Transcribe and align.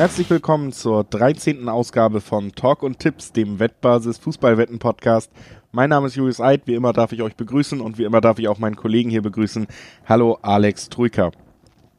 Herzlich 0.00 0.30
willkommen 0.30 0.72
zur 0.72 1.04
13. 1.04 1.68
Ausgabe 1.68 2.22
von 2.22 2.52
Talk 2.52 2.82
und 2.82 3.00
Tipps, 3.00 3.32
dem 3.32 3.58
Wettbasis 3.58 4.16
Fußballwetten 4.16 4.78
Podcast. 4.78 5.30
Mein 5.72 5.90
Name 5.90 6.06
ist 6.06 6.14
Julius 6.16 6.40
Eid, 6.40 6.62
wie 6.64 6.72
immer 6.72 6.94
darf 6.94 7.12
ich 7.12 7.20
euch 7.20 7.36
begrüßen 7.36 7.82
und 7.82 7.98
wie 7.98 8.04
immer 8.04 8.22
darf 8.22 8.38
ich 8.38 8.48
auch 8.48 8.56
meinen 8.56 8.76
Kollegen 8.76 9.10
hier 9.10 9.20
begrüßen. 9.20 9.66
Hallo 10.08 10.38
Alex 10.40 10.88
Trujka. 10.88 11.32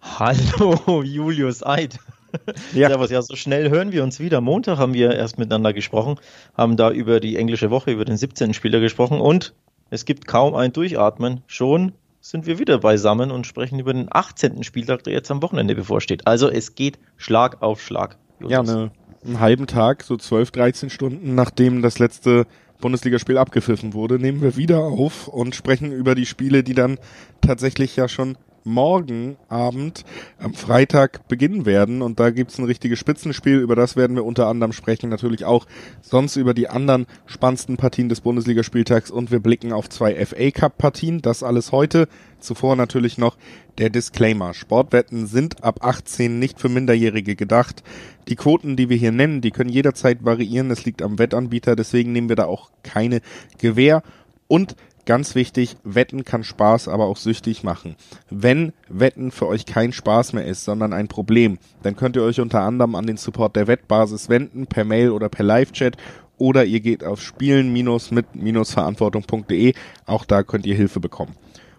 Hallo 0.02 1.04
Julius 1.04 1.64
Eid. 1.64 2.00
Ja. 2.74 2.88
Servus, 2.88 3.12
ja, 3.12 3.22
so 3.22 3.36
schnell 3.36 3.70
hören 3.70 3.92
wir 3.92 4.04
uns 4.04 4.20
wieder. 4.20 4.42
Montag 4.42 4.80
haben 4.80 4.96
wir 4.96 5.14
erst 5.14 5.38
miteinander 5.38 5.74
gesprochen, 5.74 6.16
haben 6.58 6.78
da 6.78 6.90
über 6.90 7.20
die 7.20 7.36
englische 7.36 7.70
Woche, 7.70 7.92
über 7.92 8.06
den 8.06 8.18
17. 8.18 8.56
Spieler 8.56 8.80
gesprochen 8.80 9.20
und 9.22 9.54
es 9.92 10.06
gibt 10.06 10.26
kaum 10.26 10.56
ein 10.56 10.74
Durchatmen. 10.74 11.42
Schon 11.46 11.92
sind 12.22 12.46
wir 12.46 12.60
wieder 12.60 12.78
beisammen 12.78 13.32
und 13.32 13.48
sprechen 13.48 13.80
über 13.80 13.94
den 13.94 14.08
18. 14.10 14.64
Spieltag, 14.64 15.04
der 15.04 15.14
jetzt 15.14 15.32
am 15.32 15.42
Wochenende 15.42 15.76
bevorsteht. 15.76 16.28
Also 16.28 16.50
es 16.50 16.76
geht 16.76 17.00
Schlag 17.18 17.62
auf 17.62 17.82
Schlag. 17.82 18.18
Justus. 18.40 18.52
Ja, 18.52 18.64
ne, 18.64 18.92
einen 19.26 19.40
halben 19.40 19.68
Tag, 19.68 20.04
so 20.04 20.18
12, 20.18 20.52
13 20.52 20.90
Stunden, 20.90 21.36
nachdem 21.36 21.82
das 21.82 22.00
letzte 22.00 22.46
Bundesligaspiel 22.80 23.38
abgepfiffen 23.38 23.94
wurde, 23.94 24.20
nehmen 24.20 24.42
wir 24.42 24.56
wieder 24.56 24.80
auf 24.80 25.28
und 25.28 25.56
sprechen 25.56 25.92
über 25.92 26.16
die 26.16 26.26
Spiele, 26.26 26.64
die 26.64 26.74
dann 26.74 26.98
tatsächlich 27.42 27.96
ja 27.96 28.08
schon 28.08 28.38
morgen 28.64 29.38
Abend 29.50 30.04
am 30.40 30.54
Freitag 30.54 31.28
beginnen 31.28 31.66
werden. 31.66 32.02
Und 32.02 32.20
da 32.20 32.30
gibt's 32.30 32.58
ein 32.58 32.66
richtiges 32.66 33.00
Spitzenspiel. 33.00 33.60
Über 33.60 33.76
das 33.76 33.96
werden 33.96 34.16
wir 34.16 34.26
unter 34.26 34.48
anderem 34.48 34.74
sprechen. 34.74 35.10
Natürlich 35.10 35.46
auch 35.46 35.66
sonst 36.02 36.36
über 36.36 36.54
die 36.54 36.70
anderen 36.70 37.06
spannendsten 37.26 37.78
Partien 37.78 38.10
des 38.10 38.22
Bundesligaspieltags. 38.22 39.12
Und 39.12 39.32
wir 39.32 39.40
blicken 39.40 39.74
auf 39.74 39.90
zwei 39.90 40.26
FA 40.26 40.52
Cup 40.52 40.78
Partien. 40.78 41.22
Das 41.22 41.44
alles 41.44 41.72
heute. 41.72 42.08
Zuvor 42.40 42.76
natürlich 42.76 43.18
noch 43.18 43.38
der 43.78 43.90
Disclaimer. 43.90 44.54
Sportwetten 44.54 45.28
sind 45.28 45.64
ab 45.64 45.84
18 45.86 46.40
nicht 46.40 46.60
für 46.60 46.70
Minderjährige 46.70 47.36
gedacht. 47.36 47.84
Die 48.28 48.36
Quoten, 48.36 48.76
die 48.76 48.90
wir 48.90 48.98
hier 48.98 49.12
nennen, 49.12 49.42
die 49.42 49.52
können 49.52 49.70
jederzeit 49.70 50.24
variieren. 50.26 50.72
Es 50.72 50.86
liegt 50.86 51.02
am 51.02 51.20
Wettanbieter. 51.20 51.76
Deswegen 51.76 52.12
nehmen 52.12 52.30
wir 52.30 52.36
da 52.36 52.46
auch 52.46 52.72
keine 52.84 53.22
Gewähr. 53.58 54.04
Und 54.48 54.76
Ganz 55.06 55.36
wichtig, 55.36 55.78
Wetten 55.84 56.26
kann 56.26 56.44
Spaß, 56.44 56.88
aber 56.88 57.06
auch 57.06 57.18
süchtig 57.18 57.64
machen. 57.64 57.96
Wenn 58.30 58.74
Wetten 58.88 59.32
für 59.32 59.48
euch 59.48 59.66
kein 59.66 59.94
Spaß 59.94 60.34
mehr 60.34 60.46
ist, 60.46 60.64
sondern 60.64 60.94
ein 60.94 61.08
Problem, 61.08 61.58
dann 61.82 61.96
könnt 61.96 62.16
ihr 62.16 62.22
euch 62.24 62.40
unter 62.40 62.62
anderem 62.62 62.94
an 62.96 63.08
den 63.08 63.18
Support 63.18 63.56
der 63.56 63.66
Wettbasis 63.68 64.30
wenden, 64.30 64.68
per 64.68 64.86
Mail 64.86 65.10
oder 65.10 65.30
per 65.30 65.44
Live-Chat 65.44 65.98
oder 66.38 66.66
ihr 66.66 66.82
geht 66.82 67.04
auf 67.04 67.22
spielen-mit-verantwortung.de. 67.22 69.74
Auch 70.06 70.26
da 70.26 70.44
könnt 70.44 70.66
ihr 70.66 70.76
Hilfe 70.76 71.00
bekommen. 71.00 71.36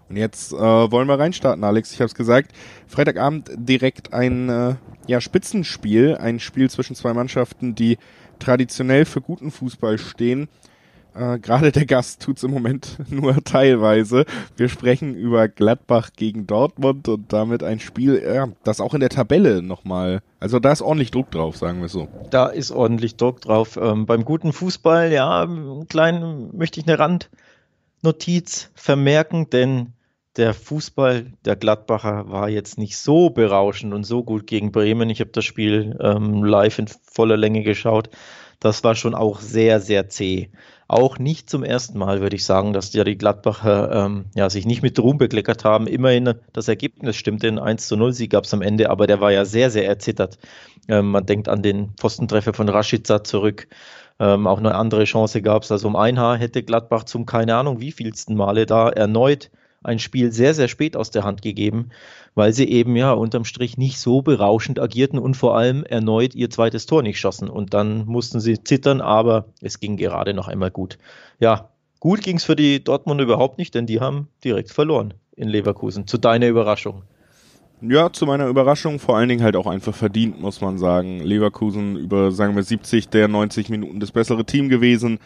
Und 0.08 0.16
jetzt 0.16 0.52
äh, 0.52 0.56
wollen 0.56 1.08
wir 1.08 1.18
reinstarten, 1.18 1.64
Alex. 1.64 1.92
Ich 1.92 2.00
habe 2.00 2.06
es 2.06 2.14
gesagt. 2.14 2.52
Freitagabend 2.86 3.50
direkt 3.56 4.12
ein 4.12 4.48
äh, 4.48 4.74
ja, 5.06 5.20
Spitzenspiel, 5.20 6.16
ein 6.16 6.38
Spiel 6.38 6.70
zwischen 6.70 6.94
zwei 6.94 7.12
Mannschaften, 7.14 7.74
die 7.74 7.98
traditionell 8.38 9.04
für 9.04 9.20
guten 9.20 9.50
Fußball 9.50 9.98
stehen. 9.98 10.48
Äh, 11.14 11.38
Gerade 11.38 11.72
der 11.72 11.86
Gast 11.86 12.22
tut's 12.22 12.42
im 12.42 12.50
Moment 12.50 12.98
nur 13.10 13.36
teilweise. 13.44 14.24
Wir 14.56 14.68
sprechen 14.68 15.14
über 15.14 15.48
Gladbach 15.48 16.10
gegen 16.16 16.46
Dortmund 16.46 17.08
und 17.08 17.32
damit 17.32 17.62
ein 17.62 17.80
Spiel, 17.80 18.22
ja, 18.22 18.48
das 18.64 18.80
auch 18.80 18.94
in 18.94 19.00
der 19.00 19.10
Tabelle 19.10 19.62
nochmal, 19.62 20.22
also 20.40 20.58
da 20.58 20.72
ist 20.72 20.82
ordentlich 20.82 21.10
Druck 21.10 21.30
drauf, 21.30 21.56
sagen 21.56 21.80
wir 21.80 21.88
so. 21.88 22.08
Da 22.30 22.46
ist 22.46 22.70
ordentlich 22.70 23.16
Druck 23.16 23.40
drauf. 23.40 23.78
Ähm, 23.80 24.06
beim 24.06 24.24
guten 24.24 24.52
Fußball, 24.52 25.12
ja, 25.12 25.46
klein 25.88 26.50
möchte 26.52 26.80
ich 26.80 26.88
eine 26.88 26.98
Randnotiz 26.98 28.70
vermerken, 28.74 29.50
denn 29.50 29.92
der 30.36 30.54
Fußball 30.54 31.26
der 31.44 31.56
Gladbacher 31.56 32.30
war 32.30 32.48
jetzt 32.48 32.78
nicht 32.78 32.96
so 32.96 33.28
berauschend 33.28 33.92
und 33.92 34.04
so 34.04 34.24
gut 34.24 34.46
gegen 34.46 34.72
Bremen. 34.72 35.10
Ich 35.10 35.20
habe 35.20 35.30
das 35.30 35.44
Spiel 35.44 35.98
ähm, 36.00 36.42
live 36.42 36.78
in 36.78 36.86
voller 37.02 37.36
Länge 37.36 37.62
geschaut. 37.62 38.08
Das 38.58 38.82
war 38.82 38.94
schon 38.94 39.14
auch 39.14 39.40
sehr, 39.40 39.80
sehr 39.80 40.08
zäh 40.08 40.50
auch 40.92 41.18
nicht 41.18 41.48
zum 41.48 41.64
ersten 41.64 41.98
Mal, 41.98 42.20
würde 42.20 42.36
ich 42.36 42.44
sagen, 42.44 42.72
dass 42.72 42.90
die 42.90 43.16
Gladbacher 43.16 43.90
ähm, 43.92 44.26
ja, 44.34 44.50
sich 44.50 44.66
nicht 44.66 44.82
mit 44.82 44.98
Ruhm 44.98 45.18
bekleckert 45.18 45.64
haben. 45.64 45.86
Immerhin 45.86 46.34
das 46.52 46.68
Ergebnis 46.68 47.16
stimmte, 47.16 47.48
ein 47.48 47.58
1 47.58 47.88
zu 47.88 47.96
0 47.96 48.12
Sieg 48.12 48.30
gab 48.30 48.44
es 48.44 48.54
am 48.54 48.62
Ende, 48.62 48.90
aber 48.90 49.06
der 49.06 49.20
war 49.20 49.32
ja 49.32 49.44
sehr, 49.44 49.70
sehr 49.70 49.86
erzittert. 49.86 50.38
Ähm, 50.88 51.10
man 51.10 51.26
denkt 51.26 51.48
an 51.48 51.62
den 51.62 51.94
Postentreffer 51.96 52.52
von 52.52 52.68
Rashica 52.68 53.24
zurück. 53.24 53.68
Ähm, 54.20 54.46
auch 54.46 54.58
eine 54.58 54.74
andere 54.74 55.04
Chance 55.04 55.42
gab 55.42 55.62
es. 55.62 55.72
Also 55.72 55.88
um 55.88 55.96
ein 55.96 56.18
Haar 56.18 56.36
hätte 56.36 56.62
Gladbach 56.62 57.04
zum 57.04 57.26
keine 57.26 57.56
Ahnung 57.56 57.80
wievielsten 57.80 58.36
Male 58.36 58.66
da 58.66 58.88
erneut 58.88 59.50
ein 59.82 59.98
Spiel 59.98 60.32
sehr, 60.32 60.54
sehr 60.54 60.68
spät 60.68 60.96
aus 60.96 61.10
der 61.10 61.24
Hand 61.24 61.42
gegeben 61.42 61.90
weil 62.34 62.52
sie 62.52 62.68
eben 62.68 62.96
ja 62.96 63.12
unterm 63.12 63.44
Strich 63.44 63.76
nicht 63.76 63.98
so 63.98 64.22
berauschend 64.22 64.80
agierten 64.80 65.18
und 65.18 65.36
vor 65.36 65.56
allem 65.56 65.84
erneut 65.84 66.34
ihr 66.34 66.50
zweites 66.50 66.86
Tor 66.86 67.02
nicht 67.02 67.20
schossen. 67.20 67.48
Und 67.48 67.74
dann 67.74 68.06
mussten 68.06 68.40
sie 68.40 68.62
zittern, 68.62 69.00
aber 69.00 69.46
es 69.60 69.80
ging 69.80 69.96
gerade 69.96 70.34
noch 70.34 70.48
einmal 70.48 70.70
gut. 70.70 70.98
Ja, 71.38 71.70
gut 72.00 72.22
ging 72.22 72.36
es 72.36 72.44
für 72.44 72.56
die 72.56 72.82
Dortmund 72.82 73.20
überhaupt 73.20 73.58
nicht, 73.58 73.74
denn 73.74 73.86
die 73.86 74.00
haben 74.00 74.28
direkt 74.44 74.70
verloren 74.70 75.14
in 75.36 75.48
Leverkusen. 75.48 76.06
Zu 76.06 76.18
deiner 76.18 76.48
Überraschung. 76.48 77.02
Ja, 77.82 78.12
zu 78.12 78.26
meiner 78.26 78.46
Überraschung 78.46 79.00
vor 79.00 79.16
allen 79.16 79.28
Dingen 79.28 79.42
halt 79.42 79.56
auch 79.56 79.66
einfach 79.66 79.94
verdient, 79.94 80.40
muss 80.40 80.60
man 80.60 80.78
sagen. 80.78 81.18
Leverkusen 81.20 81.96
über, 81.96 82.30
sagen 82.30 82.54
wir, 82.54 82.62
70 82.62 83.08
der 83.08 83.26
90 83.26 83.70
Minuten 83.70 83.98
das 83.98 84.12
bessere 84.12 84.44
Team 84.44 84.68
gewesen. 84.68 85.18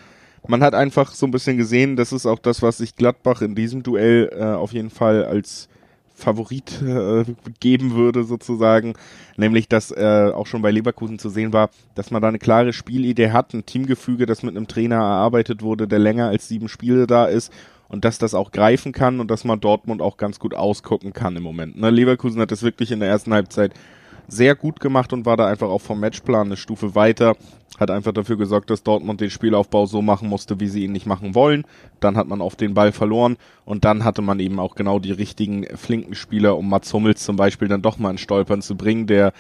Man 0.49 0.63
hat 0.63 0.75
einfach 0.75 1.13
so 1.13 1.27
ein 1.27 1.31
bisschen 1.33 1.57
gesehen, 1.57 1.97
das 1.97 2.13
ist 2.13 2.27
auch 2.27 2.39
das, 2.39 2.63
was 2.63 2.79
sich 2.79 2.97
Gladbach 2.97 3.43
in 3.43 3.55
diesem 3.55 3.83
Duell 3.83 4.31
äh, 4.33 4.45
auf 4.45 4.73
jeden 4.73 4.91
Fall 4.91 5.25
als 5.25 5.69
Favorit 6.17 6.81
äh, 6.83 7.25
geben 7.61 7.95
würde 7.95 8.25
sozusagen, 8.25 8.95
nämlich 9.37 9.69
dass 9.69 9.91
äh, 9.91 10.31
auch 10.33 10.47
schon 10.47 10.63
bei 10.63 10.71
Leverkusen 10.71 11.19
zu 11.19 11.29
sehen 11.29 11.53
war, 11.53 11.69
dass 11.95 12.11
man 12.11 12.23
da 12.23 12.29
eine 12.29 12.39
klare 12.39 12.73
Spielidee 12.73 13.33
hat, 13.33 13.53
ein 13.53 13.67
Teamgefüge, 13.67 14.25
das 14.25 14.43
mit 14.43 14.57
einem 14.57 14.67
Trainer 14.67 14.97
erarbeitet 14.97 15.63
wurde, 15.63 15.87
der 15.87 15.99
länger 15.99 16.29
als 16.29 16.49
sieben 16.49 16.69
Spiele 16.69 17.07
da 17.07 17.27
ist 17.27 17.53
und 17.89 18.05
dass 18.07 18.19
das 18.19 18.35
auch 18.35 18.51
greifen 18.51 18.93
kann 18.93 19.21
und 19.21 19.31
dass 19.31 19.45
man 19.45 19.61
Dortmund 19.61 20.01
auch 20.01 20.17
ganz 20.17 20.39
gut 20.39 20.55
ausgucken 20.55 21.13
kann 21.13 21.37
im 21.37 21.43
Moment. 21.43 21.79
Ne, 21.79 21.91
Leverkusen 21.91 22.41
hat 22.41 22.51
das 22.51 22.63
wirklich 22.63 22.93
in 22.93 23.01
der 23.01 23.11
ersten 23.11 23.35
Halbzeit 23.35 23.75
sehr 24.29 24.55
gut 24.55 24.81
gemacht 24.81 25.13
und 25.13 25.27
war 25.27 25.37
da 25.37 25.47
einfach 25.47 25.69
auch 25.69 25.81
vom 25.81 26.01
Matchplan 26.01 26.49
eine 26.49 26.57
Stufe 26.57 26.95
weiter. 26.95 27.37
Hat 27.79 27.91
einfach 27.91 28.13
dafür 28.13 28.37
gesorgt, 28.37 28.71
dass 28.71 28.83
Dortmund 28.83 29.21
den 29.21 29.31
Spielaufbau 29.31 29.87
so 29.87 30.03
machen 30.03 30.29
musste, 30.29 30.61
wie 30.61 30.69
sie 30.69 30.85
ihn 30.85 30.93
nicht 30.93 31.07
machen 31.07 31.35
wollen. 31.35 31.65
Dann 32.01 32.17
hat 32.17 32.27
man 32.27 32.41
auf 32.41 32.57
den 32.57 32.75
Ball 32.75 32.93
verloren 32.93 33.37
und 33.65 33.85
dann 33.85 34.05
hatte 34.05 34.23
man 34.23 34.41
eben 34.41 34.59
auch 34.59 34.75
genau 34.75 34.99
die 34.99 35.13
richtigen 35.13 35.65
flinken 35.77 36.15
Spieler, 36.15 36.57
um 36.57 36.69
Mats 36.69 36.93
Hummels 36.93 37.23
zum 37.23 37.37
Beispiel 37.37 37.69
dann 37.69 37.83
doch 37.83 37.99
mal 37.99 38.11
in 38.11 38.19
Stolpern 38.19 38.63
zu 38.63 38.77
bringen, 38.77 39.07
der 39.07 39.33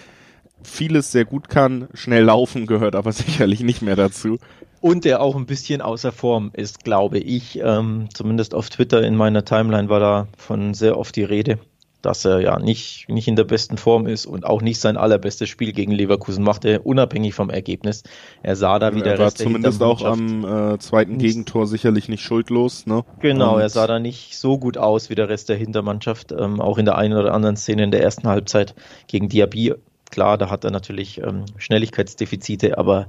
vieles 0.62 1.12
sehr 1.12 1.24
gut 1.24 1.48
kann. 1.48 1.88
Schnell 1.94 2.24
laufen 2.24 2.66
gehört 2.66 2.94
aber 2.94 3.12
sicherlich 3.12 3.60
nicht 3.60 3.82
mehr 3.82 3.97
dazu. 3.97 4.38
Und 4.80 5.04
der 5.04 5.22
auch 5.22 5.34
ein 5.34 5.47
bisschen 5.47 5.80
außer 5.80 6.12
Form 6.12 6.50
ist, 6.53 6.84
glaube 6.84 7.18
ich. 7.18 7.58
Ähm, 7.62 8.08
zumindest 8.12 8.54
auf 8.54 8.68
Twitter 8.68 9.03
in 9.03 9.16
meiner 9.16 9.44
Timeline 9.44 9.88
war 9.88 10.00
da 10.00 10.28
von 10.36 10.74
sehr 10.74 10.98
oft 10.98 11.16
die 11.16 11.24
Rede 11.24 11.58
dass 12.03 12.25
er 12.25 12.41
ja 12.41 12.59
nicht, 12.59 13.09
nicht 13.09 13.27
in 13.29 13.37
der 13.37 13.45
besten 13.45 13.79
Form 13.79 14.07
ist 14.07 14.27
und 14.27 14.45
auch 14.45 14.62
nicht 14.62 14.81
sein 14.81 14.97
allerbestes 14.97 15.49
Spiel 15.49 15.73
gegen 15.73 15.93
Leverkusen 15.93 16.45
machte, 16.45 16.81
unabhängig 16.81 17.34
vom 17.34 17.51
Ergebnis. 17.51 18.03
Er 18.43 18.57
sah 18.57 18.79
da 18.79 18.95
wieder. 18.95 19.12
Er 19.12 19.19
war 19.19 19.34
zumindest 19.34 19.83
auch 19.83 20.05
am 20.05 20.45
äh, 20.45 20.79
zweiten 20.79 21.19
Gegentor 21.19 21.67
sicherlich 21.67 22.09
nicht 22.09 22.23
schuldlos. 22.23 22.87
Ne? 22.87 23.05
Genau, 23.21 23.55
und 23.57 23.61
er 23.61 23.69
sah 23.69 23.87
da 23.87 23.99
nicht 23.99 24.37
so 24.39 24.59
gut 24.59 24.79
aus 24.79 25.11
wie 25.11 25.15
der 25.15 25.29
Rest 25.29 25.49
der 25.49 25.57
Hintermannschaft, 25.57 26.33
ähm, 26.33 26.61
auch 26.61 26.79
in 26.79 26.84
der 26.84 26.97
einen 26.97 27.15
oder 27.19 27.34
anderen 27.34 27.57
Szene 27.57 27.84
in 27.84 27.91
der 27.91 28.03
ersten 28.03 28.28
Halbzeit 28.28 28.75
gegen 29.07 29.28
Diaby. 29.28 29.75
Klar, 30.11 30.39
da 30.39 30.51
hat 30.51 30.65
er 30.65 30.71
natürlich 30.71 31.19
ähm, 31.19 31.45
Schnelligkeitsdefizite, 31.57 32.78
aber 32.78 33.09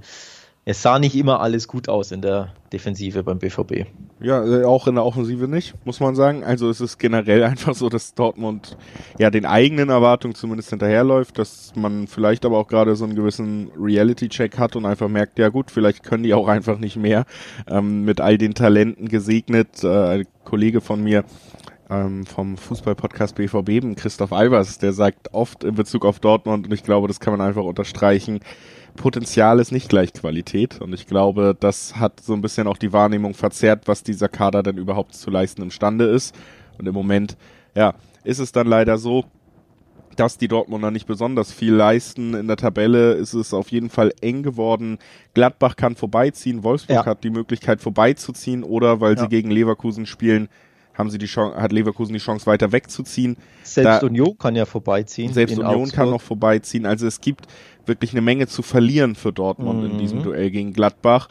es 0.70 0.82
sah 0.82 1.00
nicht 1.00 1.16
immer 1.16 1.40
alles 1.40 1.70
gut 1.70 1.88
aus 1.88 2.12
in 2.12 2.22
der 2.22 2.50
Defensive 2.74 3.24
beim 3.24 3.40
BVB. 3.40 3.86
Ja, 4.20 4.46
äh, 4.46 4.66
auch 4.66 4.86
in 4.88 4.96
der 4.96 5.06
Offensive 5.06 5.48
nicht, 5.48 5.74
muss 5.86 6.02
man 6.02 6.14
sagen. 6.14 6.44
Also 6.44 6.70
es 6.70 6.82
ist 6.82 6.98
generell 6.98 7.42
einfach 7.46 7.74
so, 7.74 7.88
dass 7.88 8.16
Dortmund 8.16 8.76
ja 9.18 9.30
den 9.30 9.46
eigenen 9.46 9.88
Erwartungen 9.88 10.36
zumindest 10.36 10.72
hinterherläuft, 10.72 11.40
dass 11.40 11.72
man 11.78 12.08
vielleicht 12.08 12.46
aber 12.46 12.58
auch 12.58 12.68
gerade 12.68 12.98
so 12.98 13.06
einen 13.06 13.16
gewissen 13.16 13.72
Reality-Check 13.80 14.58
hat 14.58 14.76
und 14.76 14.86
einfach 14.86 15.08
merkt, 15.08 15.40
ja 15.40 15.48
gut, 15.48 15.72
vielleicht 15.72 16.04
können 16.04 16.24
die 16.24 16.34
auch 16.34 16.50
einfach 16.50 16.80
nicht 16.80 16.98
mehr. 16.98 17.24
Ähm, 17.70 18.04
mit 18.04 18.20
all 18.20 18.38
den 18.38 18.54
Talenten 18.54 19.08
gesegnet. 19.08 19.86
Äh, 19.86 19.88
ein 19.88 20.28
Kollege 20.44 20.82
von 20.82 21.02
mir 21.02 21.24
ähm, 21.90 22.26
vom 22.26 22.58
Fußball-Podcast 22.58 23.36
BVB, 23.36 23.96
Christoph 23.96 24.34
Albers, 24.34 24.80
der 24.80 24.92
sagt 24.92 25.34
oft 25.34 25.64
in 25.64 25.76
Bezug 25.76 26.04
auf 26.04 26.20
Dortmund, 26.20 26.68
und 26.68 26.74
ich 26.74 26.84
glaube, 26.84 27.08
das 27.08 27.22
kann 27.22 27.38
man 27.38 27.48
einfach 27.48 27.64
unterstreichen, 27.64 28.42
Potenzial 28.98 29.60
ist 29.60 29.72
nicht 29.72 29.88
gleich 29.88 30.12
Qualität. 30.12 30.82
Und 30.82 30.94
ich 30.94 31.08
glaube, 31.08 31.56
das 31.58 31.96
hat 31.96 32.20
so 32.20 32.34
ein 32.34 32.42
bisschen 32.42 32.68
auch 32.68 32.78
die 32.78 32.92
Wahrnehmung 32.92 33.34
verzerrt, 33.34 33.84
was 33.88 34.04
dieser 34.04 34.28
Kader 34.28 34.62
denn 34.64 34.78
überhaupt 34.78 35.16
zu 35.16 35.30
leisten 35.30 35.62
imstande 35.62 36.06
ist. 36.06 36.36
Und 36.78 36.88
im 36.88 36.94
Moment, 36.94 37.38
ja, 37.76 37.94
ist 38.26 38.40
es 38.40 38.52
dann 38.52 38.68
leider 38.68 38.98
so, 38.98 39.24
dass 40.18 40.38
die 40.38 40.48
Dortmunder 40.48 40.92
nicht 40.92 41.08
besonders 41.08 41.52
viel 41.52 41.74
leisten. 41.74 42.34
In 42.34 42.48
der 42.48 42.58
Tabelle 42.58 43.14
ist 43.14 43.34
es 43.34 43.54
auf 43.54 43.70
jeden 43.70 43.90
Fall 43.90 44.12
eng 44.22 44.44
geworden. 44.44 44.98
Gladbach 45.34 45.76
kann 45.76 45.96
vorbeiziehen, 45.96 46.64
Wolfsburg 46.64 46.96
ja. 46.96 47.06
hat 47.06 47.24
die 47.24 47.30
Möglichkeit 47.30 47.82
vorbeizuziehen 47.82 48.64
oder 48.64 49.00
weil 49.00 49.16
ja. 49.16 49.22
sie 49.22 49.28
gegen 49.30 49.52
Leverkusen 49.52 50.06
spielen, 50.06 50.50
haben 50.96 51.12
sie 51.12 51.20
die 51.20 51.28
Chance, 51.28 51.62
hat 51.62 51.72
Leverkusen 51.72 52.14
die 52.14 52.20
Chance 52.20 52.48
weiter 52.48 52.72
wegzuziehen. 52.72 53.38
Selbst 53.62 54.02
da, 54.02 54.08
Union 54.08 54.38
kann 54.38 54.56
ja 54.56 54.66
vorbeiziehen. 54.66 55.32
Selbst 55.32 55.58
Union 55.58 55.82
Augsburg. 55.82 55.94
kann 55.94 56.10
noch 56.10 56.22
vorbeiziehen. 56.22 56.88
Also 56.88 57.06
es 57.06 57.22
gibt 57.22 57.46
wirklich 57.88 58.12
eine 58.12 58.22
Menge 58.22 58.48
zu 58.48 58.62
verlieren 58.62 59.16
für 59.16 59.34
Dortmund 59.34 59.84
mhm. 59.84 59.92
in 59.92 59.98
diesem 59.98 60.24
Duell 60.24 60.52
gegen 60.52 60.74
Gladbach. 60.74 61.30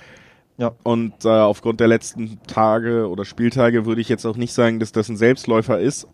Ja. 0.58 0.72
Und 0.82 1.24
äh, 1.24 1.28
aufgrund 1.28 1.80
der 1.80 1.88
letzten 1.88 2.38
Tage 2.46 3.08
oder 3.08 3.24
Spieltage 3.24 3.84
würde 3.84 4.00
ich 4.00 4.08
jetzt 4.08 4.24
auch 4.24 4.36
nicht 4.36 4.52
sagen, 4.52 4.80
dass 4.80 4.92
das 4.92 5.08
ein 5.08 5.16
Selbstläufer 5.16 5.78
ist 5.78 6.08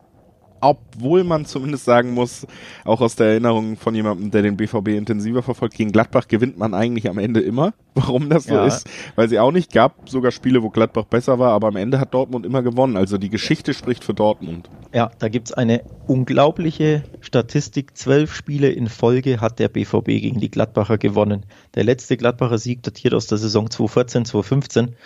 obwohl 0.62 1.24
man 1.24 1.44
zumindest 1.44 1.84
sagen 1.84 2.14
muss, 2.14 2.46
auch 2.84 3.00
aus 3.00 3.16
der 3.16 3.26
Erinnerung 3.28 3.76
von 3.76 3.94
jemandem, 3.94 4.30
der 4.30 4.42
den 4.42 4.56
BVB 4.56 4.88
intensiver 4.88 5.42
verfolgt, 5.42 5.74
gegen 5.74 5.90
Gladbach 5.90 6.28
gewinnt 6.28 6.56
man 6.56 6.72
eigentlich 6.72 7.08
am 7.08 7.18
Ende 7.18 7.40
immer. 7.40 7.74
Warum 7.94 8.30
das 8.30 8.44
so 8.44 8.54
ja. 8.54 8.64
ist, 8.64 8.88
weil 9.16 9.28
sie 9.28 9.38
auch 9.38 9.50
nicht 9.50 9.72
gab, 9.72 10.08
sogar 10.08 10.30
Spiele, 10.30 10.62
wo 10.62 10.70
Gladbach 10.70 11.04
besser 11.04 11.38
war, 11.38 11.52
aber 11.52 11.68
am 11.68 11.76
Ende 11.76 12.00
hat 12.00 12.14
Dortmund 12.14 12.46
immer 12.46 12.62
gewonnen. 12.62 12.96
Also 12.96 13.18
die 13.18 13.28
Geschichte 13.28 13.74
spricht 13.74 14.04
für 14.04 14.14
Dortmund. 14.14 14.70
Ja, 14.94 15.10
da 15.18 15.28
gibt's 15.28 15.52
eine 15.52 15.82
unglaubliche 16.06 17.02
Statistik. 17.20 17.96
Zwölf 17.96 18.34
Spiele 18.34 18.70
in 18.70 18.88
Folge 18.88 19.40
hat 19.40 19.58
der 19.58 19.68
BVB 19.68 20.06
gegen 20.06 20.40
die 20.40 20.50
Gladbacher 20.50 20.96
gewonnen. 20.96 21.44
Der 21.74 21.84
letzte 21.84 22.16
Gladbacher 22.16 22.58
Sieg 22.58 22.82
datiert 22.82 23.14
aus 23.14 23.26
der 23.26 23.38
Saison 23.38 23.68
2014, 23.68 24.24
2015. 24.24 24.96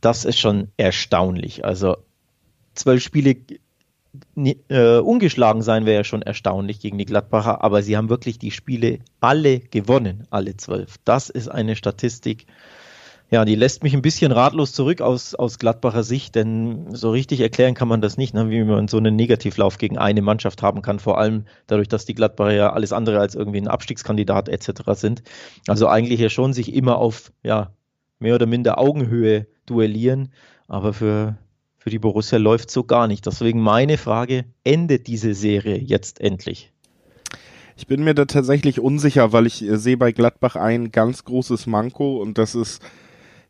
Das 0.00 0.24
ist 0.24 0.38
schon 0.38 0.68
erstaunlich. 0.76 1.64
Also 1.64 1.96
zwölf 2.74 3.02
Spiele 3.02 3.36
äh, 4.36 4.98
ungeschlagen 4.98 5.62
sein 5.62 5.86
wäre 5.86 5.96
ja 5.98 6.04
schon 6.04 6.22
erstaunlich 6.22 6.80
gegen 6.80 6.98
die 6.98 7.06
Gladbacher, 7.06 7.62
aber 7.62 7.82
sie 7.82 7.96
haben 7.96 8.08
wirklich 8.08 8.38
die 8.38 8.50
Spiele 8.50 8.98
alle 9.20 9.60
gewonnen, 9.60 10.26
alle 10.30 10.56
zwölf. 10.56 10.96
Das 11.04 11.30
ist 11.30 11.48
eine 11.48 11.76
Statistik, 11.76 12.46
ja, 13.30 13.44
die 13.44 13.54
lässt 13.54 13.82
mich 13.82 13.94
ein 13.94 14.02
bisschen 14.02 14.32
ratlos 14.32 14.72
zurück 14.72 15.00
aus, 15.00 15.34
aus 15.34 15.58
Gladbacher 15.58 16.04
Sicht, 16.04 16.34
denn 16.34 16.94
so 16.94 17.10
richtig 17.10 17.40
erklären 17.40 17.74
kann 17.74 17.88
man 17.88 18.00
das 18.00 18.16
nicht, 18.16 18.34
ne, 18.34 18.50
wie 18.50 18.62
man 18.62 18.86
so 18.86 18.98
einen 18.98 19.16
Negativlauf 19.16 19.78
gegen 19.78 19.98
eine 19.98 20.22
Mannschaft 20.22 20.62
haben 20.62 20.82
kann, 20.82 20.98
vor 20.98 21.18
allem 21.18 21.46
dadurch, 21.66 21.88
dass 21.88 22.04
die 22.04 22.14
Gladbacher 22.14 22.52
ja 22.52 22.72
alles 22.72 22.92
andere 22.92 23.18
als 23.18 23.34
irgendwie 23.34 23.60
ein 23.60 23.68
Abstiegskandidat 23.68 24.48
etc. 24.48 24.82
sind. 24.92 25.22
Also 25.66 25.88
eigentlich 25.88 26.20
ja 26.20 26.28
schon 26.28 26.52
sich 26.52 26.74
immer 26.74 26.98
auf 26.98 27.32
ja, 27.42 27.72
mehr 28.18 28.34
oder 28.34 28.46
minder 28.46 28.78
Augenhöhe 28.78 29.46
duellieren, 29.66 30.32
aber 30.68 30.92
für, 30.92 31.36
für 31.84 31.90
die 31.90 31.98
Borussia 31.98 32.38
läuft 32.38 32.70
so 32.70 32.82
gar 32.82 33.06
nicht. 33.06 33.26
Deswegen 33.26 33.60
meine 33.60 33.98
Frage, 33.98 34.46
endet 34.64 35.06
diese 35.06 35.34
Serie 35.34 35.76
jetzt 35.76 36.18
endlich? 36.18 36.72
Ich 37.76 37.86
bin 37.86 38.02
mir 38.02 38.14
da 38.14 38.24
tatsächlich 38.24 38.80
unsicher, 38.80 39.34
weil 39.34 39.46
ich 39.46 39.60
äh, 39.62 39.76
sehe 39.76 39.98
bei 39.98 40.10
Gladbach 40.10 40.56
ein 40.56 40.92
ganz 40.92 41.24
großes 41.24 41.66
Manko 41.66 42.22
und 42.22 42.38
das 42.38 42.54
ist 42.54 42.80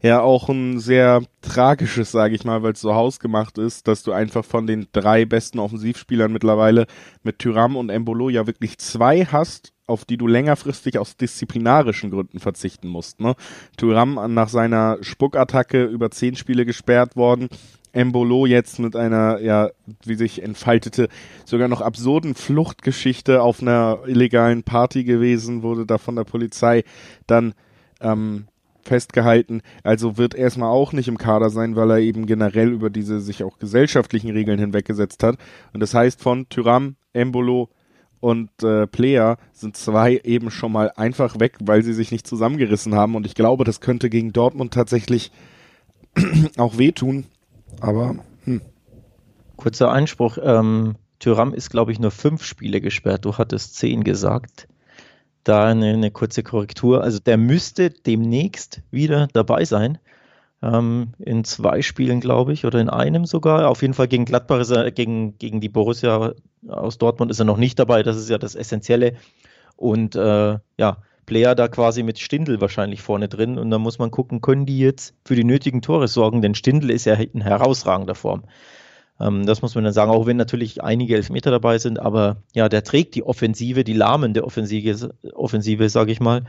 ja 0.03 0.21
auch 0.21 0.49
ein 0.49 0.81
sehr 0.81 1.23
tragisches, 1.43 2.11
sage 2.11 2.35
ich 2.35 2.43
mal, 2.43 2.65
weil 2.65 2.73
es 2.73 2.81
so 2.81 2.97
hausgemacht 2.97 3.57
ist, 3.57 3.87
dass 3.87 4.03
du 4.03 4.11
einfach 4.11 4.45
von 4.45 4.67
den 4.67 4.89
drei 4.91 5.27
besten 5.27 5.61
Offensivspielern 5.61 6.33
mittlerweile 6.33 6.87
mit 7.23 7.39
Tyram 7.39 7.77
und 7.77 7.89
Embolo 7.89 8.31
ja 8.31 8.49
wirklich 8.49 8.79
zwei 8.79 9.27
hast, 9.27 9.73
auf 9.87 10.05
die 10.05 10.17
du 10.17 10.27
längerfristig 10.27 10.99
aus 10.99 11.17
disziplinarischen 11.17 12.11
Gründen 12.11 12.41
verzichten 12.41 12.89
musst. 12.89 13.21
Ne? 13.21 13.37
Thuram 13.77 14.35
nach 14.35 14.49
seiner 14.49 14.99
Spuckattacke 15.03 15.85
über 15.85 16.11
zehn 16.11 16.35
Spiele 16.35 16.67
gesperrt 16.67 17.15
worden. 17.15 17.49
Embolo 17.95 18.45
jetzt 18.45 18.79
mit 18.79 18.97
einer, 18.97 19.41
ja, 19.41 19.71
wie 20.05 20.17
sich 20.17 20.43
entfaltete, 20.43 21.09
sogar 21.45 21.69
noch 21.69 21.81
absurden 21.81 22.35
Fluchtgeschichte 22.35 23.41
auf 23.41 23.63
einer 23.63 24.01
illegalen 24.07 24.65
Party 24.65 25.05
gewesen, 25.05 25.63
wurde 25.63 25.87
da 25.87 25.99
von 25.99 26.17
der 26.17 26.25
Polizei 26.25 26.85
dann 27.27 27.55
ähm, 28.01 28.47
festgehalten. 28.83 29.63
Also 29.83 30.19
wird 30.19 30.35
erstmal 30.35 30.71
auch 30.71 30.93
nicht 30.93 31.09
im 31.09 31.19
Kader 31.19 31.51
sein, 31.51 31.77
weil 31.77 31.91
er 31.91 31.99
eben 31.99 32.27
generell 32.27 32.73
über 32.73 32.91
diese 32.91 33.21
sich 33.21 33.45
auch 33.45 33.59
gesellschaftlichen 33.59 34.31
Regeln 34.31 34.59
hinweggesetzt 34.59 35.23
hat. 35.23 35.37
Und 35.73 35.81
das 35.81 35.95
heißt 35.95 36.21
von 36.21 36.49
Tyram, 36.49 36.97
Embolo 37.13 37.71
und 38.21 38.51
äh, 38.63 38.87
Player 38.87 39.37
sind 39.53 39.77
zwei 39.77 40.21
eben 40.25 40.51
schon 40.51 40.73
mal 40.73 40.91
einfach 40.97 41.39
weg, 41.41 41.59
weil 41.63 41.83
sie 41.83 41.93
sich 41.95 42.11
nicht 42.11 42.27
zusammengerissen 42.27 42.95
haben. 42.95 43.15
Und 43.15 43.27
ich 43.27 43.35
glaube, 43.35 43.65
das 43.65 43.81
könnte 43.81 44.11
gegen 44.11 44.33
Dortmund 44.33 44.75
tatsächlich 44.75 45.31
auch 46.57 46.79
wehtun, 46.79 47.27
aber 47.81 48.17
hm. 48.45 48.61
Kurzer 49.57 49.91
Einspruch. 49.91 50.39
Ähm, 50.43 50.97
Tyram 51.19 51.55
ist, 51.55 51.71
glaube 51.71 51.93
ich, 51.93 51.99
nur 51.99 52.11
fünf 52.11 52.45
Spiele 52.45 52.81
gesperrt. 52.81 53.25
Du 53.25 53.39
hattest 53.39 53.77
zehn 53.77 54.05
gesagt. 54.05 54.69
Da 55.45 55.67
eine, 55.67 55.93
eine 55.93 56.11
kurze 56.11 56.43
Korrektur. 56.43 57.03
Also 57.03 57.19
der 57.19 57.37
müsste 57.37 57.91
demnächst 57.91 58.83
wieder 58.91 59.29
dabei 59.33 59.65
sein. 59.65 59.99
Ähm, 60.63 61.15
in 61.19 61.45
zwei 61.45 61.83
Spielen, 61.83 62.21
glaube 62.21 62.53
ich, 62.53 62.65
oder 62.65 62.81
in 62.81 62.89
einem 62.89 63.27
sogar. 63.27 63.69
Auf 63.69 63.83
jeden 63.83 63.95
Fall 63.95 64.09
gegen 64.09 64.25
Gladbach 64.25 64.61
ist 64.61 64.71
er, 64.71 64.91
gegen, 64.91 65.39
gegen 65.39 65.61
die 65.61 65.69
Borussia 65.69 66.35
aus 66.67 66.99
Dortmund 66.99 67.31
ist 67.31 67.39
er 67.39 67.45
noch 67.45 67.59
nicht 67.59 67.79
dabei. 67.79 68.03
Das 68.03 68.17
ist 68.17 68.31
ja 68.31 68.39
das 68.39 68.55
Essentielle. 68.55 69.17
Und 69.77 70.17
äh, 70.17 70.59
ja, 70.79 70.97
Player 71.27 71.55
da 71.55 71.69
quasi 71.69 72.03
mit 72.03 72.19
Stindl 72.19 72.61
wahrscheinlich 72.61 73.03
vorne 73.03 73.29
drin. 73.29 73.59
Und 73.59 73.71
da 73.71 73.79
muss 73.79 73.99
man 73.99 74.11
gucken, 74.11 74.41
können 74.41 74.67
die 74.67 74.79
jetzt 74.79 75.15
für 75.25 75.37
die 75.37 75.45
nötigen 75.45 75.83
Tore 75.83 76.09
sorgen? 76.09 76.43
Denn 76.43 76.55
Stindl 76.55 76.91
ist 76.91 77.05
ja 77.05 77.15
in 77.15 77.41
herausragender 77.41 78.15
Form. 78.15 78.45
Ähm, 79.21 79.47
das 79.47 79.63
muss 79.63 79.75
man 79.75 79.85
dann 79.85 79.93
sagen, 79.93 80.11
auch 80.11 80.27
wenn 80.27 80.37
natürlich 80.37 80.83
einige 80.83 81.17
Elfmeter 81.17 81.51
dabei 81.51 81.79
sind. 81.79 82.01
Aber 82.01 82.43
ja, 82.55 82.69
der 82.69 82.85
trägt 82.85 83.15
die 83.15 83.23
Offensive, 83.23 83.85
die 83.85 83.93
lahmende 83.93 84.45
Offensive, 84.45 85.15
Offensive 85.35 85.89
sage 85.89 86.13
ich 86.13 86.21
mal. 86.21 86.45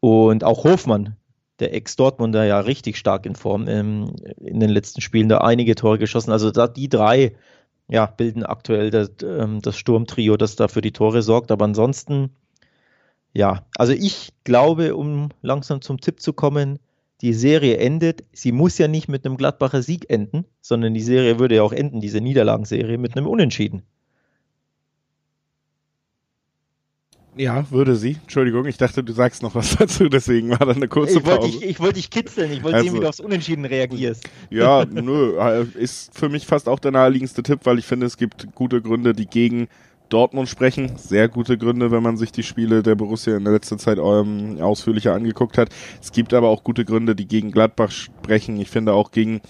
Und 0.00 0.44
auch 0.44 0.64
Hofmann, 0.64 1.16
der 1.60 1.74
Ex-Dortmunder, 1.74 2.44
ja 2.44 2.60
richtig 2.60 2.96
stark 2.98 3.26
in 3.26 3.34
Form 3.34 3.66
ähm, 3.68 4.14
in 4.38 4.60
den 4.60 4.70
letzten 4.70 5.00
Spielen, 5.00 5.28
da 5.28 5.38
einige 5.38 5.74
Tore 5.74 5.98
geschossen. 5.98 6.32
Also 6.32 6.50
da 6.50 6.68
die 6.68 6.88
drei 6.88 7.32
ja, 7.88 8.06
bilden 8.06 8.44
aktuell 8.44 8.90
das, 8.90 9.10
ähm, 9.22 9.60
das 9.62 9.76
Sturmtrio, 9.76 10.36
das 10.36 10.56
da 10.56 10.68
für 10.68 10.80
die 10.80 10.92
Tore 10.92 11.22
sorgt. 11.22 11.50
Aber 11.50 11.64
ansonsten 11.64 12.30
ja, 13.36 13.66
also 13.76 13.92
ich 13.92 14.32
glaube, 14.44 14.96
um 14.96 15.28
langsam 15.42 15.82
zum 15.82 16.00
Tipp 16.00 16.20
zu 16.20 16.32
kommen, 16.32 16.78
die 17.20 17.34
Serie 17.34 17.76
endet. 17.76 18.24
Sie 18.32 18.50
muss 18.50 18.78
ja 18.78 18.88
nicht 18.88 19.08
mit 19.08 19.26
einem 19.26 19.36
Gladbacher 19.36 19.82
Sieg 19.82 20.08
enden, 20.08 20.46
sondern 20.62 20.94
die 20.94 21.02
Serie 21.02 21.38
würde 21.38 21.56
ja 21.56 21.62
auch 21.62 21.74
enden, 21.74 22.00
diese 22.00 22.22
Niederlagenserie, 22.22 22.96
mit 22.96 23.14
einem 23.14 23.26
Unentschieden. 23.26 23.82
Ja, 27.36 27.70
würde 27.70 27.96
sie. 27.96 28.16
Entschuldigung, 28.22 28.64
ich 28.64 28.78
dachte, 28.78 29.04
du 29.04 29.12
sagst 29.12 29.42
noch 29.42 29.54
was 29.54 29.76
dazu, 29.78 30.08
deswegen 30.08 30.48
war 30.48 30.64
da 30.64 30.72
eine 30.72 30.88
kurze 30.88 31.18
ich 31.18 31.24
Pause. 31.24 31.42
Wollte, 31.42 31.56
ich, 31.58 31.62
ich 31.62 31.80
wollte 31.80 31.94
dich 31.96 32.08
kitzeln, 32.08 32.50
ich 32.50 32.62
wollte 32.62 32.78
also, 32.78 32.88
sehen, 32.88 32.96
wie 32.96 33.00
du 33.00 33.08
aufs 33.08 33.20
Unentschieden 33.20 33.66
reagierst. 33.66 34.26
Ja, 34.48 34.86
nö, 34.86 35.38
äh, 35.38 35.66
ist 35.74 36.18
für 36.18 36.30
mich 36.30 36.46
fast 36.46 36.70
auch 36.70 36.78
der 36.78 36.92
naheliegendste 36.92 37.42
Tipp, 37.42 37.60
weil 37.64 37.78
ich 37.78 37.84
finde, 37.84 38.06
es 38.06 38.16
gibt 38.16 38.54
gute 38.54 38.80
Gründe, 38.80 39.12
die 39.12 39.26
gegen 39.26 39.68
Dortmund 40.08 40.48
sprechen. 40.48 40.96
Sehr 40.96 41.28
gute 41.28 41.58
Gründe, 41.58 41.90
wenn 41.90 42.02
man 42.02 42.16
sich 42.16 42.32
die 42.32 42.42
Spiele 42.42 42.82
der 42.82 42.94
Borussia 42.94 43.36
in 43.36 43.44
der 43.44 43.52
letzten 43.52 43.78
Zeit 43.78 43.98
ähm, 43.98 44.58
ausführlicher 44.60 45.14
angeguckt 45.14 45.58
hat. 45.58 45.70
Es 46.00 46.12
gibt 46.12 46.34
aber 46.34 46.48
auch 46.48 46.64
gute 46.64 46.84
Gründe, 46.84 47.14
die 47.14 47.26
gegen 47.26 47.50
Gladbach 47.50 47.90
sprechen. 47.90 48.60
Ich 48.60 48.70
finde 48.70 48.92
auch 48.92 49.10
gegen 49.10 49.40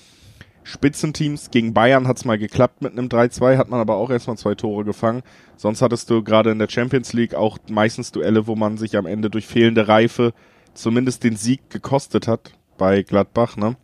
Spitzenteams, 0.67 1.53
gegen 1.53 1.75
Bayern 1.75 2.09
hat 2.09 2.17
es 2.17 2.25
mal 2.25 2.39
geklappt 2.39 2.83
mit 2.83 2.93
einem 2.93 3.07
3-2, 3.07 3.57
hat 3.57 3.69
man 3.69 3.79
aber 3.79 3.97
auch 3.97 4.11
erstmal 4.11 4.37
zwei 4.37 4.57
Tore 4.57 4.85
gefangen. 4.85 5.23
Sonst 5.57 5.81
hattest 5.81 6.11
du 6.11 6.25
gerade 6.25 6.51
in 6.51 6.59
der 6.59 6.69
Champions 6.69 7.13
League 7.13 7.35
auch 7.35 7.59
meistens 7.69 8.11
Duelle, 8.11 8.49
wo 8.49 8.57
man 8.57 8.77
sich 8.77 8.97
am 8.97 9.07
Ende 9.07 9.31
durch 9.31 9.47
fehlende 9.47 9.87
Reife 9.87 10.33
zumindest 10.75 11.23
den 11.23 11.37
Sieg 11.37 11.71
gekostet 11.71 12.27
hat 12.27 12.53
bei 12.79 13.03
Gladbach. 13.03 13.57
Ne? 13.57 13.77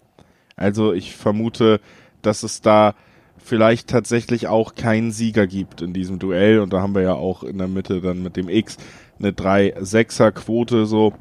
Also 0.56 0.92
ich 0.92 1.14
vermute, 1.14 1.80
dass 2.20 2.42
es 2.42 2.62
da 2.62 2.94
vielleicht 3.42 3.88
tatsächlich 3.88 4.46
auch 4.46 4.74
keinen 4.74 5.10
Sieger 5.10 5.46
gibt 5.46 5.82
in 5.82 5.92
diesem 5.92 6.18
Duell. 6.18 6.60
Und 6.60 6.72
da 6.72 6.80
haben 6.80 6.94
wir 6.94 7.02
ja 7.02 7.14
auch 7.14 7.42
in 7.42 7.58
der 7.58 7.68
Mitte 7.68 8.00
dann 8.00 8.22
mit 8.22 8.36
dem 8.36 8.48
X 8.48 8.76
eine 9.18 9.32
3-6er-Quote 9.32 10.86
so. 10.86 11.12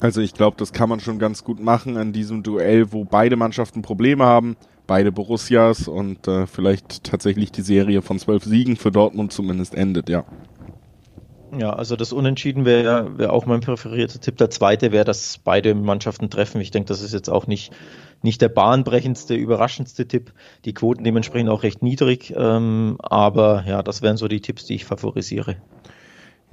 Also 0.00 0.20
ich 0.20 0.34
glaube, 0.34 0.56
das 0.56 0.72
kann 0.72 0.88
man 0.88 1.00
schon 1.00 1.18
ganz 1.18 1.44
gut 1.44 1.60
machen 1.60 1.96
an 1.96 2.12
diesem 2.12 2.42
Duell, 2.42 2.92
wo 2.92 3.04
beide 3.04 3.36
Mannschaften 3.36 3.82
Probleme 3.82 4.24
haben, 4.24 4.56
beide 4.86 5.12
Borussias 5.12 5.88
und 5.88 6.26
äh, 6.28 6.46
vielleicht 6.46 7.04
tatsächlich 7.04 7.52
die 7.52 7.62
Serie 7.62 8.00
von 8.00 8.18
zwölf 8.18 8.44
Siegen 8.44 8.76
für 8.76 8.90
Dortmund 8.90 9.32
zumindest 9.32 9.74
endet, 9.74 10.08
ja. 10.08 10.24
Ja, 11.58 11.70
also 11.72 11.96
das 11.96 12.12
Unentschieden 12.12 12.64
wäre 12.64 13.18
wär 13.18 13.32
auch 13.32 13.44
mein 13.44 13.60
präferierter 13.60 14.20
Tipp. 14.20 14.36
Der 14.36 14.50
zweite 14.50 14.92
wäre, 14.92 15.04
dass 15.04 15.38
beide 15.38 15.74
Mannschaften 15.74 16.30
treffen. 16.30 16.60
Ich 16.60 16.70
denke, 16.70 16.88
das 16.88 17.02
ist 17.02 17.12
jetzt 17.12 17.28
auch 17.28 17.46
nicht, 17.48 17.72
nicht 18.22 18.40
der 18.40 18.48
bahnbrechendste, 18.48 19.34
überraschendste 19.34 20.06
Tipp. 20.06 20.32
Die 20.64 20.74
Quoten 20.74 21.02
dementsprechend 21.02 21.50
auch 21.50 21.64
recht 21.64 21.82
niedrig. 21.82 22.32
Ähm, 22.36 22.98
aber 23.00 23.64
ja, 23.66 23.82
das 23.82 24.00
wären 24.00 24.16
so 24.16 24.28
die 24.28 24.40
Tipps, 24.40 24.64
die 24.64 24.74
ich 24.74 24.84
favorisiere. 24.84 25.56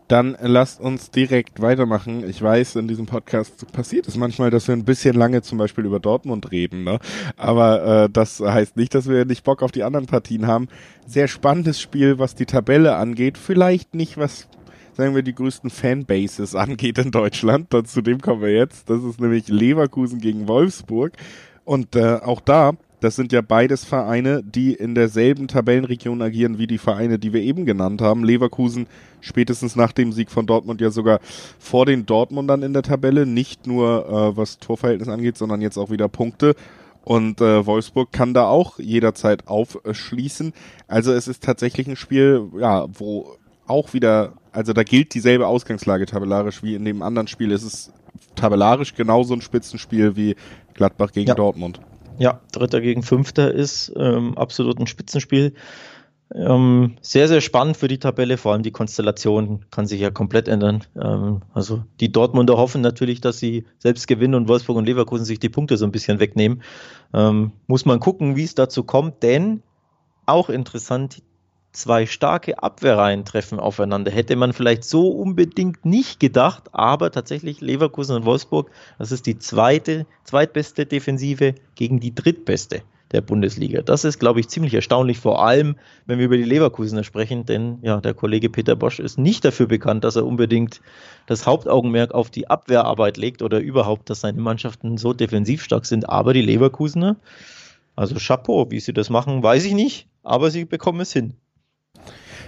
Dann 0.07 0.37
lasst 0.39 0.79
uns 0.79 1.11
direkt 1.11 1.61
weitermachen. 1.61 2.27
Ich 2.27 2.41
weiß, 2.41 2.77
in 2.77 2.87
diesem 2.87 3.05
Podcast 3.05 3.71
passiert 3.73 4.07
es 4.07 4.15
manchmal, 4.15 4.49
dass 4.49 4.67
wir 4.67 4.73
ein 4.73 4.85
bisschen 4.85 5.15
lange 5.15 5.41
zum 5.41 5.57
Beispiel 5.57 5.85
über 5.85 5.99
Dortmund 5.99 6.51
reden. 6.51 6.85
Ne? 6.85 6.99
Aber 7.35 8.05
äh, 8.05 8.09
das 8.09 8.39
heißt 8.39 8.77
nicht, 8.77 8.95
dass 8.95 9.09
wir 9.09 9.25
nicht 9.25 9.43
Bock 9.43 9.61
auf 9.61 9.73
die 9.73 9.83
anderen 9.83 10.05
Partien 10.05 10.47
haben. 10.47 10.69
Sehr 11.05 11.27
spannendes 11.27 11.81
Spiel, 11.81 12.19
was 12.19 12.35
die 12.35 12.45
Tabelle 12.45 12.95
angeht. 12.95 13.37
Vielleicht 13.37 13.95
nicht, 13.95 14.17
was 14.17 14.47
sagen 14.97 15.13
wir, 15.13 15.21
die 15.21 15.35
größten 15.35 15.69
Fanbases 15.69 16.55
angeht 16.55 16.97
in 16.97 17.11
Deutschland. 17.11 17.67
Zu 17.85 18.01
dem 18.01 18.19
kommen 18.19 18.41
wir 18.41 18.51
jetzt. 18.51 18.89
Das 18.89 19.03
ist 19.03 19.21
nämlich 19.21 19.47
Leverkusen 19.47 20.19
gegen 20.19 20.47
Wolfsburg. 20.47 21.13
Und 21.65 21.95
äh, 21.95 22.15
auch 22.15 22.41
da 22.41 22.73
Das 22.99 23.15
sind 23.15 23.31
ja 23.31 23.41
beides 23.41 23.85
Vereine, 23.85 24.41
die 24.43 24.73
in 24.73 24.95
derselben 24.95 25.47
Tabellenregion 25.47 26.19
agieren 26.23 26.57
wie 26.57 26.65
die 26.65 26.79
Vereine, 26.79 27.19
die 27.19 27.31
wir 27.31 27.41
eben 27.41 27.65
genannt 27.65 28.01
haben. 28.01 28.23
Leverkusen 28.23 28.87
spätestens 29.21 29.75
nach 29.75 29.91
dem 29.91 30.11
Sieg 30.11 30.31
von 30.31 30.47
Dortmund 30.47 30.81
ja 30.81 30.89
sogar 30.89 31.19
vor 31.59 31.85
den 31.85 32.07
Dortmundern 32.07 32.63
in 32.63 32.73
der 32.73 32.81
Tabelle, 32.81 33.27
nicht 33.27 33.67
nur 33.67 34.07
äh, 34.07 34.35
was 34.35 34.57
Torverhältnis 34.57 35.09
angeht, 35.09 35.37
sondern 35.37 35.61
jetzt 35.61 35.77
auch 35.77 35.91
wieder 35.91 36.07
Punkte. 36.09 36.55
Und 37.03 37.39
äh, 37.39 37.65
Wolfsburg 37.65 38.11
kann 38.11 38.33
da 38.33 38.47
auch 38.47 38.79
jederzeit 38.79 39.47
aufschließen. 39.47 40.53
Also 40.87 41.13
es 41.13 41.27
ist 41.27 41.43
tatsächlich 41.43 41.87
ein 41.87 41.95
Spiel, 41.95 42.49
ja, 42.59 42.87
wo 42.91 43.37
auch 43.67 43.93
wieder, 43.93 44.33
also 44.51 44.73
da 44.73 44.83
gilt 44.83 45.13
dieselbe 45.13 45.47
Ausgangslage 45.47 46.05
tabellarisch 46.05 46.63
wie 46.63 46.75
in 46.75 46.85
dem 46.85 47.01
anderen 47.01 47.27
Spiel. 47.27 47.51
Es 47.51 47.63
ist 47.63 47.91
tabellarisch 48.35 48.95
genauso 48.95 49.33
ein 49.33 49.41
Spitzenspiel 49.41 50.15
wie 50.15 50.35
Gladbach 50.73 51.11
gegen 51.11 51.27
Ja. 51.27 51.35
Dortmund. 51.35 51.79
Ja, 52.19 52.41
Dritter 52.51 52.81
gegen 52.81 53.03
Fünfter 53.03 53.53
ist 53.53 53.91
ähm, 53.95 54.37
absolut 54.37 54.79
ein 54.79 54.87
Spitzenspiel. 54.87 55.53
Ähm, 56.33 56.97
sehr, 57.01 57.27
sehr 57.27 57.39
spannend 57.39 57.77
für 57.77 57.87
die 57.87 57.99
Tabelle, 57.99 58.37
vor 58.37 58.51
allem 58.51 58.63
die 58.63 58.71
Konstellation 58.71 59.65
kann 59.71 59.87
sich 59.87 60.01
ja 60.01 60.09
komplett 60.11 60.47
ändern. 60.47 60.83
Ähm, 61.01 61.41
also 61.53 61.83
die 62.01 62.11
Dortmunder 62.11 62.57
hoffen 62.57 62.81
natürlich, 62.81 63.21
dass 63.21 63.39
sie 63.39 63.65
selbst 63.77 64.07
gewinnen 64.07 64.35
und 64.35 64.47
Wolfsburg 64.49 64.77
und 64.77 64.85
Leverkusen 64.85 65.25
sich 65.25 65.39
die 65.39 65.49
Punkte 65.49 65.77
so 65.77 65.85
ein 65.85 65.91
bisschen 65.91 66.19
wegnehmen. 66.19 66.63
Ähm, 67.13 67.53
muss 67.67 67.85
man 67.85 67.99
gucken, 67.99 68.35
wie 68.35 68.43
es 68.43 68.55
dazu 68.55 68.83
kommt, 68.83 69.23
denn 69.23 69.63
auch 70.25 70.49
interessant, 70.49 71.23
zwei 71.71 72.05
starke 72.05 72.61
Abwehrreihen 72.61 73.25
treffen 73.25 73.59
aufeinander. 73.59 74.11
Hätte 74.11 74.35
man 74.35 74.53
vielleicht 74.53 74.83
so 74.83 75.09
unbedingt 75.09 75.85
nicht 75.85 76.19
gedacht, 76.19 76.69
aber 76.73 77.11
tatsächlich 77.11 77.61
Leverkusen 77.61 78.15
und 78.15 78.25
Wolfsburg, 78.25 78.71
das 78.97 79.11
ist 79.11 79.25
die 79.25 79.37
zweite, 79.37 80.05
zweitbeste 80.23 80.85
Defensive 80.85 81.55
gegen 81.75 81.99
die 81.99 82.15
drittbeste 82.15 82.81
der 83.11 83.21
Bundesliga. 83.21 83.81
Das 83.81 84.03
ist, 84.03 84.19
glaube 84.19 84.39
ich, 84.39 84.49
ziemlich 84.49 84.73
erstaunlich, 84.73 85.19
vor 85.19 85.43
allem, 85.43 85.77
wenn 86.05 86.19
wir 86.19 86.25
über 86.25 86.37
die 86.37 86.43
Leverkusener 86.43 87.03
sprechen, 87.03 87.45
denn 87.45 87.79
ja, 87.81 88.01
der 88.01 88.13
Kollege 88.13 88.49
Peter 88.49 88.75
Bosch 88.75 88.99
ist 88.99 89.17
nicht 89.17 89.45
dafür 89.45 89.67
bekannt, 89.67 90.03
dass 90.03 90.15
er 90.15 90.25
unbedingt 90.25 90.81
das 91.25 91.45
Hauptaugenmerk 91.45 92.13
auf 92.13 92.29
die 92.29 92.49
Abwehrarbeit 92.49 93.17
legt 93.17 93.41
oder 93.41 93.59
überhaupt, 93.59 94.09
dass 94.09 94.21
seine 94.21 94.41
Mannschaften 94.41 94.97
so 94.97 95.13
defensiv 95.13 95.63
stark 95.63 95.85
sind. 95.85 96.09
Aber 96.09 96.33
die 96.33 96.41
Leverkusener, 96.41 97.17
also 97.95 98.15
Chapeau, 98.15 98.69
wie 98.71 98.79
sie 98.79 98.93
das 98.93 99.09
machen, 99.09 99.41
weiß 99.41 99.65
ich 99.65 99.73
nicht, 99.73 100.07
aber 100.23 100.51
sie 100.51 100.65
bekommen 100.65 100.99
es 100.99 101.13
hin. 101.13 101.33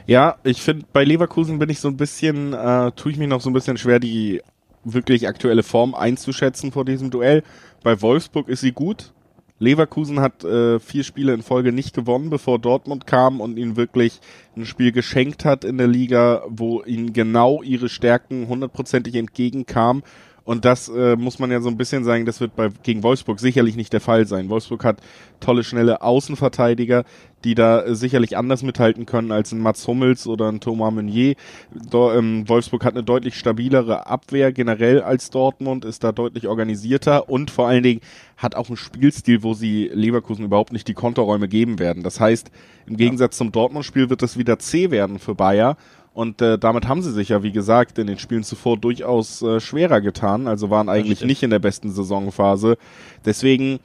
Ja, 0.08 0.38
ich 0.44 0.62
finde, 0.62 0.86
bei 0.92 1.04
Leverkusen 1.04 1.60
bin 1.60 1.70
ich 1.70 1.80
so 1.80 1.88
ein 1.88 1.98
bisschen, 1.98 2.54
äh, 2.54 2.92
tue 2.94 3.12
ich 3.12 3.18
mich 3.18 3.28
noch 3.28 3.42
so 3.42 3.50
ein 3.50 3.54
bisschen 3.54 3.78
schwer, 3.78 4.00
die 4.00 4.42
wirklich 4.84 5.28
aktuelle 5.28 5.64
Form 5.64 5.94
einzuschätzen 5.94 6.72
vor 6.72 6.86
diesem 6.86 7.12
Duell. 7.12 7.44
Bei 7.84 8.02
Wolfsburg 8.02 8.50
ist 8.50 8.62
sie 8.62 8.72
gut. 8.72 9.14
Leverkusen 9.60 10.22
hat 10.22 10.44
äh, 10.46 10.80
vier 10.80 11.04
Spiele 11.04 11.34
in 11.34 11.42
Folge 11.42 11.74
nicht 11.74 11.94
gewonnen, 11.94 12.30
bevor 12.30 12.60
Dortmund 12.60 13.06
kam 13.06 13.42
und 13.42 13.58
ihnen 13.58 13.76
wirklich 13.76 14.22
ein 14.56 14.66
Spiel 14.66 14.94
geschenkt 14.94 15.44
hat 15.44 15.66
in 15.66 15.78
der 15.78 15.88
Liga, 15.88 16.44
wo 16.48 16.82
ihnen 16.84 17.12
genau 17.12 17.62
ihre 17.62 17.90
Stärken 17.90 18.48
hundertprozentig 18.48 19.16
entgegenkamen. 19.16 20.04
Und 20.44 20.66
das 20.66 20.90
äh, 20.90 21.16
muss 21.16 21.40
man 21.40 21.52
ja 21.52 21.62
so 21.62 21.70
ein 21.70 21.78
bisschen 21.78 22.04
sagen, 22.04 22.26
das 22.26 22.40
wird 22.40 22.56
bei 22.56 22.70
gegen 22.84 23.04
Wolfsburg 23.04 23.40
sicherlich 23.40 23.76
nicht 23.76 23.94
der 23.94 24.02
Fall 24.02 24.26
sein. 24.26 24.50
Wolfsburg 24.50 24.84
hat 24.84 25.02
tolle, 25.40 25.64
schnelle 25.64 26.02
Außenverteidiger, 26.02 27.04
die 27.44 27.56
da 27.56 27.82
äh, 27.82 27.96
sicherlich 27.96 28.38
anders 28.38 28.64
mithalten 28.64 29.06
können 29.06 29.32
als 29.32 29.52
ein 29.52 29.60
Mats 29.60 29.88
Hummels 29.88 30.28
oder 30.28 30.52
ein 30.52 30.60
Thomas 30.60 30.94
Meunier. 30.94 31.36
Do, 31.90 32.12
ähm, 32.12 32.48
Wolfsburg 32.48 32.84
hat 32.84 32.94
eine 32.94 33.04
deutlich 33.04 33.36
stabilere 33.36 34.08
Abwehr 34.08 34.52
generell 34.52 35.02
als 35.02 35.30
Dortmund, 35.30 35.86
ist 35.86 36.04
da 36.04 36.12
deutlich 36.12 36.48
organisierter 36.48 37.30
und 37.30 37.52
vor 37.52 37.68
allen 37.68 37.84
Dingen 37.84 38.02
hat 38.38 38.56
auch 38.56 38.68
einen 38.68 38.78
Spielstil, 38.78 39.44
wo 39.44 39.54
sie 39.54 39.90
Leverkusen 39.94 40.46
überhaupt 40.46 40.74
nicht 40.74 40.88
die 40.88 40.94
Konterräume 40.94 41.48
geben 41.48 41.80
werden. 41.80 42.04
Das 42.04 42.20
heißt, 42.20 42.52
im 42.88 42.98
Gegensatz 42.98 43.38
zum 43.38 43.52
Dortmund-Spiel 43.52 44.10
wird 44.10 44.24
es 44.24 44.38
wieder 44.38 44.60
zäh 44.60 44.92
werden 44.92 45.20
für 45.20 45.36
Bayer. 45.36 45.78
Und 46.14 46.42
äh, 46.42 46.58
damit 46.58 46.88
haben 46.88 47.02
sie 47.02 47.12
sich 47.12 47.30
ja, 47.30 47.44
wie 47.44 47.52
gesagt, 47.52 47.98
in 47.98 48.08
den 48.08 48.18
Spielen 48.18 48.44
zuvor 48.44 48.78
durchaus 48.78 49.42
äh, 49.42 49.60
schwerer 49.60 50.02
getan. 50.02 50.48
Also 50.48 50.70
waren 50.70 50.90
eigentlich 50.90 51.24
nicht 51.24 51.44
in 51.44 51.50
der 51.50 51.60
besten 51.60 51.92
Saisonphase. 51.92 52.78
Deswegen 53.26 53.80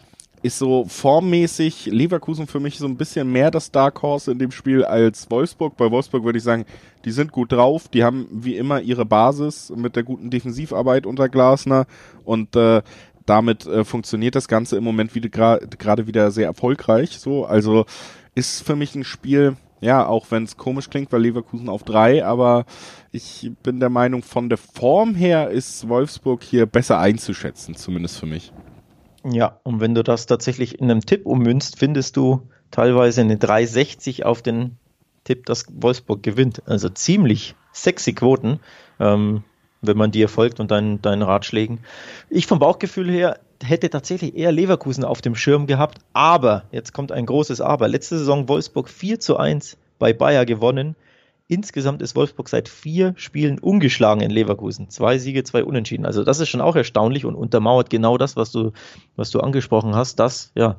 ist 0.45 0.59
so 0.59 0.85
formmäßig 0.85 1.87
Leverkusen 1.87 2.47
für 2.47 2.61
mich 2.61 2.77
so 2.77 2.87
ein 2.87 2.99
bisschen 2.99 3.33
mehr 3.33 3.51
das 3.51 3.71
Dark 3.71 4.03
Horse 4.03 4.31
in 4.31 4.39
dem 4.39 4.51
Spiel 4.51 4.85
als 4.85 5.31
Wolfsburg. 5.31 5.75
Bei 5.79 5.91
Wolfsburg 5.91 6.23
würde 6.23 6.37
ich 6.37 6.45
sagen, 6.45 6.67
die 7.07 7.13
sind 7.13 7.33
gut 7.33 7.53
drauf, 7.53 7.89
die 7.89 8.05
haben 8.05 8.27
wie 8.31 8.57
immer 8.57 8.83
ihre 8.83 9.07
Basis 9.07 9.73
mit 9.75 9.97
der 9.97 10.03
guten 10.03 10.29
Defensivarbeit 10.29 11.07
unter 11.07 11.31
Glasner 11.31 11.87
und 12.25 12.55
äh, 12.57 12.83
damit 13.25 13.67
äh, 13.67 13.85
funktioniert 13.85 14.35
das 14.35 14.47
Ganze 14.47 14.77
im 14.77 14.85
Moment 14.85 15.15
wieder 15.15 15.31
gerade 15.31 16.07
wieder 16.07 16.31
sehr 16.31 16.47
erfolgreich. 16.47 17.19
So, 17.19 17.47
also 17.47 17.87
ist 18.35 18.63
für 18.63 18.77
mich 18.77 18.95
ein 18.95 19.05
Spiel, 19.05 19.57
ja, 19.85 20.07
auch 20.07 20.31
wenn 20.31 20.45
es 20.45 20.57
komisch 20.57 20.89
klingt, 20.89 21.13
weil 21.13 21.21
Leverkusen 21.21 21.69
auf 21.69 21.83
drei, 21.83 22.25
aber 22.25 22.65
ich 23.13 23.51
bin 23.63 23.81
der 23.81 23.91
Meinung, 23.91 24.23
von 24.23 24.49
der 24.49 24.57
Form 24.57 25.15
her 25.15 25.51
ist 25.51 25.87
Wolfsburg 25.91 26.43
hier 26.43 26.65
besser 26.65 26.99
einzuschätzen, 26.99 27.75
zumindest 27.75 28.19
für 28.19 28.25
mich. 28.25 28.51
Ja, 29.25 29.61
und 29.63 29.81
wenn 29.81 29.95
du 29.95 30.03
das 30.03 30.25
tatsächlich 30.25 30.79
in 30.81 30.91
einem 30.91 31.03
Tipp 31.05 31.27
ummünzt, 31.27 31.79
findest 31.79 32.17
du 32.17 32.49
teilweise 32.71 33.21
eine 33.21 33.37
360 33.37 34.25
auf 34.25 34.41
den 34.41 34.79
Tipp, 35.25 35.45
dass 35.45 35.67
Wolfsburg 35.71 36.23
gewinnt. 36.23 36.63
Also 36.67 36.89
ziemlich 36.89 37.55
sexy 37.73 38.15
Quoten, 38.15 38.61
ähm, 38.99 39.45
wenn 39.83 39.99
man 39.99 40.13
dir 40.13 40.31
folgt 40.31 40.61
und 40.61 40.71
deinen, 40.71 41.03
deinen 41.03 41.23
Ratschlägen. 41.23 41.81
Ich 42.31 42.47
vom 42.47 42.59
Bauchgefühl 42.59 43.11
her 43.11 43.39
hätte 43.63 43.91
tatsächlich 43.91 44.37
eher 44.37 44.53
Leverkusen 44.53 45.05
auf 45.05 45.21
dem 45.21 45.35
Schirm 45.35 45.67
gehabt, 45.67 45.99
aber, 46.13 46.65
jetzt 46.73 46.93
kommt 46.93 47.13
ein 47.13 47.27
großes 47.27 47.61
Aber. 47.61 47.89
Letzte 47.89 48.19
Saison 48.19 48.49
Wolfsburg 48.49 48.89
4 48.89 49.21
zu 49.21 49.37
1 49.37 49.77
bei 49.99 50.13
Bayer 50.13 50.47
gewonnen. 50.47 50.97
Insgesamt 51.47 52.01
ist 52.01 52.17
Wolfsburg 52.17 52.49
seit 52.49 52.71
vier 52.71 53.13
Spielen 53.17 53.59
ungeschlagen 53.59 54.23
in 54.23 54.31
Leverkusen. 54.31 54.89
Zwei 54.89 55.19
Siege, 55.19 55.45
zwei 55.45 55.63
Unentschieden. 55.63 56.07
Also 56.07 56.25
das 56.25 56.41
ist 56.41 56.49
schon 56.49 56.63
auch 56.63 56.75
erstaunlich 56.75 57.27
und 57.27 57.35
untermauert 57.35 57.91
genau 57.91 58.17
das, 58.17 58.35
was 58.35 58.51
du, 58.51 58.73
was 59.17 59.31
du 59.31 59.41
angesprochen 59.41 59.95
hast, 59.95 60.19
dass 60.19 60.53
ja 60.55 60.77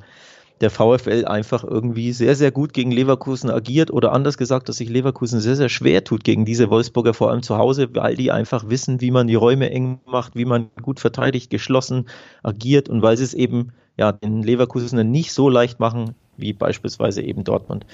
der 0.61 0.69
VfL 0.69 1.25
einfach 1.25 1.63
irgendwie 1.63 2.13
sehr, 2.13 2.35
sehr 2.35 2.51
gut 2.51 2.73
gegen 2.73 2.91
Leverkusen 2.91 3.49
agiert 3.49 3.91
oder 3.91 4.13
anders 4.13 4.37
gesagt, 4.37 4.69
dass 4.69 4.77
sich 4.77 4.89
Leverkusen 4.89 5.39
sehr, 5.41 5.55
sehr 5.55 5.69
schwer 5.69 6.03
tut 6.03 6.23
gegen 6.23 6.45
diese 6.45 6.69
Wolfsburger, 6.69 7.13
vor 7.13 7.29
allem 7.29 7.43
zu 7.43 7.57
Hause, 7.57 7.89
weil 7.93 8.15
die 8.15 8.31
einfach 8.31 8.69
wissen, 8.69 9.01
wie 9.01 9.11
man 9.11 9.27
die 9.27 9.35
Räume 9.35 9.69
eng 9.69 9.99
macht, 10.05 10.35
wie 10.35 10.45
man 10.45 10.69
gut 10.81 10.99
verteidigt, 10.99 11.49
geschlossen 11.49 12.07
agiert 12.43 12.87
und 12.87 13.01
weil 13.01 13.17
sie 13.17 13.25
es 13.25 13.33
eben 13.33 13.73
ja 13.97 14.11
den 14.11 14.43
Leverkusen 14.43 15.11
nicht 15.11 15.33
so 15.33 15.49
leicht 15.49 15.79
machen 15.79 16.15
wie 16.37 16.53
beispielsweise 16.53 17.21
eben 17.21 17.43
Dortmund. 17.43 17.85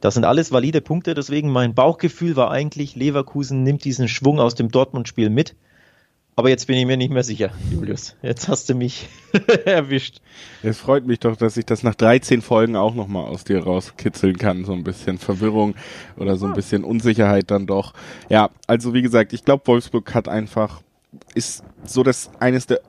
Das 0.00 0.14
sind 0.14 0.24
alles 0.24 0.50
valide 0.50 0.80
Punkte, 0.80 1.14
deswegen 1.14 1.50
mein 1.50 1.74
Bauchgefühl 1.74 2.34
war 2.36 2.50
eigentlich, 2.50 2.96
Leverkusen 2.96 3.62
nimmt 3.62 3.84
diesen 3.84 4.08
Schwung 4.08 4.40
aus 4.40 4.54
dem 4.54 4.70
Dortmund-Spiel 4.70 5.28
mit. 5.28 5.56
Aber 6.40 6.48
jetzt 6.48 6.68
bin 6.68 6.78
ich 6.78 6.86
mir 6.86 6.96
nicht 6.96 7.12
mehr 7.12 7.22
sicher, 7.22 7.50
Julius. 7.70 8.16
Jetzt 8.22 8.48
hast 8.48 8.70
du 8.70 8.74
mich 8.74 9.10
erwischt. 9.66 10.22
Es 10.62 10.78
freut 10.78 11.06
mich 11.06 11.20
doch, 11.20 11.36
dass 11.36 11.58
ich 11.58 11.66
das 11.66 11.82
nach 11.82 11.94
13 11.94 12.40
Folgen 12.40 12.76
auch 12.76 12.94
nochmal 12.94 13.26
aus 13.26 13.44
dir 13.44 13.62
rauskitzeln 13.62 14.38
kann. 14.38 14.64
So 14.64 14.72
ein 14.72 14.82
bisschen 14.82 15.18
Verwirrung 15.18 15.74
oder 16.16 16.36
so 16.36 16.46
ein 16.46 16.54
bisschen 16.54 16.82
Unsicherheit 16.82 17.50
dann 17.50 17.66
doch. 17.66 17.92
Ja, 18.30 18.48
also 18.66 18.94
wie 18.94 19.02
gesagt, 19.02 19.34
ich 19.34 19.44
glaube, 19.44 19.66
Wolfsburg 19.66 20.14
hat 20.14 20.28
einfach, 20.28 20.80
ist 21.34 21.64
so 21.84 22.02
das 22.02 22.30
eines 22.38 22.66
der 22.66 22.80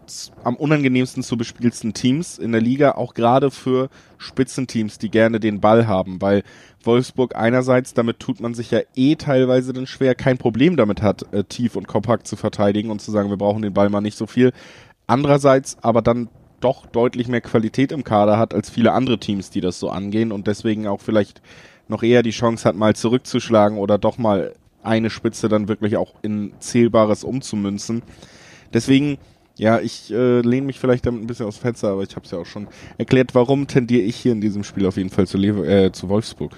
am 0.43 0.55
unangenehmsten 0.55 1.23
zu 1.23 1.37
bespielsten 1.37 1.93
Teams 1.93 2.37
in 2.37 2.51
der 2.51 2.61
Liga, 2.61 2.91
auch 2.91 3.13
gerade 3.13 3.49
für 3.49 3.89
Spitzenteams, 4.17 4.99
die 4.99 5.09
gerne 5.09 5.39
den 5.39 5.59
Ball 5.59 5.87
haben, 5.87 6.21
weil 6.21 6.43
Wolfsburg 6.83 7.35
einerseits, 7.35 7.93
damit 7.93 8.19
tut 8.19 8.39
man 8.39 8.53
sich 8.53 8.71
ja 8.71 8.81
eh 8.95 9.15
teilweise 9.15 9.73
dann 9.73 9.87
schwer, 9.87 10.15
kein 10.15 10.37
Problem 10.37 10.77
damit 10.77 11.01
hat, 11.01 11.33
äh, 11.33 11.43
tief 11.43 11.75
und 11.75 11.87
kompakt 11.87 12.27
zu 12.27 12.35
verteidigen 12.35 12.91
und 12.91 13.01
zu 13.01 13.11
sagen, 13.11 13.29
wir 13.29 13.37
brauchen 13.37 13.61
den 13.61 13.73
Ball 13.73 13.89
mal 13.89 14.01
nicht 14.01 14.17
so 14.17 14.27
viel. 14.27 14.51
Andererseits 15.07 15.77
aber 15.81 16.01
dann 16.01 16.29
doch 16.59 16.85
deutlich 16.85 17.27
mehr 17.27 17.41
Qualität 17.41 17.91
im 17.91 18.03
Kader 18.03 18.37
hat 18.37 18.53
als 18.53 18.69
viele 18.69 18.93
andere 18.93 19.19
Teams, 19.19 19.49
die 19.49 19.61
das 19.61 19.79
so 19.79 19.89
angehen 19.89 20.31
und 20.31 20.45
deswegen 20.45 20.87
auch 20.87 21.01
vielleicht 21.01 21.41
noch 21.87 22.03
eher 22.03 22.21
die 22.23 22.31
Chance 22.31 22.67
hat, 22.67 22.75
mal 22.75 22.95
zurückzuschlagen 22.95 23.77
oder 23.77 23.97
doch 23.97 24.17
mal 24.17 24.53
eine 24.83 25.09
Spitze 25.09 25.49
dann 25.49 25.67
wirklich 25.67 25.97
auch 25.97 26.13
in 26.21 26.53
Zählbares 26.59 27.23
umzumünzen. 27.23 28.01
Deswegen, 28.73 29.17
ja, 29.57 29.79
ich 29.79 30.11
äh, 30.11 30.41
lehne 30.41 30.67
mich 30.67 30.79
vielleicht 30.79 31.05
damit 31.05 31.21
ein 31.21 31.27
bisschen 31.27 31.45
aus 31.45 31.57
Fenster, 31.57 31.89
aber 31.89 32.03
ich 32.03 32.15
habe 32.15 32.25
es 32.25 32.31
ja 32.31 32.39
auch 32.39 32.45
schon 32.45 32.67
erklärt, 32.97 33.35
warum 33.35 33.67
tendiere 33.67 34.03
ich 34.03 34.15
hier 34.15 34.31
in 34.31 34.41
diesem 34.41 34.63
Spiel 34.63 34.85
auf 34.85 34.97
jeden 34.97 35.09
Fall 35.09 35.27
zu, 35.27 35.37
Lever 35.37 35.67
äh, 35.67 35.91
zu 35.91 36.09
Wolfsburg. 36.09 36.53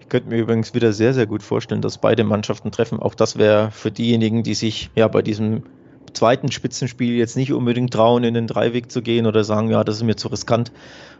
Ich 0.00 0.08
könnte 0.08 0.30
mir 0.30 0.38
übrigens 0.38 0.74
wieder 0.74 0.92
sehr, 0.92 1.12
sehr 1.12 1.26
gut 1.26 1.42
vorstellen, 1.42 1.82
dass 1.82 1.98
beide 1.98 2.24
Mannschaften 2.24 2.70
treffen. 2.70 2.98
Auch 2.98 3.14
das 3.14 3.36
wäre 3.36 3.70
für 3.70 3.90
diejenigen, 3.90 4.42
die 4.42 4.54
sich 4.54 4.90
ja 4.96 5.06
bei 5.06 5.20
diesem 5.20 5.64
zweiten 6.14 6.50
Spitzenspiel 6.50 7.14
jetzt 7.14 7.36
nicht 7.36 7.52
unbedingt 7.52 7.92
trauen, 7.92 8.24
in 8.24 8.32
den 8.32 8.46
Dreiweg 8.46 8.90
zu 8.90 9.02
gehen 9.02 9.26
oder 9.26 9.44
sagen, 9.44 9.68
ja, 9.70 9.84
das 9.84 9.96
ist 9.96 10.02
mir 10.04 10.16
zu 10.16 10.28
riskant. 10.28 10.72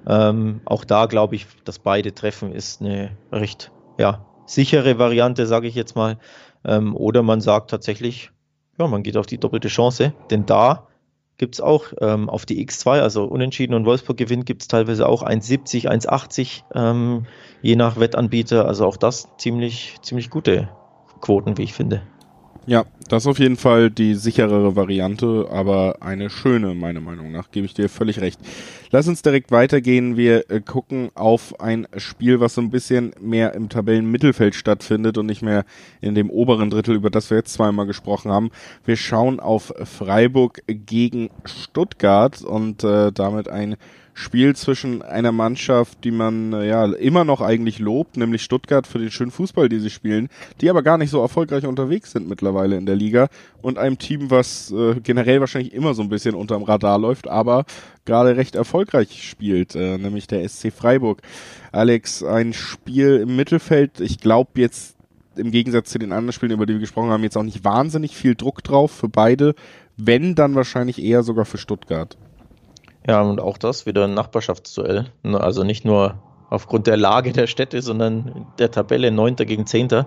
Ähm, 0.07 0.63
auch 0.65 0.85
da 0.85 1.05
glaube 1.05 1.35
ich, 1.35 1.47
dass 1.65 1.79
beide 1.79 2.15
treffen 2.15 2.53
ist 2.53 2.81
eine 2.81 3.11
recht 3.31 3.71
ja, 3.99 4.25
sichere 4.49 4.99
Variante, 4.99 5.47
sage 5.47 5.69
ich 5.69 5.75
jetzt 5.75 5.95
mal. 5.95 6.19
Ähm, 6.65 6.97
oder 6.97 7.23
man 7.23 7.41
sagt 7.41 7.71
tatsächlich, 7.71 8.31
ja, 8.79 8.87
man 8.87 9.03
geht 9.03 9.17
auf 9.17 9.27
die 9.27 9.39
doppelte 9.39 9.69
Chance, 9.69 10.13
denn 10.31 10.47
da 10.47 10.89
gibt 11.37 11.55
es 11.55 11.61
auch 11.61 11.93
ähm, 12.01 12.29
auf 12.29 12.47
die 12.47 12.67
X2, 12.67 13.01
also 13.01 13.25
Unentschieden 13.25 13.75
und 13.75 13.85
Wolfsburg 13.85 14.17
gewinnt, 14.17 14.45
gibt 14.47 14.63
es 14.63 14.69
teilweise 14.69 15.09
auch 15.09 15.23
1,70, 15.23 15.89
1,80, 15.89 16.63
ähm, 16.75 17.27
je 17.63 17.77
nach 17.77 18.01
Wettanbieter. 18.01 18.67
Also 18.67 18.87
auch 18.87 18.97
das 18.97 19.29
ziemlich, 19.39 19.97
ziemlich 20.03 20.31
gute 20.31 20.69
Quoten, 21.21 21.57
wie 21.57 21.63
ich 21.63 21.75
finde. 21.75 22.03
Ja, 22.69 22.85
das 23.09 23.23
ist 23.23 23.27
auf 23.27 23.39
jeden 23.39 23.57
Fall 23.57 23.91
die 23.91 24.15
sicherere 24.15 24.77
Variante, 24.77 25.49
aber 25.51 26.03
eine 26.03 26.29
schöne, 26.29 26.75
meiner 26.75 27.01
Meinung 27.01 27.33
nach, 27.33 27.51
gebe 27.51 27.65
ich 27.65 27.73
dir 27.73 27.89
völlig 27.89 28.21
recht. 28.21 28.39
Lass 28.91 29.09
uns 29.09 29.23
direkt 29.23 29.51
weitergehen. 29.51 30.19
Wir 30.19 30.51
äh, 30.51 30.61
gucken 30.61 31.09
auf 31.15 31.61
ein 31.61 31.89
Spiel, 31.97 32.41
was 32.41 32.57
so 32.57 32.61
ein 32.61 32.69
bisschen 32.69 33.13
mehr 33.23 33.55
im 33.55 33.71
Tabellenmittelfeld 33.71 34.55
stattfindet 34.55 35.17
und 35.17 35.25
nicht 35.25 35.41
mehr 35.41 35.65
in 36.03 36.15
dem 36.15 36.29
oberen 36.29 36.69
Drittel, 36.69 36.95
über 36.95 37.09
das 37.09 37.31
wir 37.31 37.39
jetzt 37.39 37.55
zweimal 37.55 37.87
gesprochen 37.87 38.31
haben. 38.31 38.51
Wir 38.85 38.97
schauen 38.97 39.41
auf 39.41 39.73
Freiburg 39.85 40.61
gegen 40.67 41.31
Stuttgart 41.47 42.43
und 42.43 42.85
äh, 42.85 43.13
damit 43.13 43.49
ein 43.49 43.77
Spiel 44.19 44.57
zwischen 44.57 45.01
einer 45.01 45.31
Mannschaft, 45.31 46.03
die 46.03 46.11
man 46.11 46.53
äh, 46.53 46.67
ja 46.67 46.85
immer 46.87 47.25
noch 47.25 47.41
eigentlich 47.41 47.79
lobt, 47.79 48.17
nämlich 48.17 48.43
Stuttgart 48.43 48.85
für 48.85 48.99
den 48.99 49.13
schönen 49.13 49.31
Fußball, 49.31 49.69
die 49.69 49.79
sie 49.79 49.91
spielen, 49.91 50.29
die 50.61 50.69
aber 50.69 50.83
gar 50.83 50.99
nicht 50.99 51.11
so 51.11 51.21
erfolgreich 51.21 51.65
unterwegs 51.67 52.11
sind 52.11 52.29
mittlerweile 52.29 52.77
in 52.77 52.85
der 52.85 52.97
Liga 52.97 53.29
und 53.63 53.79
einem 53.79 53.97
Team, 53.97 54.29
was 54.29 54.73
äh, 54.73 54.97
generell 55.01 55.39
wahrscheinlich 55.39 55.73
immer 55.73 55.95
so 55.95 56.03
ein 56.03 56.09
bisschen 56.09 56.35
unterm 56.35 56.65
Radar 56.65 56.99
läuft, 56.99 57.29
aber 57.29 57.65
gerade 58.07 58.37
recht 58.37 58.57
erfolgreich 58.57 59.23
spielt, 59.23 59.77
äh, 59.77 59.99
nämlich 59.99 60.27
der 60.27 60.47
SC 60.49 60.73
Freiburg. 60.73 61.23
Alex, 61.71 62.25
ein 62.25 62.53
Spiel 62.55 63.19
im 63.19 63.37
Mittelfeld, 63.37 64.01
ich 64.01 64.19
glaube 64.19 64.51
jetzt 64.57 64.97
im 65.37 65.53
Gegensatz 65.53 65.91
zu 65.91 66.01
den 66.01 66.11
anderen 66.11 66.33
Spielen, 66.33 66.51
über 66.51 66.67
die 66.67 66.73
wir 66.73 66.81
gesprochen 66.81 67.11
haben, 67.11 67.23
jetzt 67.23 67.37
auch 67.37 67.45
nicht 67.45 67.63
wahnsinnig 67.63 68.17
viel 68.17 68.35
Druck 68.35 68.65
drauf 68.65 68.91
für 68.91 69.09
beide, 69.09 69.55
wenn 69.97 70.35
dann 70.35 70.57
wahrscheinlich 70.57 71.01
eher 71.01 71.23
sogar 71.23 71.45
für 71.45 71.59
Stuttgart. 71.59 72.17
Ja, 73.09 73.23
und 73.23 73.41
auch 73.41 73.57
das 73.57 73.87
wieder 73.87 74.05
ein 74.05 74.13
Nachbarschaftsduell. 74.13 75.07
Ne, 75.23 75.41
also 75.41 75.65
nicht 75.65 75.87
nur 75.87 76.23
aufgrund 76.51 76.87
der 76.87 76.99
Lage 76.99 77.33
der 77.33 77.47
Städte, 77.47 77.81
sondern 77.81 78.47
der 78.59 78.71
Tabelle 78.71 79.11
9. 79.11 79.37
gegen 79.37 79.67
10. 79.67 80.05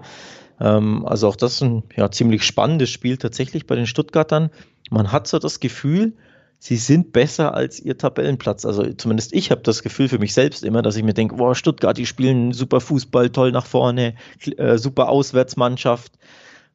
Ähm, 0.59 1.05
also 1.07 1.27
auch 1.27 1.35
das 1.35 1.61
ein 1.61 1.81
ja, 1.95 2.11
ziemlich 2.11 2.43
spannendes 2.43 2.91
Spiel 2.91 3.17
tatsächlich 3.17 3.65
bei 3.65 3.75
den 3.75 3.87
Stuttgartern. 3.87 4.51
Man 4.91 5.11
hat 5.11 5.27
so 5.27 5.39
das 5.39 5.59
Gefühl, 5.59 6.13
sie 6.59 6.75
sind 6.75 7.11
besser 7.11 7.55
als 7.55 7.79
ihr 7.79 7.97
Tabellenplatz. 7.97 8.65
Also 8.65 8.83
zumindest 8.93 9.33
ich 9.33 9.49
habe 9.49 9.61
das 9.61 9.81
Gefühl 9.81 10.07
für 10.07 10.19
mich 10.19 10.35
selbst 10.35 10.63
immer, 10.63 10.83
dass 10.83 10.95
ich 10.95 11.03
mir 11.03 11.15
denke, 11.15 11.37
boah, 11.37 11.55
Stuttgart, 11.55 11.97
die 11.97 12.05
spielen 12.05 12.53
super 12.53 12.81
Fußball, 12.81 13.31
toll 13.31 13.51
nach 13.51 13.65
vorne, 13.65 14.13
äh, 14.57 14.77
super 14.77 15.09
Auswärtsmannschaft, 15.09 16.19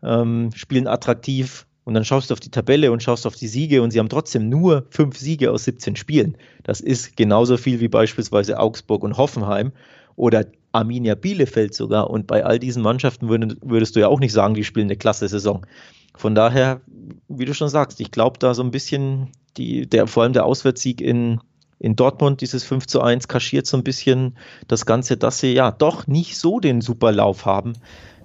ähm, 0.02 0.50
spielen 0.56 0.88
attraktiv. 0.88 1.66
Und 1.86 1.94
dann 1.94 2.04
schaust 2.04 2.30
du 2.30 2.34
auf 2.34 2.40
die 2.40 2.50
Tabelle 2.50 2.90
und 2.90 3.00
schaust 3.00 3.28
auf 3.28 3.36
die 3.36 3.46
Siege 3.46 3.80
und 3.80 3.92
sie 3.92 4.00
haben 4.00 4.08
trotzdem 4.08 4.48
nur 4.48 4.86
fünf 4.90 5.16
Siege 5.16 5.52
aus 5.52 5.62
17 5.64 5.94
Spielen. 5.94 6.36
Das 6.64 6.80
ist 6.80 7.16
genauso 7.16 7.56
viel 7.56 7.78
wie 7.78 7.86
beispielsweise 7.86 8.58
Augsburg 8.58 9.04
und 9.04 9.16
Hoffenheim 9.16 9.70
oder 10.16 10.46
Arminia 10.72 11.14
Bielefeld 11.14 11.74
sogar. 11.74 12.10
Und 12.10 12.26
bei 12.26 12.44
all 12.44 12.58
diesen 12.58 12.82
Mannschaften 12.82 13.28
würdest, 13.28 13.58
würdest 13.62 13.94
du 13.94 14.00
ja 14.00 14.08
auch 14.08 14.18
nicht 14.18 14.32
sagen, 14.32 14.54
die 14.54 14.64
spielen 14.64 14.88
eine 14.88 14.96
klasse 14.96 15.28
Saison. 15.28 15.64
Von 16.16 16.34
daher, 16.34 16.80
wie 17.28 17.44
du 17.44 17.54
schon 17.54 17.68
sagst, 17.68 18.00
ich 18.00 18.10
glaube 18.10 18.40
da 18.40 18.52
so 18.52 18.64
ein 18.64 18.72
bisschen, 18.72 19.30
die, 19.56 19.86
der, 19.86 20.08
vor 20.08 20.24
allem 20.24 20.32
der 20.32 20.44
Auswärtssieg 20.44 21.00
in, 21.00 21.40
in 21.78 21.94
Dortmund, 21.94 22.40
dieses 22.40 22.64
5 22.64 22.88
zu 22.88 23.00
1, 23.00 23.28
kaschiert 23.28 23.68
so 23.68 23.76
ein 23.76 23.84
bisschen 23.84 24.36
das 24.66 24.86
Ganze, 24.86 25.16
dass 25.16 25.38
sie 25.38 25.52
ja 25.52 25.70
doch 25.70 26.08
nicht 26.08 26.36
so 26.36 26.58
den 26.58 26.80
Superlauf 26.80 27.46
haben, 27.46 27.74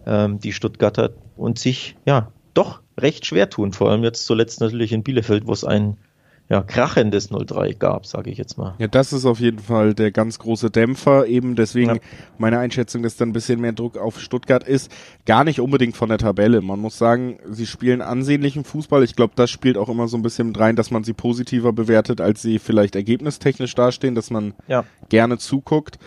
ähm, 0.07 0.39
die 0.39 0.51
Stuttgarter, 0.51 1.11
und 1.37 1.59
sich 1.59 1.95
ja 2.07 2.31
doch 2.53 2.81
recht 2.97 3.25
schwer 3.25 3.49
tun. 3.49 3.73
Vor 3.73 3.89
allem 3.89 4.03
jetzt 4.03 4.25
zuletzt 4.25 4.61
natürlich 4.61 4.91
in 4.91 5.03
Bielefeld, 5.03 5.47
wo 5.47 5.53
es 5.53 5.63
ein 5.63 5.97
ja, 6.51 6.61
krachendes 6.61 7.31
0-3 7.31 7.77
gab, 7.77 8.05
sage 8.05 8.29
ich 8.29 8.37
jetzt 8.37 8.57
mal. 8.57 8.75
Ja, 8.77 8.87
das 8.87 9.13
ist 9.13 9.25
auf 9.25 9.39
jeden 9.39 9.59
Fall 9.59 9.93
der 9.93 10.11
ganz 10.11 10.37
große 10.37 10.69
Dämpfer. 10.69 11.25
Eben 11.25 11.55
deswegen 11.55 11.95
ja. 11.95 12.01
meine 12.37 12.59
Einschätzung, 12.59 13.03
dass 13.03 13.15
da 13.15 13.23
ein 13.23 13.31
bisschen 13.31 13.61
mehr 13.61 13.71
Druck 13.71 13.97
auf 13.97 14.19
Stuttgart 14.19 14.67
ist. 14.67 14.91
Gar 15.25 15.45
nicht 15.45 15.61
unbedingt 15.61 15.95
von 15.95 16.09
der 16.09 16.17
Tabelle. 16.17 16.59
Man 16.59 16.79
muss 16.79 16.97
sagen, 16.97 17.39
sie 17.49 17.65
spielen 17.65 18.01
ansehnlichen 18.01 18.65
Fußball. 18.65 19.01
Ich 19.03 19.15
glaube, 19.15 19.31
das 19.37 19.49
spielt 19.49 19.77
auch 19.77 19.87
immer 19.87 20.09
so 20.09 20.17
ein 20.17 20.23
bisschen 20.23 20.47
mit 20.47 20.59
rein, 20.59 20.75
dass 20.75 20.91
man 20.91 21.05
sie 21.05 21.13
positiver 21.13 21.71
bewertet, 21.71 22.19
als 22.19 22.41
sie 22.41 22.59
vielleicht 22.59 22.97
ergebnistechnisch 22.97 23.73
dastehen, 23.73 24.13
dass 24.13 24.29
man 24.29 24.53
ja. 24.67 24.83
gerne 25.07 25.37
zuguckt 25.37 25.99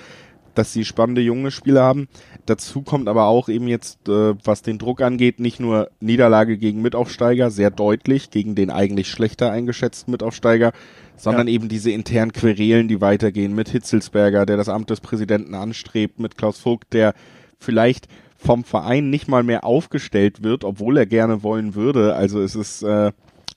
dass 0.55 0.73
sie 0.73 0.85
spannende 0.85 1.21
junge 1.21 1.51
Spieler 1.51 1.83
haben. 1.83 2.09
Dazu 2.47 2.83
kommt 2.83 3.09
aber 3.09 3.27
auch 3.27 3.49
eben 3.49 3.69
jetzt, 3.69 4.09
äh, 4.09 4.35
was 4.45 4.63
den 4.63 4.79
Druck 4.79 5.01
angeht, 5.01 5.41
nicht 5.41 5.61
nur 5.61 5.91
Niederlage 6.01 6.59
gegen 6.59 6.83
Mitaufsteiger, 6.83 7.51
sehr 7.51 7.71
deutlich, 7.71 8.31
gegen 8.31 8.55
den 8.55 8.71
eigentlich 8.71 9.09
schlechter 9.09 9.51
eingeschätzten 9.51 10.11
Mitaufsteiger, 10.11 10.73
sondern 11.17 11.49
ja. 11.49 11.55
eben 11.55 11.69
diese 11.69 11.91
internen 11.91 12.33
Querelen, 12.33 12.89
die 12.89 13.01
weitergehen 13.01 13.55
mit 13.55 13.71
Hitzelsberger, 13.71 14.45
der 14.45 14.59
das 14.59 14.69
Amt 14.69 14.91
des 14.91 15.01
Präsidenten 15.01 15.55
anstrebt, 15.55 16.19
mit 16.19 16.37
Klaus 16.37 16.59
Vogt, 16.59 16.93
der 16.93 17.15
vielleicht 17.59 18.09
vom 18.37 18.63
Verein 18.63 19.09
nicht 19.09 19.27
mal 19.27 19.43
mehr 19.43 19.65
aufgestellt 19.65 20.43
wird, 20.43 20.65
obwohl 20.65 20.99
er 20.99 21.07
gerne 21.07 21.43
wollen 21.43 21.75
würde. 21.75 22.15
Also 22.15 22.43
es 22.43 22.55
ist 22.55 22.83
äh, 22.83 23.13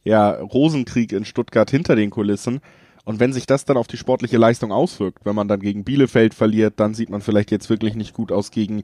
ja 0.06 0.32
Rosenkrieg 0.32 1.12
in 1.12 1.26
Stuttgart 1.26 1.69
hinter 1.69 1.95
den 1.95 2.10
Kulissen. 2.10 2.62
Und 3.07 3.21
wenn 3.21 3.31
sich 3.31 3.45
das 3.45 3.63
dann 3.63 3.77
auf 3.77 3.87
die 3.87 3.95
sportliche 3.95 4.37
Leistung 4.37 4.73
auswirkt, 4.73 5.19
wenn 5.23 5.33
man 5.33 5.47
dann 5.47 5.61
gegen 5.61 5.85
Bielefeld 5.85 6.33
verliert, 6.33 6.73
dann 6.75 6.93
sieht 6.93 7.09
man 7.09 7.21
vielleicht 7.21 7.51
jetzt 7.51 7.69
wirklich 7.69 7.95
nicht 7.95 8.13
gut 8.13 8.33
aus 8.33 8.51
gegen 8.51 8.83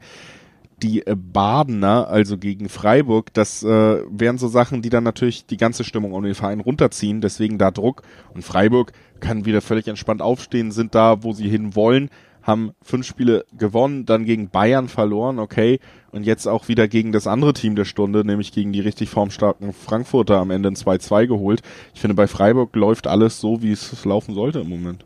die 0.81 1.05
äh, 1.05 1.13
Badener, 1.17 2.07
also 2.07 2.37
gegen 2.37 2.69
Freiburg, 2.69 3.33
das 3.33 3.63
äh, 3.63 3.97
wären 4.09 4.37
so 4.37 4.47
Sachen, 4.47 4.81
die 4.81 4.89
dann 4.89 5.03
natürlich 5.03 5.45
die 5.45 5.57
ganze 5.57 5.83
Stimmung 5.83 6.13
um 6.13 6.23
den 6.23 6.35
Verein 6.35 6.61
runterziehen, 6.61 7.19
deswegen 7.19 7.57
da 7.57 7.69
Druck. 7.69 8.03
Und 8.33 8.43
Freiburg 8.43 8.93
kann 9.19 9.43
wieder 9.43 9.59
völlig 9.59 9.89
entspannt 9.89 10.21
aufstehen, 10.21 10.71
sind 10.71 10.95
da, 10.95 11.21
wo 11.21 11.33
sie 11.33 11.49
hin 11.49 11.75
wollen, 11.75 12.09
haben 12.43 12.73
fünf 12.81 13.07
Spiele 13.07 13.45
gewonnen, 13.57 14.05
dann 14.05 14.25
gegen 14.25 14.49
Bayern 14.49 14.87
verloren, 14.89 15.39
okay, 15.39 15.79
und 16.11 16.25
jetzt 16.25 16.47
auch 16.47 16.67
wieder 16.67 16.87
gegen 16.87 17.11
das 17.11 17.25
andere 17.25 17.53
Team 17.53 17.75
der 17.75 17.85
Stunde, 17.85 18.23
nämlich 18.23 18.51
gegen 18.51 18.71
die 18.71 18.81
richtig 18.81 19.09
formstarken 19.09 19.73
Frankfurter 19.73 20.37
am 20.37 20.51
Ende 20.51 20.69
ein 20.69 20.75
2-2 20.75 21.25
geholt. 21.27 21.61
Ich 21.95 22.01
finde, 22.01 22.15
bei 22.15 22.27
Freiburg 22.27 22.75
läuft 22.75 23.07
alles 23.07 23.39
so, 23.39 23.63
wie 23.63 23.71
es 23.71 24.05
laufen 24.05 24.35
sollte 24.35 24.59
im 24.59 24.69
Moment. 24.69 25.05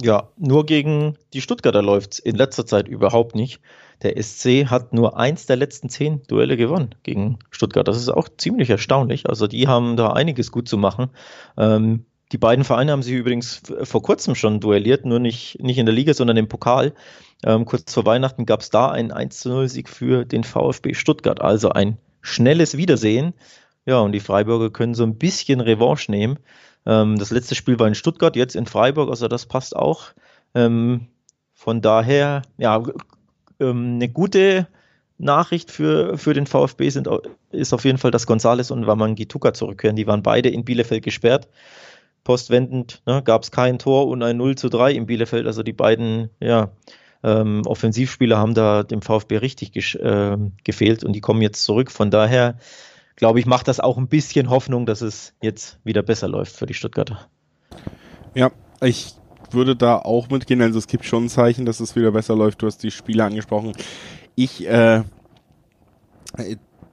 Ja, 0.00 0.28
nur 0.36 0.64
gegen 0.64 1.16
die 1.32 1.40
Stuttgarter 1.40 1.82
läuft 1.82 2.14
es 2.14 2.18
in 2.20 2.36
letzter 2.36 2.64
Zeit 2.64 2.86
überhaupt 2.86 3.34
nicht. 3.34 3.60
Der 4.02 4.22
SC 4.22 4.66
hat 4.66 4.92
nur 4.92 5.18
eins 5.18 5.46
der 5.46 5.56
letzten 5.56 5.88
zehn 5.88 6.22
Duelle 6.28 6.56
gewonnen 6.56 6.94
gegen 7.02 7.40
Stuttgart. 7.50 7.88
Das 7.88 7.96
ist 7.96 8.08
auch 8.08 8.28
ziemlich 8.36 8.70
erstaunlich. 8.70 9.28
Also 9.28 9.48
die 9.48 9.66
haben 9.66 9.96
da 9.96 10.12
einiges 10.12 10.52
gut 10.52 10.68
zu 10.68 10.78
machen. 10.78 11.10
Ähm, 11.56 12.04
die 12.32 12.38
beiden 12.38 12.64
Vereine 12.64 12.92
haben 12.92 13.02
sich 13.02 13.14
übrigens 13.14 13.62
vor 13.82 14.02
kurzem 14.02 14.34
schon 14.34 14.60
duelliert, 14.60 15.06
nur 15.06 15.18
nicht, 15.18 15.58
nicht 15.62 15.78
in 15.78 15.86
der 15.86 15.94
Liga, 15.94 16.12
sondern 16.12 16.36
im 16.36 16.48
Pokal. 16.48 16.92
Ähm, 17.44 17.64
kurz 17.64 17.92
vor 17.92 18.04
Weihnachten 18.04 18.44
gab 18.44 18.60
es 18.60 18.70
da 18.70 18.90
einen 18.90 19.12
1-0-Sieg 19.12 19.88
für 19.88 20.24
den 20.24 20.44
VfB 20.44 20.94
Stuttgart. 20.94 21.40
Also 21.40 21.70
ein 21.70 21.96
schnelles 22.20 22.76
Wiedersehen. 22.76 23.32
Ja, 23.86 24.00
und 24.00 24.12
die 24.12 24.20
Freiburger 24.20 24.70
können 24.70 24.94
so 24.94 25.04
ein 25.04 25.16
bisschen 25.16 25.60
Revanche 25.60 26.10
nehmen. 26.10 26.38
Ähm, 26.84 27.18
das 27.18 27.30
letzte 27.30 27.54
Spiel 27.54 27.78
war 27.78 27.88
in 27.88 27.94
Stuttgart, 27.94 28.36
jetzt 28.36 28.56
in 28.56 28.66
Freiburg, 28.66 29.08
also 29.08 29.28
das 29.28 29.46
passt 29.46 29.74
auch. 29.74 30.08
Ähm, 30.54 31.06
von 31.54 31.80
daher, 31.80 32.42
ja, 32.58 32.82
ähm, 33.58 33.94
eine 33.94 34.08
gute 34.10 34.68
Nachricht 35.16 35.70
für, 35.70 36.18
für 36.18 36.34
den 36.34 36.46
VfB 36.46 36.90
sind, 36.90 37.08
ist 37.50 37.72
auf 37.72 37.84
jeden 37.84 37.98
Fall, 37.98 38.10
dass 38.10 38.26
Gonzales 38.26 38.70
und 38.70 38.86
Wamangituka 38.86 39.54
zurückkehren. 39.54 39.96
Die 39.96 40.06
waren 40.06 40.22
beide 40.22 40.50
in 40.50 40.64
Bielefeld 40.64 41.02
gesperrt 41.02 41.48
postwendend 42.24 43.02
ne, 43.06 43.22
gab 43.22 43.42
es 43.42 43.50
kein 43.50 43.78
Tor 43.78 44.08
und 44.08 44.22
ein 44.22 44.36
0 44.36 44.56
zu 44.56 44.68
3 44.68 44.92
in 44.92 45.06
Bielefeld. 45.06 45.46
Also 45.46 45.62
die 45.62 45.72
beiden 45.72 46.30
ja, 46.40 46.70
ähm, 47.22 47.62
Offensivspieler 47.66 48.38
haben 48.38 48.54
da 48.54 48.82
dem 48.82 49.02
VfB 49.02 49.38
richtig 49.38 49.98
äh, 49.98 50.36
gefehlt 50.64 51.04
und 51.04 51.14
die 51.14 51.20
kommen 51.20 51.42
jetzt 51.42 51.64
zurück. 51.64 51.90
Von 51.90 52.10
daher 52.10 52.58
glaube 53.16 53.40
ich, 53.40 53.46
macht 53.46 53.66
das 53.66 53.80
auch 53.80 53.98
ein 53.98 54.06
bisschen 54.06 54.48
Hoffnung, 54.48 54.86
dass 54.86 55.00
es 55.00 55.34
jetzt 55.42 55.78
wieder 55.84 56.02
besser 56.02 56.28
läuft 56.28 56.54
für 56.54 56.66
die 56.66 56.74
Stuttgarter. 56.74 57.26
Ja, 58.34 58.52
ich 58.80 59.14
würde 59.50 59.74
da 59.74 59.96
auch 59.96 60.28
mitgehen. 60.30 60.62
Also 60.62 60.78
es 60.78 60.86
gibt 60.86 61.04
schon 61.04 61.24
ein 61.24 61.28
Zeichen, 61.28 61.66
dass 61.66 61.80
es 61.80 61.96
wieder 61.96 62.12
besser 62.12 62.36
läuft. 62.36 62.62
Du 62.62 62.66
hast 62.66 62.82
die 62.82 62.92
Spiele 62.92 63.24
angesprochen. 63.24 63.72
Ich 64.36 64.66
äh, 64.68 65.02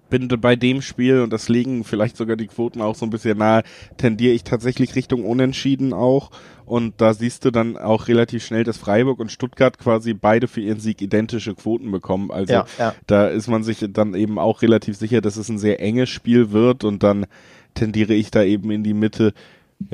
bin 0.10 0.28
bei 0.28 0.56
dem 0.56 0.82
Spiel, 0.82 1.22
und 1.22 1.32
das 1.32 1.50
liegen 1.50 1.84
vielleicht 1.84 2.18
sogar 2.18 2.36
die 2.36 2.48
Quoten 2.48 2.82
auch 2.82 2.96
so 2.96 3.06
ein 3.06 3.10
bisschen 3.10 3.38
nahe, 3.38 3.64
tendiere 3.98 4.34
ich 4.34 4.44
tatsächlich 4.44 4.96
Richtung 4.96 5.26
Unentschieden 5.26 5.94
auch. 5.94 6.32
Und 6.66 7.00
da 7.00 7.14
siehst 7.14 7.46
du 7.46 7.52
dann 7.52 7.78
auch 7.78 8.08
relativ 8.08 8.44
schnell, 8.44 8.64
dass 8.64 8.78
Freiburg 8.78 9.20
und 9.20 9.32
Stuttgart 9.32 9.78
quasi 9.78 10.14
beide 10.14 10.48
für 10.48 10.62
ihren 10.62 10.80
Sieg 10.80 11.02
identische 11.02 11.54
Quoten 11.54 11.92
bekommen. 11.92 12.32
Also 12.32 12.54
ja, 12.54 12.66
ja. 12.80 12.96
da 13.08 13.28
ist 13.28 13.48
man 13.48 13.64
sich 13.64 13.86
dann 13.90 14.16
eben 14.16 14.40
auch 14.40 14.62
relativ 14.62 14.98
sicher, 14.98 15.22
dass 15.22 15.38
es 15.38 15.50
ein 15.50 15.60
sehr 15.60 15.80
enges 15.80 16.10
Spiel 16.10 16.52
wird 16.52 16.84
und 16.84 17.04
dann 17.04 17.28
tendiere 17.76 18.14
ich 18.14 18.32
da 18.32 18.44
eben 18.44 18.72
in 18.72 18.84
die 18.84 18.94
Mitte. 18.94 19.34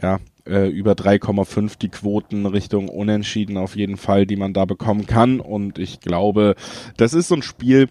Ja, 0.02 0.20
äh, 0.46 0.70
über 0.70 0.94
3,5 0.94 1.78
die 1.80 1.90
Quoten 1.90 2.46
Richtung 2.46 2.88
Unentschieden 2.88 3.58
auf 3.58 3.76
jeden 3.76 3.98
Fall, 3.98 4.26
die 4.26 4.36
man 4.36 4.54
da 4.54 4.66
bekommen 4.66 5.06
kann. 5.06 5.40
Und 5.40 5.80
ich 5.80 6.00
glaube, 6.00 6.56
das 6.98 7.14
ist 7.14 7.28
so 7.28 7.36
ein 7.36 7.42
Spiel, 7.42 7.90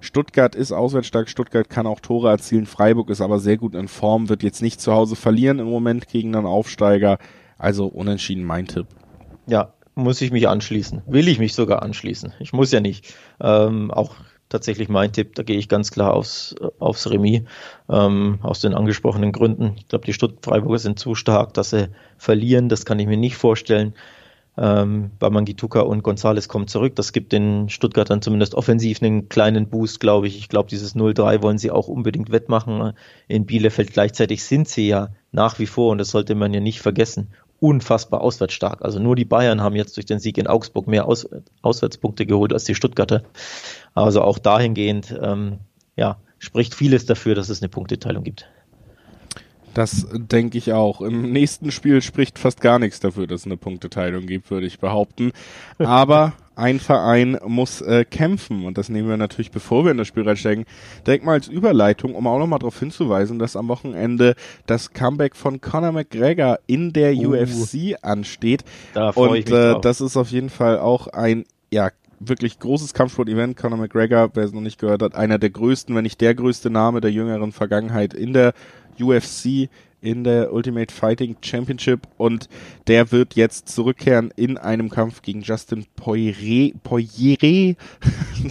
Stuttgart 0.00 0.54
ist 0.54 0.72
auswärtsstark, 0.72 1.28
Stuttgart 1.28 1.68
kann 1.68 1.86
auch 1.86 2.00
Tore 2.00 2.30
erzielen, 2.30 2.66
Freiburg 2.66 3.10
ist 3.10 3.20
aber 3.20 3.38
sehr 3.38 3.56
gut 3.56 3.74
in 3.74 3.88
Form, 3.88 4.28
wird 4.28 4.42
jetzt 4.42 4.62
nicht 4.62 4.80
zu 4.80 4.92
Hause 4.92 5.16
verlieren 5.16 5.58
im 5.58 5.68
Moment 5.68 6.08
gegen 6.08 6.34
einen 6.34 6.46
Aufsteiger. 6.46 7.18
Also 7.58 7.86
unentschieden 7.86 8.44
mein 8.44 8.66
Tipp. 8.66 8.86
Ja, 9.46 9.74
muss 9.94 10.20
ich 10.22 10.30
mich 10.30 10.48
anschließen. 10.48 11.02
Will 11.06 11.28
ich 11.28 11.38
mich 11.38 11.54
sogar 11.54 11.82
anschließen. 11.82 12.32
Ich 12.40 12.52
muss 12.52 12.72
ja 12.72 12.80
nicht. 12.80 13.14
Ähm, 13.40 13.90
auch 13.90 14.14
tatsächlich 14.48 14.88
mein 14.88 15.12
Tipp, 15.12 15.34
da 15.34 15.42
gehe 15.42 15.58
ich 15.58 15.68
ganz 15.68 15.90
klar 15.90 16.12
aufs, 16.14 16.54
aufs 16.78 17.08
Remis, 17.08 17.42
ähm, 17.88 18.38
aus 18.42 18.60
den 18.60 18.74
angesprochenen 18.74 19.32
Gründen. 19.32 19.74
Ich 19.76 19.88
glaube, 19.88 20.04
die 20.04 20.12
Stutt-Freiburger 20.12 20.78
sind 20.78 20.98
zu 20.98 21.14
stark, 21.14 21.54
dass 21.54 21.70
sie 21.70 21.88
verlieren, 22.18 22.68
das 22.68 22.84
kann 22.84 22.98
ich 22.98 23.06
mir 23.06 23.16
nicht 23.16 23.36
vorstellen. 23.36 23.94
Ähm, 24.56 25.12
Bamangituka 25.18 25.80
und 25.80 26.02
Gonzales 26.02 26.48
kommen 26.48 26.66
zurück. 26.66 26.96
Das 26.96 27.12
gibt 27.12 27.32
den 27.32 27.68
Stuttgartern 27.68 28.20
zumindest 28.20 28.54
offensiv 28.54 29.02
einen 29.02 29.28
kleinen 29.28 29.68
Boost, 29.68 30.00
glaube 30.00 30.26
ich. 30.26 30.36
Ich 30.36 30.48
glaube, 30.48 30.68
dieses 30.68 30.96
0-3 30.96 31.42
wollen 31.42 31.58
sie 31.58 31.70
auch 31.70 31.88
unbedingt 31.88 32.30
wettmachen. 32.30 32.92
In 33.28 33.46
Bielefeld 33.46 33.92
gleichzeitig 33.92 34.44
sind 34.44 34.68
sie 34.68 34.88
ja 34.88 35.08
nach 35.32 35.58
wie 35.58 35.66
vor, 35.66 35.92
und 35.92 35.98
das 35.98 36.10
sollte 36.10 36.34
man 36.34 36.52
ja 36.52 36.60
nicht 36.60 36.80
vergessen, 36.80 37.28
unfassbar 37.60 38.22
auswärts 38.22 38.54
stark. 38.54 38.82
Also 38.82 38.98
nur 38.98 39.14
die 39.14 39.24
Bayern 39.24 39.60
haben 39.60 39.76
jetzt 39.76 39.96
durch 39.96 40.06
den 40.06 40.18
Sieg 40.18 40.38
in 40.38 40.46
Augsburg 40.46 40.86
mehr 40.86 41.06
Aus 41.06 41.28
Auswärtspunkte 41.62 42.26
geholt 42.26 42.52
als 42.52 42.64
die 42.64 42.74
Stuttgarter. 42.74 43.22
Also 43.94 44.22
auch 44.22 44.38
dahingehend, 44.38 45.16
ähm, 45.22 45.60
ja, 45.96 46.18
spricht 46.38 46.74
vieles 46.74 47.06
dafür, 47.06 47.34
dass 47.34 47.50
es 47.50 47.62
eine 47.62 47.68
Punkteteilung 47.68 48.24
gibt. 48.24 48.48
Das 49.74 50.06
denke 50.12 50.58
ich 50.58 50.72
auch. 50.72 51.00
Im 51.00 51.32
nächsten 51.32 51.70
Spiel 51.70 52.02
spricht 52.02 52.38
fast 52.38 52.60
gar 52.60 52.78
nichts 52.78 53.00
dafür, 53.00 53.26
dass 53.26 53.42
es 53.42 53.46
eine 53.46 53.56
Punkteteilung 53.56 54.26
gibt, 54.26 54.50
würde 54.50 54.66
ich 54.66 54.78
behaupten. 54.78 55.32
Aber 55.78 56.32
ein 56.56 56.78
Verein 56.78 57.38
muss 57.46 57.80
äh, 57.80 58.04
kämpfen 58.04 58.66
und 58.66 58.76
das 58.76 58.88
nehmen 58.88 59.08
wir 59.08 59.16
natürlich, 59.16 59.50
bevor 59.50 59.84
wir 59.84 59.92
in 59.92 59.96
das 59.96 60.08
Spiel 60.08 60.24
reinsteigen, 60.24 60.66
direkt 61.06 61.24
mal 61.24 61.32
als 61.32 61.48
Überleitung, 61.48 62.14
um 62.14 62.26
auch 62.26 62.38
nochmal 62.38 62.58
darauf 62.58 62.78
hinzuweisen, 62.78 63.38
dass 63.38 63.56
am 63.56 63.68
Wochenende 63.68 64.34
das 64.66 64.92
Comeback 64.92 65.36
von 65.36 65.60
Conor 65.60 65.92
McGregor 65.92 66.58
in 66.66 66.92
der 66.92 67.14
uh, 67.14 67.32
UFC 67.32 67.96
ansteht. 68.02 68.64
Da 68.92 69.10
und 69.10 69.36
ich 69.36 69.46
mich 69.46 69.54
äh, 69.54 69.80
das 69.80 70.00
ist 70.00 70.16
auf 70.16 70.30
jeden 70.30 70.50
Fall 70.50 70.78
auch 70.78 71.06
ein 71.08 71.44
ja 71.72 71.90
wirklich 72.20 72.58
großes 72.58 72.92
Kampfsport-Event. 72.92 73.56
Conor 73.56 73.78
McGregor, 73.78 74.30
wer 74.34 74.44
es 74.44 74.52
noch 74.52 74.60
nicht 74.60 74.78
gehört 74.78 75.02
hat, 75.02 75.14
einer 75.14 75.38
der 75.38 75.50
größten, 75.50 75.94
wenn 75.94 76.02
nicht 76.02 76.20
der 76.20 76.34
größte 76.34 76.68
Name 76.68 77.00
der 77.00 77.10
jüngeren 77.10 77.52
Vergangenheit 77.52 78.12
in 78.12 78.34
der 78.34 78.52
UFC 78.98 79.68
in 80.00 80.24
der 80.24 80.52
Ultimate 80.52 80.92
Fighting 80.92 81.36
Championship 81.42 82.08
und 82.16 82.48
der 82.86 83.12
wird 83.12 83.34
jetzt 83.34 83.68
zurückkehren 83.68 84.32
in 84.34 84.56
einem 84.56 84.88
Kampf 84.88 85.22
gegen 85.22 85.42
Justin 85.42 85.86
Poirier. 85.96 86.72
Poirier. 86.82 87.76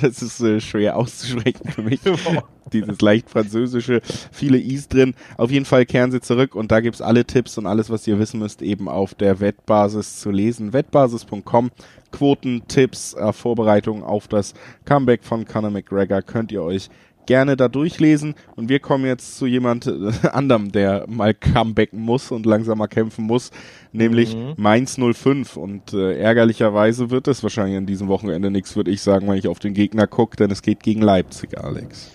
Das 0.02 0.22
ist 0.22 0.40
äh, 0.42 0.62
schwer 0.62 0.98
auszusprechen 0.98 1.68
für 1.72 1.82
mich. 1.82 2.00
Dieses 2.74 3.02
leicht 3.02 3.28
französische, 3.28 4.02
viele 4.32 4.60
Is 4.60 4.88
drin. 4.88 5.16
Auf 5.36 5.50
jeden 5.50 5.66
Fall 5.66 5.88
kehren 5.88 6.12
sie 6.12 6.22
zurück 6.22 6.54
und 6.54 6.72
da 6.72 6.80
gibt's 6.80 7.02
alle 7.02 7.26
Tipps 7.26 7.58
und 7.58 7.66
alles, 7.66 7.90
was 7.90 8.06
ihr 8.06 8.20
wissen 8.20 8.40
müsst, 8.40 8.62
eben 8.62 8.88
auf 8.88 9.16
der 9.16 9.40
Wettbasis 9.40 10.20
zu 10.20 10.30
lesen. 10.30 10.74
Wettbasis.com. 10.74 11.72
Quoten, 12.12 12.64
Tipps, 12.68 13.16
äh, 13.16 13.34
Vorbereitungen 13.34 14.04
auf 14.04 14.28
das 14.28 14.54
Comeback 14.86 15.24
von 15.24 15.46
Conor 15.46 15.72
McGregor 15.72 16.22
könnt 16.22 16.52
ihr 16.52 16.62
euch 16.62 16.90
gerne 17.30 17.56
da 17.56 17.68
durchlesen. 17.68 18.34
Und 18.56 18.70
wir 18.70 18.80
kommen 18.80 19.06
jetzt 19.06 19.38
zu 19.38 19.46
jemand 19.46 19.86
äh, 19.86 20.28
anderem, 20.32 20.72
der 20.72 21.06
mal 21.08 21.36
comebacken 21.36 22.02
muss 22.02 22.32
und 22.32 22.46
langsam 22.46 22.80
mal 22.80 22.88
kämpfen 22.88 23.26
muss, 23.26 23.52
nämlich 23.92 24.36
mhm. 24.36 24.56
Mainz 24.58 24.98
05. 25.00 25.56
Und 25.56 25.94
äh, 25.94 26.18
ärgerlicherweise 26.18 27.12
wird 27.12 27.28
es 27.28 27.44
wahrscheinlich 27.44 27.78
an 27.78 27.86
diesem 27.86 28.08
Wochenende 28.08 28.50
nichts, 28.50 28.76
würde 28.76 28.90
ich 28.90 29.04
sagen, 29.04 29.28
wenn 29.28 29.38
ich 29.38 29.48
auf 29.48 29.60
den 29.60 29.76
Gegner 29.76 30.08
gucke, 30.08 30.38
denn 30.38 30.50
es 30.50 30.64
geht 30.64 30.82
gegen 30.82 31.02
Leipzig, 31.02 31.56
Alex. 31.58 32.10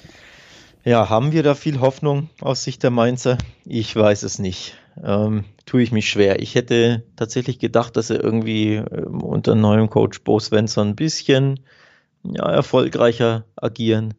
Ja, 0.85 1.09
haben 1.09 1.31
wir 1.31 1.45
da 1.45 1.55
viel 1.55 1.81
Hoffnung 1.81 2.29
aus 2.41 2.65
Sicht 2.65 2.83
der 2.83 2.91
Mainzer? 2.91 3.39
Ich 3.65 3.95
weiß 3.95 4.25
es 4.25 4.41
nicht. 4.41 4.77
Ähm, 5.03 5.45
tue 5.65 5.83
ich 5.83 5.93
mich 5.93 6.09
schwer. 6.11 6.43
Ich 6.43 6.57
hätte 6.57 7.05
tatsächlich 7.15 7.61
gedacht, 7.61 7.97
dass 7.97 8.11
er 8.11 8.23
irgendwie 8.23 8.75
ähm, 8.75 9.23
unter 9.23 9.55
neuem 9.55 9.89
Coach 9.89 10.23
Bo 10.23 10.41
Svensson 10.41 10.89
ein 10.89 10.97
bisschen 10.97 11.61
ja, 12.25 12.51
erfolgreicher 12.51 13.45
agieren. 13.55 14.15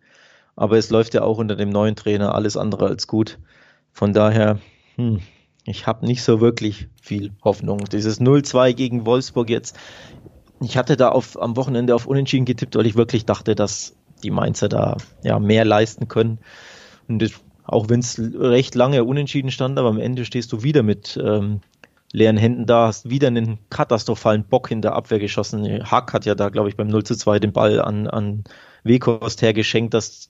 Aber 0.56 0.78
es 0.78 0.90
läuft 0.90 1.14
ja 1.14 1.22
auch 1.22 1.38
unter 1.38 1.56
dem 1.56 1.70
neuen 1.70 1.96
Trainer 1.96 2.34
alles 2.34 2.58
andere 2.58 2.88
als 2.88 3.08
gut. 3.08 3.40
Von 3.92 4.14
daher, 4.14 4.60
hm, 4.96 5.22
ich 5.66 5.88
habe 5.88 6.06
nicht 6.06 6.24
so 6.24 6.42
wirklich 6.42 6.88
viel 7.02 7.32
Hoffnung. 7.44 7.86
Dieses 7.92 8.22
0-2 8.22 8.74
gegen 8.74 9.06
Wolfsburg 9.06 9.50
jetzt. 9.50 9.78
Ich 10.62 10.78
hatte 10.78 10.96
da 10.96 11.10
auf, 11.10 11.42
am 11.42 11.58
Wochenende 11.58 11.96
auf 11.96 12.06
Unentschieden 12.06 12.46
getippt, 12.46 12.76
weil 12.76 12.86
ich 12.86 12.96
wirklich 12.96 13.26
dachte, 13.26 13.56
dass 13.56 13.96
die 14.24 14.32
Mainzer 14.32 14.70
da 14.70 14.98
ja 15.24 15.40
mehr 15.40 15.66
leisten 15.66 16.08
können. 16.08 16.40
Und 17.08 17.22
das, 17.22 17.32
auch 17.66 17.90
wenn 17.90 18.00
es 18.00 18.20
recht 18.20 18.76
lange 18.76 19.04
unentschieden 19.04 19.52
stand, 19.52 19.78
aber 19.78 19.90
am 19.90 20.00
Ende 20.00 20.24
stehst 20.24 20.52
du 20.54 20.64
wieder 20.64 20.84
mit 20.84 21.20
ähm, 21.22 21.62
leeren 22.12 22.38
Händen 22.38 22.66
da, 22.66 22.88
hast 22.88 23.10
wieder 23.10 23.28
einen 23.28 23.60
katastrophalen 23.70 24.46
Bock 24.46 24.72
in 24.72 24.82
der 24.82 24.94
Abwehr 24.94 25.20
geschossen. 25.20 25.84
Hack 25.84 26.14
hat 26.14 26.26
ja 26.26 26.36
da, 26.36 26.50
glaube 26.50 26.70
ich, 26.70 26.78
beim 26.78 26.88
0 26.88 27.04
zu 27.04 27.16
2 27.16 27.40
den 27.40 27.52
Ball 27.52 27.82
an, 27.82 28.08
an 28.08 28.46
Wekost 28.84 29.42
hergeschenkt. 29.42 29.94
Das 29.94 30.30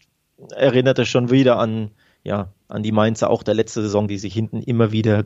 erinnerte 0.55 1.05
schon 1.05 1.31
wieder 1.31 1.59
an, 1.59 1.91
ja, 2.23 2.49
an 2.67 2.83
die 2.83 2.91
Mainzer 2.91 3.29
auch 3.29 3.43
der 3.43 3.53
letzte 3.53 3.81
Saison, 3.81 4.07
die 4.07 4.17
sich 4.17 4.33
hinten 4.33 4.61
immer 4.61 4.91
wieder 4.91 5.25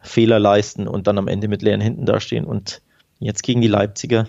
Fehler 0.00 0.38
leisten 0.38 0.88
und 0.88 1.06
dann 1.06 1.18
am 1.18 1.28
Ende 1.28 1.48
mit 1.48 1.62
leeren 1.62 1.80
Händen 1.80 2.06
dastehen. 2.06 2.44
Und 2.44 2.82
jetzt 3.18 3.42
gegen 3.42 3.60
die 3.60 3.68
Leipziger 3.68 4.26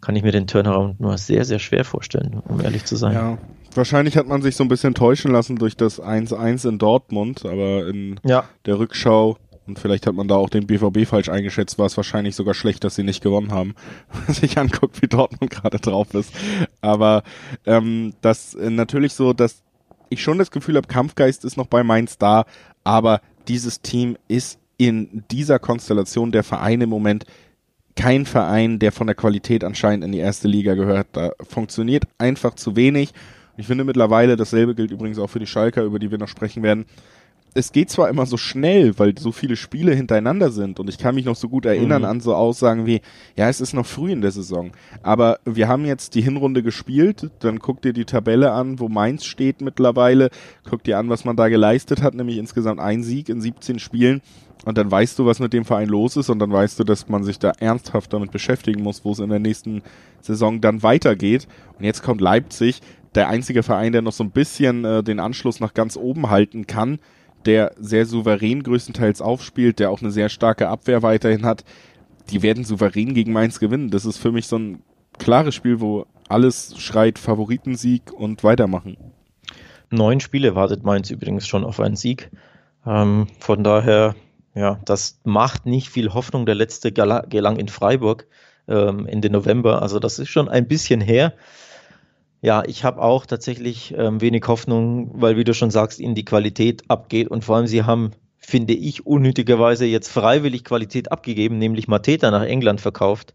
kann 0.00 0.16
ich 0.16 0.22
mir 0.22 0.32
den 0.32 0.46
Turnaround 0.46 1.00
nur 1.00 1.16
sehr, 1.16 1.44
sehr 1.44 1.58
schwer 1.58 1.84
vorstellen, 1.84 2.42
um 2.46 2.60
ehrlich 2.60 2.84
zu 2.84 2.96
sein. 2.96 3.14
Ja, 3.14 3.38
wahrscheinlich 3.74 4.16
hat 4.16 4.26
man 4.26 4.42
sich 4.42 4.56
so 4.56 4.64
ein 4.64 4.68
bisschen 4.68 4.94
täuschen 4.94 5.30
lassen 5.30 5.56
durch 5.56 5.76
das 5.76 6.02
1-1 6.02 6.68
in 6.68 6.78
Dortmund, 6.78 7.46
aber 7.46 7.86
in 7.86 8.20
ja. 8.24 8.44
der 8.66 8.78
Rückschau 8.78 9.38
und 9.66 9.78
vielleicht 9.78 10.06
hat 10.06 10.14
man 10.14 10.28
da 10.28 10.34
auch 10.34 10.50
den 10.50 10.66
BVB 10.66 11.06
falsch 11.06 11.28
eingeschätzt, 11.28 11.78
war 11.78 11.86
es 11.86 11.96
wahrscheinlich 11.96 12.34
sogar 12.34 12.54
schlecht, 12.54 12.84
dass 12.84 12.94
sie 12.94 13.04
nicht 13.04 13.22
gewonnen 13.22 13.52
haben, 13.52 13.74
wenn 14.26 14.34
sich 14.34 14.58
anguckt, 14.58 15.00
wie 15.02 15.08
Dortmund 15.08 15.50
gerade 15.50 15.78
drauf 15.78 16.12
ist. 16.14 16.32
Aber 16.80 17.22
ähm, 17.66 18.14
das 18.20 18.54
äh, 18.54 18.70
natürlich 18.70 19.14
so, 19.14 19.32
dass 19.32 19.62
ich 20.08 20.22
schon 20.22 20.38
das 20.38 20.50
Gefühl 20.50 20.76
habe, 20.76 20.88
Kampfgeist 20.88 21.44
ist 21.44 21.56
noch 21.56 21.66
bei 21.66 21.82
Mainz 21.82 22.18
da, 22.18 22.44
aber 22.84 23.20
dieses 23.48 23.80
Team 23.80 24.16
ist 24.28 24.58
in 24.76 25.24
dieser 25.30 25.58
Konstellation 25.58 26.32
der 26.32 26.42
Vereine 26.42 26.84
im 26.84 26.90
Moment 26.90 27.24
kein 27.94 28.26
Verein, 28.26 28.78
der 28.78 28.92
von 28.92 29.06
der 29.06 29.16
Qualität 29.16 29.64
anscheinend 29.64 30.04
in 30.04 30.12
die 30.12 30.18
erste 30.18 30.48
Liga 30.48 30.74
gehört. 30.74 31.08
Da 31.12 31.32
funktioniert 31.48 32.04
einfach 32.18 32.54
zu 32.54 32.74
wenig. 32.74 33.12
Ich 33.56 33.66
finde 33.66 33.84
mittlerweile, 33.84 34.36
dasselbe 34.36 34.74
gilt 34.74 34.90
übrigens 34.90 35.18
auch 35.18 35.28
für 35.28 35.38
die 35.38 35.46
Schalker, 35.46 35.82
über 35.82 35.98
die 35.98 36.10
wir 36.10 36.18
noch 36.18 36.28
sprechen 36.28 36.62
werden, 36.62 36.86
es 37.54 37.72
geht 37.72 37.90
zwar 37.90 38.08
immer 38.08 38.26
so 38.26 38.36
schnell, 38.36 38.98
weil 38.98 39.16
so 39.18 39.32
viele 39.32 39.56
Spiele 39.56 39.94
hintereinander 39.94 40.50
sind 40.50 40.80
und 40.80 40.88
ich 40.88 40.98
kann 40.98 41.14
mich 41.14 41.24
noch 41.24 41.36
so 41.36 41.48
gut 41.48 41.66
erinnern 41.66 42.02
mhm. 42.02 42.08
an 42.08 42.20
so 42.20 42.34
Aussagen 42.34 42.86
wie, 42.86 43.00
ja, 43.36 43.48
es 43.48 43.60
ist 43.60 43.74
noch 43.74 43.86
früh 43.86 44.10
in 44.10 44.22
der 44.22 44.30
Saison, 44.30 44.72
aber 45.02 45.38
wir 45.44 45.68
haben 45.68 45.84
jetzt 45.84 46.14
die 46.14 46.22
Hinrunde 46.22 46.62
gespielt, 46.62 47.30
dann 47.40 47.58
guck 47.58 47.82
dir 47.82 47.92
die 47.92 48.04
Tabelle 48.04 48.52
an, 48.52 48.80
wo 48.80 48.88
Mainz 48.88 49.24
steht 49.24 49.60
mittlerweile, 49.60 50.30
guck 50.68 50.82
dir 50.84 50.98
an, 50.98 51.10
was 51.10 51.24
man 51.24 51.36
da 51.36 51.48
geleistet 51.48 52.02
hat, 52.02 52.14
nämlich 52.14 52.38
insgesamt 52.38 52.80
ein 52.80 53.02
Sieg 53.02 53.28
in 53.28 53.40
17 53.40 53.78
Spielen 53.78 54.22
und 54.64 54.78
dann 54.78 54.90
weißt 54.90 55.18
du, 55.18 55.26
was 55.26 55.38
mit 55.38 55.52
dem 55.52 55.64
Verein 55.64 55.88
los 55.88 56.16
ist 56.16 56.30
und 56.30 56.38
dann 56.38 56.52
weißt 56.52 56.78
du, 56.78 56.84
dass 56.84 57.08
man 57.08 57.22
sich 57.24 57.38
da 57.38 57.52
ernsthaft 57.58 58.12
damit 58.12 58.30
beschäftigen 58.30 58.82
muss, 58.82 59.04
wo 59.04 59.12
es 59.12 59.18
in 59.18 59.28
der 59.28 59.40
nächsten 59.40 59.82
Saison 60.22 60.60
dann 60.60 60.82
weitergeht 60.82 61.46
und 61.78 61.84
jetzt 61.84 62.02
kommt 62.02 62.20
Leipzig, 62.20 62.80
der 63.14 63.28
einzige 63.28 63.62
Verein, 63.62 63.92
der 63.92 64.00
noch 64.00 64.12
so 64.12 64.24
ein 64.24 64.30
bisschen 64.30 64.86
äh, 64.86 65.02
den 65.02 65.20
Anschluss 65.20 65.60
nach 65.60 65.74
ganz 65.74 65.98
oben 65.98 66.30
halten 66.30 66.66
kann, 66.66 66.98
der 67.46 67.72
sehr 67.78 68.06
souverän 68.06 68.62
größtenteils 68.62 69.20
aufspielt, 69.20 69.78
der 69.78 69.90
auch 69.90 70.00
eine 70.00 70.10
sehr 70.10 70.28
starke 70.28 70.68
Abwehr 70.68 71.02
weiterhin 71.02 71.44
hat, 71.44 71.64
die 72.30 72.42
werden 72.42 72.64
souverän 72.64 73.14
gegen 73.14 73.32
Mainz 73.32 73.58
gewinnen. 73.58 73.90
Das 73.90 74.04
ist 74.04 74.18
für 74.18 74.32
mich 74.32 74.46
so 74.46 74.56
ein 74.56 74.82
klares 75.18 75.54
Spiel, 75.54 75.80
wo 75.80 76.06
alles 76.28 76.74
schreit 76.78 77.18
Favoritensieg 77.18 78.12
und 78.12 78.44
weitermachen. 78.44 78.96
Neun 79.90 80.20
Spiele 80.20 80.54
wartet 80.54 80.84
Mainz 80.84 81.10
übrigens 81.10 81.46
schon 81.46 81.64
auf 81.64 81.78
einen 81.80 81.96
Sieg. 81.96 82.30
Ähm, 82.86 83.26
von 83.38 83.62
daher, 83.62 84.14
ja, 84.54 84.80
das 84.84 85.20
macht 85.24 85.66
nicht 85.66 85.90
viel 85.90 86.14
Hoffnung. 86.14 86.46
Der 86.46 86.54
letzte 86.54 86.92
gelang 86.92 87.56
in 87.56 87.68
Freiburg 87.68 88.26
ähm, 88.68 89.06
Ende 89.06 89.28
November. 89.30 89.82
Also 89.82 89.98
das 89.98 90.18
ist 90.18 90.30
schon 90.30 90.48
ein 90.48 90.66
bisschen 90.66 91.00
her. 91.00 91.34
Ja, 92.42 92.64
ich 92.66 92.82
habe 92.82 93.00
auch 93.00 93.24
tatsächlich 93.24 93.94
ähm, 93.96 94.20
wenig 94.20 94.44
Hoffnung, 94.48 95.10
weil, 95.14 95.36
wie 95.36 95.44
du 95.44 95.54
schon 95.54 95.70
sagst, 95.70 96.00
ihnen 96.00 96.16
die 96.16 96.24
Qualität 96.24 96.82
abgeht 96.90 97.28
und 97.28 97.44
vor 97.44 97.56
allem 97.56 97.68
sie 97.68 97.84
haben, 97.84 98.10
finde 98.36 98.74
ich, 98.74 99.06
unnötigerweise 99.06 99.86
jetzt 99.86 100.08
freiwillig 100.08 100.64
Qualität 100.64 101.12
abgegeben, 101.12 101.58
nämlich 101.58 101.86
Mateta 101.86 102.32
nach 102.32 102.42
England 102.42 102.80
verkauft 102.80 103.34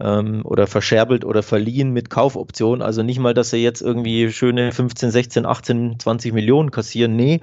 ähm, 0.00 0.44
oder 0.44 0.66
verscherbelt 0.66 1.24
oder 1.24 1.44
verliehen 1.44 1.92
mit 1.92 2.10
Kaufoption. 2.10 2.82
Also 2.82 3.04
nicht 3.04 3.20
mal, 3.20 3.32
dass 3.32 3.50
sie 3.50 3.58
jetzt 3.58 3.80
irgendwie 3.80 4.32
schöne 4.32 4.72
15, 4.72 5.12
16, 5.12 5.46
18, 5.46 6.00
20 6.00 6.32
Millionen 6.32 6.72
kassieren. 6.72 7.14
Nee, 7.14 7.42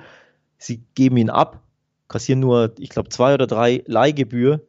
sie 0.57 0.83
geben 0.95 1.15
ihn 1.15 1.29
ab, 1.29 1.61
kassieren 2.09 2.41
nur, 2.41 2.73
ich 2.77 2.89
glaube, 2.89 3.07
zwei 3.07 3.33
oder 3.33 3.47
drei 3.47 3.83
Leihgebühr 3.87 4.61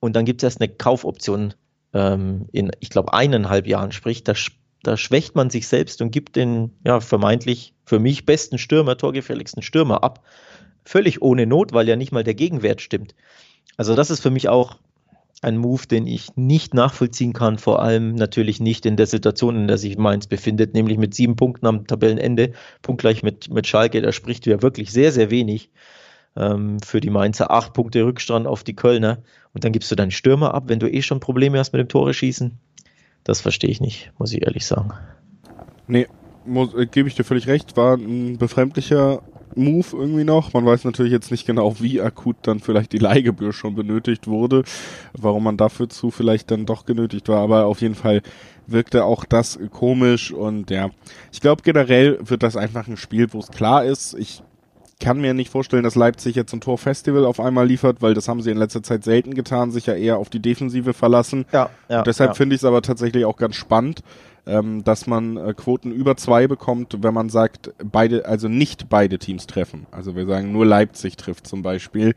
und 0.00 0.16
dann 0.16 0.24
gibt 0.24 0.42
es 0.42 0.44
erst 0.46 0.62
eine 0.62 0.72
Kaufoption 0.72 1.52
ähm, 1.92 2.46
in, 2.52 2.70
ich 2.80 2.88
glaube, 2.88 3.12
eineinhalb 3.12 3.66
Jahren. 3.66 3.92
Sprich, 3.92 4.24
da 4.24 4.34
da 4.86 4.96
schwächt 4.96 5.34
man 5.34 5.50
sich 5.50 5.66
selbst 5.66 6.00
und 6.00 6.10
gibt 6.10 6.36
den 6.36 6.70
ja 6.84 7.00
vermeintlich 7.00 7.74
für 7.84 7.98
mich 7.98 8.26
besten 8.26 8.58
Stürmer, 8.58 8.96
torgefährlichsten 8.96 9.62
Stürmer 9.62 10.04
ab. 10.04 10.24
Völlig 10.84 11.22
ohne 11.22 11.46
Not, 11.46 11.72
weil 11.72 11.88
ja 11.88 11.96
nicht 11.96 12.12
mal 12.12 12.24
der 12.24 12.34
Gegenwert 12.34 12.80
stimmt. 12.80 13.14
Also 13.76 13.94
das 13.94 14.10
ist 14.10 14.20
für 14.20 14.30
mich 14.30 14.48
auch 14.48 14.78
ein 15.42 15.56
Move, 15.58 15.86
den 15.86 16.06
ich 16.06 16.36
nicht 16.36 16.74
nachvollziehen 16.74 17.32
kann, 17.32 17.58
vor 17.58 17.82
allem 17.82 18.14
natürlich 18.14 18.60
nicht 18.60 18.86
in 18.86 18.96
der 18.96 19.06
Situation, 19.06 19.56
in 19.56 19.68
der 19.68 19.78
sich 19.78 19.98
Mainz 19.98 20.26
befindet, 20.26 20.74
nämlich 20.74 20.96
mit 20.96 21.14
sieben 21.14 21.36
Punkten 21.36 21.66
am 21.66 21.86
Tabellenende, 21.86 22.52
punktgleich 22.82 23.22
mit, 23.22 23.50
mit 23.50 23.66
Schalke, 23.66 24.00
da 24.00 24.12
spricht 24.12 24.46
ja 24.46 24.62
wirklich 24.62 24.90
sehr, 24.90 25.12
sehr 25.12 25.30
wenig 25.30 25.70
ähm, 26.36 26.80
für 26.80 27.00
die 27.00 27.10
Mainzer, 27.10 27.50
acht 27.50 27.74
Punkte 27.74 28.04
Rückstand 28.04 28.46
auf 28.46 28.64
die 28.64 28.74
Kölner 28.74 29.18
und 29.52 29.64
dann 29.64 29.72
gibst 29.72 29.90
du 29.90 29.96
deinen 29.96 30.10
Stürmer 30.10 30.54
ab, 30.54 30.64
wenn 30.66 30.78
du 30.78 30.90
eh 30.90 31.02
schon 31.02 31.20
Probleme 31.20 31.58
hast 31.58 31.72
mit 31.72 31.80
dem 31.80 31.88
Tore 31.88 32.14
schießen. 32.14 32.58
Das 33.24 33.40
verstehe 33.40 33.70
ich 33.70 33.80
nicht, 33.80 34.12
muss 34.18 34.32
ich 34.32 34.42
ehrlich 34.42 34.66
sagen. 34.66 34.92
Nee, 35.86 36.06
äh, 36.46 36.86
gebe 36.86 37.08
ich 37.08 37.14
dir 37.14 37.24
völlig 37.24 37.46
recht, 37.46 37.76
war 37.76 37.96
ein 37.96 38.38
befremdlicher 38.38 39.22
Move 39.56 39.86
irgendwie 39.92 40.24
noch. 40.24 40.52
Man 40.52 40.66
weiß 40.66 40.84
natürlich 40.84 41.12
jetzt 41.12 41.30
nicht 41.30 41.46
genau, 41.46 41.80
wie 41.80 42.00
akut 42.00 42.36
dann 42.42 42.60
vielleicht 42.60 42.92
die 42.92 42.98
Leihgebühr 42.98 43.52
schon 43.52 43.74
benötigt 43.74 44.26
wurde, 44.26 44.64
warum 45.12 45.44
man 45.44 45.56
dafür 45.56 45.88
zu 45.88 46.10
vielleicht 46.10 46.50
dann 46.50 46.66
doch 46.66 46.86
genötigt 46.86 47.28
war, 47.28 47.40
aber 47.40 47.66
auf 47.66 47.80
jeden 47.80 47.94
Fall 47.94 48.22
wirkte 48.66 49.04
auch 49.04 49.24
das 49.24 49.58
komisch 49.70 50.32
und 50.32 50.70
ja, 50.70 50.90
ich 51.32 51.40
glaube 51.40 51.62
generell 51.62 52.18
wird 52.22 52.42
das 52.42 52.56
einfach 52.56 52.88
ein 52.88 52.96
Spiel, 52.96 53.32
wo 53.32 53.38
es 53.38 53.48
klar 53.48 53.84
ist. 53.84 54.14
Ich 54.14 54.42
kann 55.04 55.20
mir 55.20 55.34
nicht 55.34 55.50
vorstellen, 55.50 55.84
dass 55.84 55.96
Leipzig 55.96 56.34
jetzt 56.34 56.54
ein 56.54 56.62
Torfestival 56.62 57.26
auf 57.26 57.38
einmal 57.38 57.66
liefert, 57.66 58.00
weil 58.00 58.14
das 58.14 58.26
haben 58.26 58.40
sie 58.40 58.50
in 58.50 58.56
letzter 58.56 58.82
Zeit 58.82 59.04
selten 59.04 59.34
getan, 59.34 59.70
sich 59.70 59.84
ja 59.84 59.94
eher 59.94 60.16
auf 60.16 60.30
die 60.30 60.40
Defensive 60.40 60.94
verlassen. 60.94 61.44
Ja, 61.52 61.68
ja, 61.90 61.98
und 61.98 62.06
deshalb 62.06 62.30
ja. 62.30 62.34
finde 62.34 62.56
ich 62.56 62.62
es 62.62 62.64
aber 62.64 62.80
tatsächlich 62.80 63.26
auch 63.26 63.36
ganz 63.36 63.54
spannend, 63.54 64.00
ähm, 64.46 64.82
dass 64.82 65.06
man 65.06 65.36
äh, 65.36 65.52
Quoten 65.54 65.92
über 65.92 66.16
zwei 66.16 66.46
bekommt, 66.46 66.96
wenn 67.02 67.12
man 67.12 67.28
sagt, 67.28 67.70
beide, 67.84 68.24
also 68.24 68.48
nicht 68.48 68.88
beide 68.88 69.18
Teams 69.18 69.46
treffen. 69.46 69.86
Also 69.90 70.16
wir 70.16 70.24
sagen 70.24 70.52
nur 70.52 70.64
Leipzig 70.64 71.18
trifft 71.18 71.46
zum 71.46 71.62
Beispiel. 71.62 72.14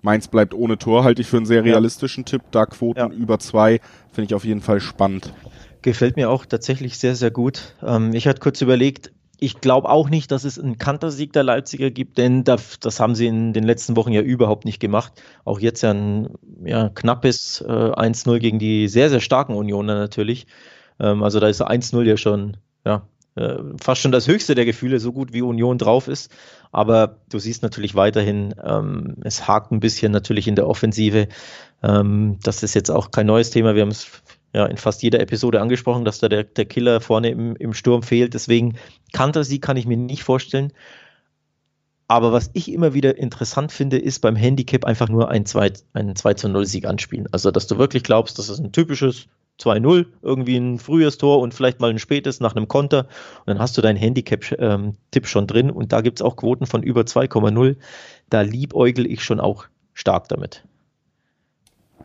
Mainz 0.00 0.28
bleibt 0.28 0.54
ohne 0.54 0.78
Tor, 0.78 1.02
halte 1.02 1.22
ich 1.22 1.28
für 1.28 1.36
einen 1.36 1.46
sehr 1.46 1.64
realistischen. 1.64 2.24
Tipp. 2.24 2.42
Da 2.52 2.64
Quoten 2.64 3.00
ja. 3.00 3.08
über 3.08 3.40
zwei 3.40 3.80
finde 4.12 4.26
ich 4.26 4.34
auf 4.34 4.44
jeden 4.44 4.62
Fall 4.62 4.80
spannend. 4.80 5.34
Gefällt 5.82 6.16
mir 6.16 6.30
auch 6.30 6.46
tatsächlich 6.46 6.96
sehr, 6.98 7.16
sehr 7.16 7.32
gut. 7.32 7.74
Ähm, 7.82 8.14
ich 8.14 8.28
hatte 8.28 8.40
kurz 8.40 8.60
überlegt, 8.60 9.10
ich 9.40 9.60
glaube 9.60 9.88
auch 9.88 10.10
nicht, 10.10 10.30
dass 10.30 10.44
es 10.44 10.58
einen 10.58 10.78
Kantersieg 10.78 11.32
der 11.32 11.42
Leipziger 11.42 11.90
gibt, 11.90 12.18
denn 12.18 12.44
das, 12.44 12.78
das, 12.78 13.00
haben 13.00 13.14
sie 13.14 13.26
in 13.26 13.52
den 13.52 13.64
letzten 13.64 13.96
Wochen 13.96 14.12
ja 14.12 14.20
überhaupt 14.20 14.64
nicht 14.64 14.80
gemacht. 14.80 15.14
Auch 15.44 15.58
jetzt 15.60 15.82
ja 15.82 15.92
ein 15.92 16.28
knappes 16.94 17.64
äh, 17.66 17.70
1-0 17.70 18.38
gegen 18.38 18.58
die 18.58 18.86
sehr, 18.88 19.08
sehr 19.10 19.20
starken 19.20 19.54
Unioner 19.54 19.94
natürlich. 19.94 20.46
Ähm, 21.00 21.22
also 21.22 21.40
da 21.40 21.48
ist 21.48 21.62
1-0 21.62 22.02
ja 22.02 22.16
schon, 22.18 22.58
ja, 22.84 23.08
äh, 23.36 23.56
fast 23.80 24.02
schon 24.02 24.12
das 24.12 24.28
höchste 24.28 24.54
der 24.54 24.66
Gefühle, 24.66 25.00
so 25.00 25.12
gut 25.12 25.32
wie 25.32 25.42
Union 25.42 25.78
drauf 25.78 26.06
ist. 26.06 26.30
Aber 26.70 27.16
du 27.30 27.38
siehst 27.38 27.62
natürlich 27.62 27.94
weiterhin, 27.94 28.54
ähm, 28.62 29.16
es 29.22 29.48
hakt 29.48 29.72
ein 29.72 29.80
bisschen 29.80 30.12
natürlich 30.12 30.48
in 30.48 30.54
der 30.54 30.68
Offensive. 30.68 31.28
Ähm, 31.82 32.38
das 32.42 32.62
ist 32.62 32.74
jetzt 32.74 32.90
auch 32.90 33.10
kein 33.10 33.26
neues 33.26 33.50
Thema. 33.50 33.74
Wir 33.74 33.82
haben 33.82 33.90
es 33.90 34.22
ja 34.52 34.66
in 34.66 34.76
fast 34.76 35.02
jeder 35.02 35.20
Episode 35.20 35.60
angesprochen, 35.60 36.04
dass 36.04 36.18
da 36.18 36.28
der, 36.28 36.44
der 36.44 36.64
Killer 36.64 37.00
vorne 37.00 37.30
im, 37.30 37.56
im 37.56 37.74
Sturm 37.74 38.02
fehlt. 38.02 38.34
Deswegen 38.34 38.76
Kantersieg 39.12 39.62
kann 39.62 39.76
ich 39.76 39.86
mir 39.86 39.96
nicht 39.96 40.22
vorstellen. 40.22 40.72
Aber 42.08 42.32
was 42.32 42.50
ich 42.54 42.72
immer 42.72 42.92
wieder 42.92 43.18
interessant 43.18 43.70
finde, 43.70 43.96
ist 43.96 44.18
beim 44.18 44.34
Handicap 44.34 44.84
einfach 44.84 45.08
nur 45.08 45.28
ein 45.28 45.46
2, 45.46 45.72
ein 45.92 46.16
2 46.16 46.34
zu 46.34 46.48
0 46.48 46.66
Sieg 46.66 46.84
anspielen. 46.84 47.28
Also, 47.30 47.52
dass 47.52 47.68
du 47.68 47.78
wirklich 47.78 48.02
glaubst, 48.02 48.36
das 48.38 48.48
ist 48.48 48.58
ein 48.58 48.72
typisches 48.72 49.28
2-0, 49.60 50.06
irgendwie 50.22 50.56
ein 50.56 50.80
frühes 50.80 51.18
Tor 51.18 51.38
und 51.38 51.54
vielleicht 51.54 51.78
mal 51.78 51.90
ein 51.90 52.00
spätes 52.00 52.40
nach 52.40 52.56
einem 52.56 52.66
Konter. 52.66 53.06
Und 53.40 53.46
dann 53.46 53.58
hast 53.60 53.78
du 53.78 53.80
deinen 53.80 53.96
Handicap-Tipp 53.96 54.58
ähm, 54.58 54.96
schon 55.22 55.46
drin 55.46 55.70
und 55.70 55.92
da 55.92 56.00
gibt 56.00 56.18
es 56.18 56.22
auch 56.22 56.34
Quoten 56.34 56.66
von 56.66 56.82
über 56.82 57.02
2,0. 57.02 57.76
Da 58.28 58.40
liebäugel 58.40 59.06
ich 59.06 59.22
schon 59.22 59.38
auch 59.38 59.66
stark 59.94 60.28
damit. 60.28 60.64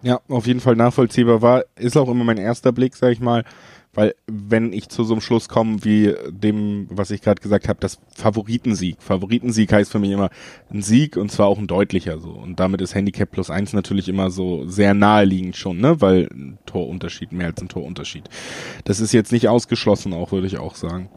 Ja, 0.05 0.21
auf 0.27 0.45
jeden 0.45 0.59
Fall 0.59 0.75
nachvollziehbar 0.75 1.41
war, 1.41 1.65
ist 1.75 1.97
auch 1.97 2.07
immer 2.09 2.23
mein 2.23 2.37
erster 2.37 2.71
Blick, 2.71 2.95
sag 2.95 3.11
ich 3.11 3.19
mal. 3.19 3.43
Weil 3.91 4.13
wenn 4.27 4.71
ich 4.71 4.89
zu 4.89 5.03
so 5.03 5.15
einem 5.15 5.21
Schluss 5.21 5.49
komme 5.49 5.83
wie 5.83 6.13
dem, 6.29 6.85
was 6.91 7.09
ich 7.09 7.21
gerade 7.21 7.41
gesagt 7.41 7.67
habe, 7.67 7.79
das 7.79 7.97
Favoritensieg. 8.13 9.01
Favoritensieg 9.01 9.73
heißt 9.73 9.91
für 9.91 9.97
mich 9.97 10.11
immer 10.11 10.29
ein 10.69 10.83
Sieg 10.83 11.17
und 11.17 11.31
zwar 11.31 11.47
auch 11.47 11.57
ein 11.57 11.65
deutlicher 11.65 12.19
so. 12.19 12.29
Und 12.29 12.59
damit 12.59 12.81
ist 12.81 12.93
Handicap 12.93 13.31
plus 13.31 13.49
eins 13.49 13.73
natürlich 13.73 14.07
immer 14.07 14.29
so 14.29 14.67
sehr 14.67 14.93
naheliegend 14.93 15.55
schon, 15.55 15.79
ne? 15.79 16.01
Weil 16.01 16.29
ein 16.31 16.59
Torunterschied, 16.67 17.31
mehr 17.31 17.47
als 17.47 17.61
ein 17.63 17.69
Torunterschied. 17.69 18.29
Das 18.83 18.99
ist 18.99 19.11
jetzt 19.11 19.31
nicht 19.31 19.47
ausgeschlossen, 19.47 20.13
auch 20.13 20.31
würde 20.31 20.45
ich 20.45 20.59
auch 20.59 20.75
sagen. 20.75 21.09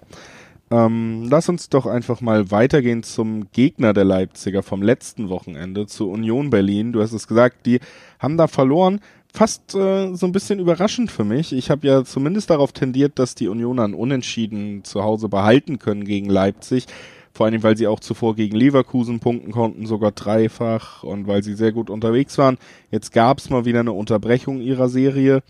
Ähm, 0.70 1.26
lass 1.30 1.48
uns 1.48 1.68
doch 1.70 1.86
einfach 1.86 2.20
mal 2.20 2.50
weitergehen 2.50 3.02
zum 3.02 3.50
Gegner 3.52 3.94
der 3.94 4.04
Leipziger 4.04 4.62
vom 4.62 4.82
letzten 4.82 5.28
Wochenende, 5.28 5.86
zur 5.86 6.08
Union 6.08 6.50
Berlin. 6.50 6.92
Du 6.92 7.00
hast 7.00 7.12
es 7.12 7.26
gesagt, 7.26 7.64
die 7.66 7.80
haben 8.18 8.36
da 8.36 8.48
verloren 8.48 9.00
fast 9.32 9.74
äh, 9.74 10.14
so 10.14 10.26
ein 10.26 10.32
bisschen 10.32 10.58
überraschend 10.58 11.10
für 11.10 11.24
mich. 11.24 11.52
Ich 11.52 11.70
habe 11.70 11.86
ja 11.86 12.04
zumindest 12.04 12.50
darauf 12.50 12.72
tendiert, 12.72 13.18
dass 13.18 13.34
die 13.34 13.48
Unioner 13.48 13.84
ein 13.84 13.94
Unentschieden 13.94 14.84
zu 14.84 15.02
Hause 15.02 15.28
behalten 15.28 15.78
können 15.78 16.04
gegen 16.04 16.28
Leipzig. 16.28 16.86
Vor 17.32 17.46
allem, 17.46 17.62
weil 17.62 17.76
sie 17.76 17.86
auch 17.86 18.00
zuvor 18.00 18.34
gegen 18.34 18.56
Leverkusen 18.56 19.20
punkten 19.20 19.52
konnten, 19.52 19.86
sogar 19.86 20.10
dreifach 20.12 21.04
und 21.04 21.28
weil 21.28 21.44
sie 21.44 21.54
sehr 21.54 21.72
gut 21.72 21.88
unterwegs 21.88 22.36
waren. 22.36 22.58
Jetzt 22.90 23.12
gab 23.12 23.38
es 23.38 23.50
mal 23.50 23.64
wieder 23.64 23.80
eine 23.80 23.92
Unterbrechung 23.92 24.60
ihrer 24.60 24.88
Serie 24.88 25.42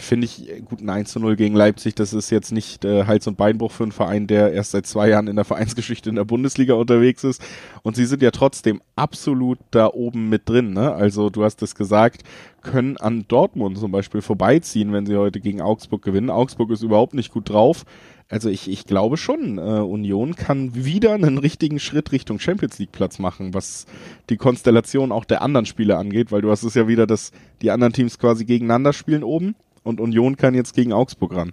finde 0.00 0.26
ich 0.26 0.64
gut 0.64 0.80
ein 0.80 0.90
1 0.90 1.10
zu 1.10 1.20
0 1.20 1.36
gegen 1.36 1.54
Leipzig, 1.54 1.94
das 1.94 2.12
ist 2.12 2.30
jetzt 2.30 2.52
nicht 2.52 2.84
äh, 2.84 3.04
Hals- 3.04 3.26
und 3.26 3.36
Beinbruch 3.36 3.72
für 3.72 3.84
einen 3.84 3.92
Verein, 3.92 4.26
der 4.26 4.52
erst 4.52 4.72
seit 4.72 4.86
zwei 4.86 5.08
Jahren 5.08 5.28
in 5.28 5.36
der 5.36 5.44
Vereinsgeschichte 5.44 6.08
in 6.08 6.16
der 6.16 6.24
Bundesliga 6.24 6.74
unterwegs 6.74 7.24
ist. 7.24 7.42
Und 7.82 7.96
sie 7.96 8.06
sind 8.06 8.22
ja 8.22 8.30
trotzdem 8.30 8.80
absolut 8.96 9.58
da 9.70 9.86
oben 9.86 10.28
mit 10.28 10.48
drin. 10.48 10.72
Ne? 10.72 10.92
Also 10.92 11.30
du 11.30 11.44
hast 11.44 11.62
es 11.62 11.74
gesagt, 11.74 12.22
können 12.62 12.96
an 12.96 13.24
Dortmund 13.28 13.78
zum 13.78 13.92
Beispiel 13.92 14.22
vorbeiziehen, 14.22 14.92
wenn 14.92 15.06
sie 15.06 15.16
heute 15.16 15.40
gegen 15.40 15.60
Augsburg 15.60 16.02
gewinnen. 16.02 16.30
Augsburg 16.30 16.70
ist 16.70 16.82
überhaupt 16.82 17.14
nicht 17.14 17.32
gut 17.32 17.48
drauf. 17.48 17.84
Also 18.28 18.48
ich, 18.48 18.68
ich 18.68 18.86
glaube 18.86 19.16
schon, 19.16 19.58
äh, 19.58 19.60
Union 19.60 20.34
kann 20.34 20.74
wieder 20.74 21.14
einen 21.14 21.38
richtigen 21.38 21.78
Schritt 21.78 22.10
Richtung 22.10 22.40
Champions 22.40 22.78
League 22.78 22.90
Platz 22.90 23.20
machen, 23.20 23.54
was 23.54 23.86
die 24.30 24.36
Konstellation 24.36 25.12
auch 25.12 25.24
der 25.24 25.42
anderen 25.42 25.66
Spiele 25.66 25.96
angeht, 25.96 26.32
weil 26.32 26.42
du 26.42 26.50
hast 26.50 26.64
es 26.64 26.74
ja 26.74 26.88
wieder, 26.88 27.06
dass 27.06 27.30
die 27.62 27.70
anderen 27.70 27.92
Teams 27.92 28.18
quasi 28.18 28.44
gegeneinander 28.44 28.92
spielen 28.92 29.22
oben 29.22 29.54
und 29.84 30.00
Union 30.00 30.36
kann 30.36 30.54
jetzt 30.54 30.74
gegen 30.74 30.92
Augsburg 30.92 31.36
ran. 31.36 31.52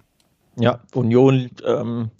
Ja, 0.56 0.80
Union 0.92 1.50
ähm, 1.64 2.10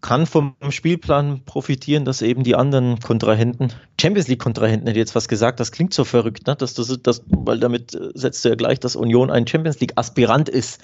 kann 0.00 0.26
vom 0.26 0.54
Spielplan 0.68 1.42
profitieren, 1.44 2.04
dass 2.04 2.22
eben 2.22 2.44
die 2.44 2.56
anderen 2.56 3.00
Kontrahenten, 3.00 3.72
Champions 4.00 4.28
League 4.28 4.40
Kontrahenten 4.40 4.86
hätte 4.86 4.98
jetzt 4.98 5.14
was 5.14 5.28
gesagt, 5.28 5.60
das 5.60 5.72
klingt 5.72 5.94
so 5.94 6.04
verrückt, 6.04 6.46
ne? 6.46 6.54
dass 6.54 6.74
das, 6.74 6.96
das, 7.02 7.22
weil 7.28 7.58
damit 7.58 7.94
äh, 7.94 8.10
setzt 8.14 8.44
du 8.44 8.50
ja 8.50 8.56
gleich, 8.56 8.78
dass 8.80 8.96
Union 8.96 9.30
ein 9.30 9.46
Champions 9.46 9.80
League 9.80 9.94
Aspirant 9.96 10.48
ist. 10.48 10.80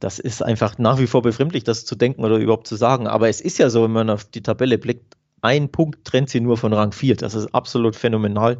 Das 0.00 0.18
ist 0.18 0.42
einfach 0.42 0.78
nach 0.78 0.98
wie 0.98 1.06
vor 1.06 1.22
befremdlich, 1.22 1.64
das 1.64 1.84
zu 1.84 1.94
denken 1.94 2.24
oder 2.24 2.36
überhaupt 2.36 2.66
zu 2.66 2.76
sagen. 2.76 3.06
Aber 3.06 3.28
es 3.28 3.40
ist 3.40 3.58
ja 3.58 3.70
so, 3.70 3.84
wenn 3.84 3.92
man 3.92 4.10
auf 4.10 4.24
die 4.24 4.42
Tabelle 4.42 4.78
blickt, 4.78 5.16
ein 5.42 5.70
Punkt 5.70 6.04
trennt 6.04 6.28
sie 6.28 6.40
nur 6.40 6.56
von 6.56 6.72
Rang 6.72 6.92
4. 6.92 7.16
Das 7.16 7.34
ist 7.34 7.54
absolut 7.54 7.96
phänomenal. 7.96 8.58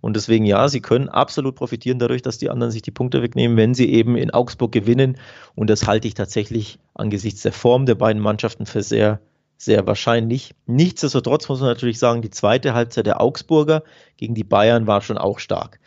Und 0.00 0.14
deswegen 0.14 0.44
ja, 0.44 0.68
sie 0.68 0.80
können 0.80 1.08
absolut 1.08 1.56
profitieren 1.56 1.98
dadurch, 1.98 2.22
dass 2.22 2.38
die 2.38 2.50
anderen 2.50 2.70
sich 2.70 2.82
die 2.82 2.90
Punkte 2.90 3.22
wegnehmen, 3.22 3.56
wenn 3.56 3.74
sie 3.74 3.90
eben 3.92 4.16
in 4.16 4.30
Augsburg 4.30 4.70
gewinnen. 4.70 5.16
Und 5.54 5.70
das 5.70 5.86
halte 5.86 6.06
ich 6.06 6.14
tatsächlich 6.14 6.78
angesichts 6.94 7.42
der 7.42 7.52
Form 7.52 7.86
der 7.86 7.94
beiden 7.94 8.22
Mannschaften 8.22 8.66
für 8.66 8.82
sehr, 8.82 9.20
sehr 9.56 9.86
wahrscheinlich. 9.86 10.54
Nichtsdestotrotz 10.66 11.48
muss 11.48 11.60
man 11.60 11.70
natürlich 11.70 11.98
sagen, 11.98 12.22
die 12.22 12.30
zweite 12.30 12.74
Halbzeit 12.74 13.06
der 13.06 13.20
Augsburger 13.20 13.82
gegen 14.16 14.34
die 14.34 14.44
Bayern 14.44 14.86
war 14.86 15.00
schon 15.00 15.18
auch 15.18 15.38
stark. 15.38 15.80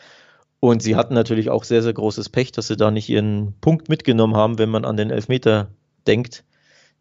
Und 0.59 0.83
sie 0.83 0.95
hatten 0.95 1.13
natürlich 1.13 1.49
auch 1.49 1.63
sehr, 1.63 1.81
sehr 1.81 1.93
großes 1.93 2.29
Pech, 2.29 2.51
dass 2.51 2.67
sie 2.67 2.77
da 2.77 2.91
nicht 2.91 3.09
ihren 3.09 3.53
Punkt 3.61 3.87
mitgenommen 3.89 4.35
haben, 4.35 4.59
wenn 4.59 4.69
man 4.69 4.85
an 4.85 4.97
den 4.97 5.09
Elfmeter 5.09 5.69
denkt 6.05 6.43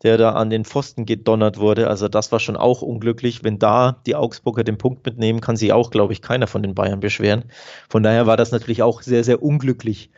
der 0.03 0.17
da 0.17 0.33
an 0.33 0.51
den 0.51 0.65
Pfosten 0.65 1.07
gedonnert 1.07 1.59
wurde. 1.59 1.89
Also 1.89 2.09
das 2.09 2.31
war 2.31 2.39
schon 2.39 2.57
auch 2.57 2.83
unglücklich. 2.83 3.43
Wenn 3.43 3.59
da 3.59 4.01
die 4.07 4.15
Augsburger 4.15 4.65
den 4.65 4.79
Punkt 4.79 5.05
mitnehmen, 5.05 5.41
kann 5.41 5.57
sich 5.57 5.73
auch, 5.73 5.91
glaube 5.91 6.13
ich, 6.13 6.23
keiner 6.23 6.47
von 6.47 6.63
den 6.63 6.75
Bayern 6.75 7.01
beschweren. 7.01 7.45
Von 7.89 8.03
daher 8.03 8.27
war 8.27 8.37
das 8.37 8.53
natürlich 8.53 8.83
auch 8.83 9.03
sehr, 9.03 9.25
sehr 9.25 9.43
unglücklich 9.43 10.11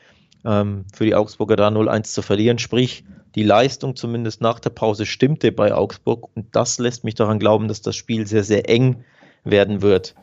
ähm, 0.45 0.85
für 0.95 1.05
die 1.05 1.15
Augsburger 1.15 1.57
da 1.57 1.69
0-1 1.69 2.05
zu 2.13 2.23
verlieren. 2.23 2.59
Sprich, 2.59 3.05
die 3.35 3.43
Leistung 3.43 3.97
zumindest 3.97 4.41
nach 4.43 4.61
der 4.61 4.71
Pause 4.71 5.07
stimmte 5.07 5.53
bei 5.53 5.73
Augsburg 5.73 6.29
und 6.35 6.49
das 6.53 6.79
lässt 6.79 7.05
mich 7.05 7.15
daran 7.15 7.39
glauben, 7.39 7.69
dass 7.69 7.81
das 7.81 7.97
Spiel 7.97 8.27
sehr, 8.27 8.45
sehr 8.45 8.69
eng 8.69 9.05
werden 9.45 9.81
wird. 9.81 10.15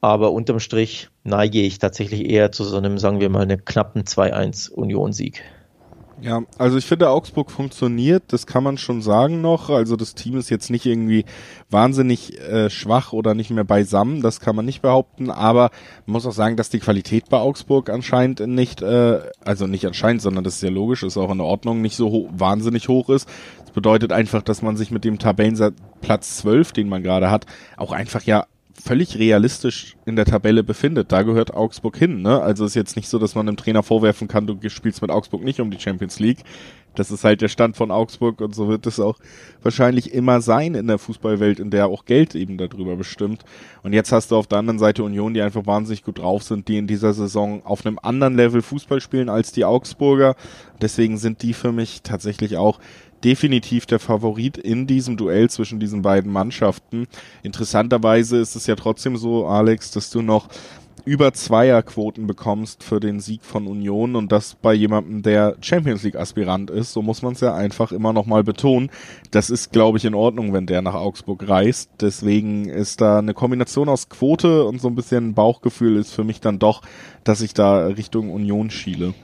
Aber 0.00 0.32
unterm 0.32 0.60
Strich 0.60 1.08
neige 1.24 1.60
ich 1.60 1.78
tatsächlich 1.78 2.28
eher 2.28 2.52
zu 2.52 2.64
so 2.64 2.76
einem, 2.76 2.98
sagen 2.98 3.20
wir 3.20 3.28
mal, 3.28 3.42
einem 3.42 3.64
knappen 3.64 4.04
2-1 4.04 4.70
Union-Sieg. 4.70 5.42
Ja, 6.22 6.42
also 6.58 6.76
ich 6.76 6.84
finde, 6.84 7.08
Augsburg 7.08 7.50
funktioniert, 7.50 8.24
das 8.28 8.46
kann 8.46 8.62
man 8.62 8.76
schon 8.76 9.00
sagen 9.00 9.40
noch. 9.40 9.70
Also 9.70 9.96
das 9.96 10.14
Team 10.14 10.36
ist 10.36 10.50
jetzt 10.50 10.68
nicht 10.70 10.84
irgendwie 10.84 11.24
wahnsinnig 11.70 12.38
äh, 12.38 12.68
schwach 12.68 13.14
oder 13.14 13.34
nicht 13.34 13.48
mehr 13.50 13.64
beisammen, 13.64 14.20
das 14.20 14.38
kann 14.38 14.54
man 14.54 14.66
nicht 14.66 14.82
behaupten, 14.82 15.30
aber 15.30 15.70
man 16.04 16.12
muss 16.14 16.26
auch 16.26 16.32
sagen, 16.32 16.56
dass 16.56 16.68
die 16.68 16.78
Qualität 16.78 17.30
bei 17.30 17.38
Augsburg 17.38 17.88
anscheinend 17.88 18.40
nicht, 18.46 18.82
äh, 18.82 19.20
also 19.44 19.66
nicht 19.66 19.86
anscheinend, 19.86 20.20
sondern 20.20 20.44
das 20.44 20.56
ist 20.56 20.62
ja 20.62 20.68
logisch, 20.68 21.04
ist 21.04 21.16
auch 21.16 21.32
in 21.32 21.40
Ordnung, 21.40 21.80
nicht 21.80 21.96
so 21.96 22.10
ho 22.10 22.28
wahnsinnig 22.32 22.88
hoch 22.88 23.08
ist. 23.08 23.26
Das 23.60 23.70
bedeutet 23.70 24.12
einfach, 24.12 24.42
dass 24.42 24.60
man 24.60 24.76
sich 24.76 24.90
mit 24.90 25.04
dem 25.04 25.18
Tabellenplatz 25.18 26.36
12, 26.38 26.72
den 26.72 26.90
man 26.90 27.02
gerade 27.02 27.30
hat, 27.30 27.46
auch 27.78 27.92
einfach 27.92 28.24
ja 28.24 28.44
völlig 28.82 29.18
realistisch 29.18 29.96
in 30.06 30.16
der 30.16 30.24
Tabelle 30.24 30.64
befindet. 30.64 31.12
Da 31.12 31.22
gehört 31.22 31.54
Augsburg 31.54 31.96
hin. 31.96 32.22
Ne? 32.22 32.40
Also 32.40 32.64
ist 32.64 32.74
jetzt 32.74 32.96
nicht 32.96 33.08
so, 33.08 33.18
dass 33.18 33.34
man 33.34 33.46
dem 33.46 33.56
Trainer 33.56 33.82
vorwerfen 33.82 34.28
kann, 34.28 34.46
du 34.46 34.56
spielst 34.68 35.02
mit 35.02 35.10
Augsburg 35.10 35.42
nicht 35.42 35.60
um 35.60 35.70
die 35.70 35.78
Champions 35.78 36.18
League. 36.18 36.40
Das 36.94 37.12
ist 37.12 37.22
halt 37.22 37.40
der 37.40 37.48
Stand 37.48 37.76
von 37.76 37.92
Augsburg 37.92 38.40
und 38.40 38.54
so 38.54 38.68
wird 38.68 38.84
es 38.86 38.98
auch 38.98 39.18
wahrscheinlich 39.62 40.12
immer 40.12 40.40
sein 40.40 40.74
in 40.74 40.88
der 40.88 40.98
Fußballwelt, 40.98 41.60
in 41.60 41.70
der 41.70 41.86
auch 41.86 42.04
Geld 42.04 42.34
eben 42.34 42.58
darüber 42.58 42.96
bestimmt. 42.96 43.44
Und 43.84 43.92
jetzt 43.92 44.10
hast 44.10 44.32
du 44.32 44.36
auf 44.36 44.48
der 44.48 44.58
anderen 44.58 44.80
Seite 44.80 45.04
Union, 45.04 45.32
die 45.32 45.42
einfach 45.42 45.66
wahnsinnig 45.66 46.02
gut 46.02 46.18
drauf 46.18 46.42
sind, 46.42 46.66
die 46.66 46.78
in 46.78 46.88
dieser 46.88 47.12
Saison 47.12 47.64
auf 47.64 47.86
einem 47.86 48.00
anderen 48.02 48.34
Level 48.34 48.60
Fußball 48.60 49.00
spielen 49.00 49.28
als 49.28 49.52
die 49.52 49.64
Augsburger. 49.64 50.34
Deswegen 50.82 51.16
sind 51.16 51.42
die 51.42 51.54
für 51.54 51.70
mich 51.70 52.02
tatsächlich 52.02 52.56
auch 52.56 52.80
definitiv 53.24 53.86
der 53.86 53.98
Favorit 53.98 54.56
in 54.56 54.86
diesem 54.86 55.16
Duell 55.16 55.50
zwischen 55.50 55.80
diesen 55.80 56.02
beiden 56.02 56.32
Mannschaften. 56.32 57.06
Interessanterweise 57.42 58.38
ist 58.38 58.56
es 58.56 58.66
ja 58.66 58.76
trotzdem 58.76 59.16
so, 59.16 59.46
Alex, 59.46 59.90
dass 59.90 60.10
du 60.10 60.22
noch 60.22 60.48
über 61.04 61.32
Zweierquoten 61.32 62.26
bekommst 62.26 62.82
für 62.84 63.00
den 63.00 63.20
Sieg 63.20 63.44
von 63.44 63.66
Union 63.66 64.16
und 64.16 64.32
das 64.32 64.54
bei 64.54 64.74
jemandem, 64.74 65.22
der 65.22 65.56
Champions 65.60 66.02
League 66.02 66.16
Aspirant 66.16 66.70
ist, 66.70 66.92
so 66.92 67.02
muss 67.02 67.22
man 67.22 67.32
es 67.32 67.40
ja 67.40 67.54
einfach 67.54 67.92
immer 67.92 68.12
noch 68.12 68.26
mal 68.26 68.44
betonen. 68.44 68.90
Das 69.30 69.50
ist, 69.50 69.72
glaube 69.72 69.98
ich, 69.98 70.04
in 70.04 70.14
Ordnung, 70.14 70.52
wenn 70.52 70.66
der 70.66 70.82
nach 70.82 70.94
Augsburg 70.94 71.48
reist. 71.48 71.90
Deswegen 72.00 72.68
ist 72.68 73.00
da 73.00 73.18
eine 73.18 73.34
Kombination 73.34 73.88
aus 73.88 74.08
Quote 74.08 74.64
und 74.64 74.80
so 74.80 74.88
ein 74.88 74.94
bisschen 74.94 75.34
Bauchgefühl 75.34 75.96
ist 75.96 76.12
für 76.12 76.24
mich 76.24 76.40
dann 76.40 76.58
doch, 76.58 76.82
dass 77.24 77.40
ich 77.40 77.54
da 77.54 77.86
Richtung 77.86 78.30
Union 78.30 78.70
schiele. 78.70 79.14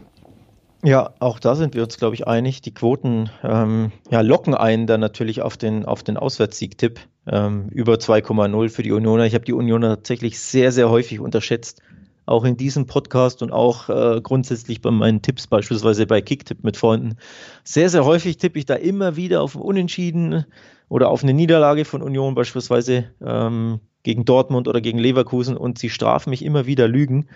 Ja, 0.87 1.15
auch 1.19 1.41
da 1.41 1.57
sind 1.57 1.75
wir 1.75 1.83
uns, 1.83 1.97
glaube 1.99 2.15
ich, 2.15 2.29
einig. 2.29 2.61
Die 2.61 2.73
Quoten 2.73 3.29
ähm, 3.43 3.91
ja, 4.09 4.21
locken 4.21 4.55
einen 4.55 4.87
dann 4.87 5.01
natürlich 5.01 5.43
auf 5.43 5.57
den, 5.57 5.85
auf 5.85 6.05
den 6.05 6.17
Auswärtssieg-Tipp 6.17 7.01
ähm, 7.27 7.67
über 7.71 7.95
2,0 7.95 8.69
für 8.69 8.85
die 8.85 8.93
Unioner. 8.93 9.27
Ich 9.27 9.35
habe 9.35 9.45
die 9.45 9.53
Unioner 9.53 9.97
tatsächlich 9.97 10.39
sehr, 10.39 10.71
sehr 10.71 10.89
häufig 10.89 11.19
unterschätzt. 11.19 11.83
Auch 12.25 12.45
in 12.45 12.57
diesem 12.57 12.87
Podcast 12.87 13.43
und 13.43 13.51
auch 13.51 13.89
äh, 13.89 14.21
grundsätzlich 14.21 14.81
bei 14.81 14.93
meinen 14.93 15.23
Tipps, 15.23 15.49
beispielsweise 15.49 16.07
bei 16.07 16.21
Kicktipp 16.21 16.63
mit 16.63 16.77
Freunden. 16.77 17.17
Sehr, 17.65 17.89
sehr 17.89 18.05
häufig 18.05 18.37
tippe 18.37 18.61
ich 18.61 18.65
da 18.67 18.75
immer 18.75 19.17
wieder 19.17 19.43
auf 19.43 19.57
Unentschieden 19.57 20.47
oder 20.89 21.09
auf 21.09 21.25
eine 21.25 21.35
Niederlage 21.35 21.85
von 21.85 22.01
Union, 22.01 22.37
beispielsweise 22.37 23.11
ähm, 23.21 23.81
gegen 24.05 24.25
Dortmund 24.25 24.69
oder 24.69 24.81
gegen 24.81 25.01
Leverkusen 25.01 25.57
und 25.57 25.79
sie 25.79 25.91
strafen 25.91 26.31
mich 26.31 26.45
immer 26.45 26.67
wieder 26.67 26.87
Lügen. 26.87 27.27